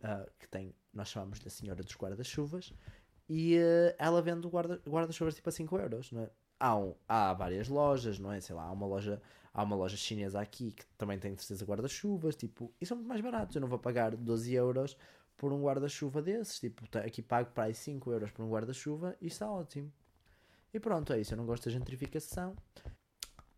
uh, 0.00 0.30
que 0.38 0.48
tem, 0.48 0.74
nós 0.92 1.08
chamamos 1.08 1.38
de 1.38 1.48
a 1.48 1.50
senhora 1.50 1.82
dos 1.82 1.96
guarda-chuvas, 1.96 2.74
e 3.28 3.58
uh, 3.58 3.94
ela 3.98 4.22
vende 4.22 4.48
guarda-chuvas 4.48 4.82
guarda 4.86 5.32
tipo 5.32 5.48
a 5.48 5.52
5 5.52 5.78
euros, 5.78 6.12
não 6.12 6.22
é? 6.22 6.30
há, 6.58 6.76
um, 6.76 6.94
há 7.08 7.32
várias 7.32 7.68
lojas, 7.68 8.18
não 8.18 8.32
é? 8.32 8.40
Sei 8.40 8.54
lá, 8.54 8.64
há 8.64 8.72
uma 8.72 8.86
loja, 8.86 9.20
há 9.52 9.62
uma 9.62 9.76
loja 9.76 9.96
chinesa 9.96 10.40
aqui 10.40 10.72
que 10.72 10.84
também 10.96 11.18
tem 11.18 11.36
certeza 11.36 11.64
guarda-chuvas, 11.64 12.36
tipo, 12.36 12.72
e 12.80 12.86
são 12.86 12.96
muito 12.96 13.08
mais 13.08 13.20
baratos. 13.20 13.54
Eu 13.54 13.60
não 13.60 13.68
vou 13.68 13.78
pagar 13.78 14.16
12 14.16 14.54
euros 14.54 14.96
por 15.36 15.52
um 15.52 15.62
guarda-chuva 15.62 16.20
desses, 16.20 16.58
tipo, 16.58 16.84
aqui 16.98 17.22
pago 17.22 17.50
para 17.52 17.64
aí 17.64 17.74
5 17.74 18.10
euros 18.12 18.30
por 18.30 18.44
um 18.44 18.50
guarda-chuva 18.50 19.16
e 19.20 19.26
está 19.28 19.50
ótimo. 19.50 19.92
E 20.72 20.80
pronto, 20.80 21.12
é 21.12 21.20
isso. 21.20 21.32
Eu 21.32 21.38
não 21.38 21.46
gosto 21.46 21.64
da 21.66 21.70
gentrificação. 21.70 22.56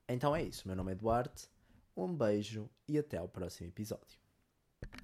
Então 0.09 0.35
é 0.35 0.43
isso. 0.43 0.67
Meu 0.67 0.77
nome 0.77 0.93
é 0.93 0.95
Duarte. 0.95 1.49
Um 1.97 2.15
beijo 2.15 2.71
e 2.87 2.99
até 2.99 3.17
ao 3.17 3.29
próximo 3.29 3.69
episódio. 3.69 4.19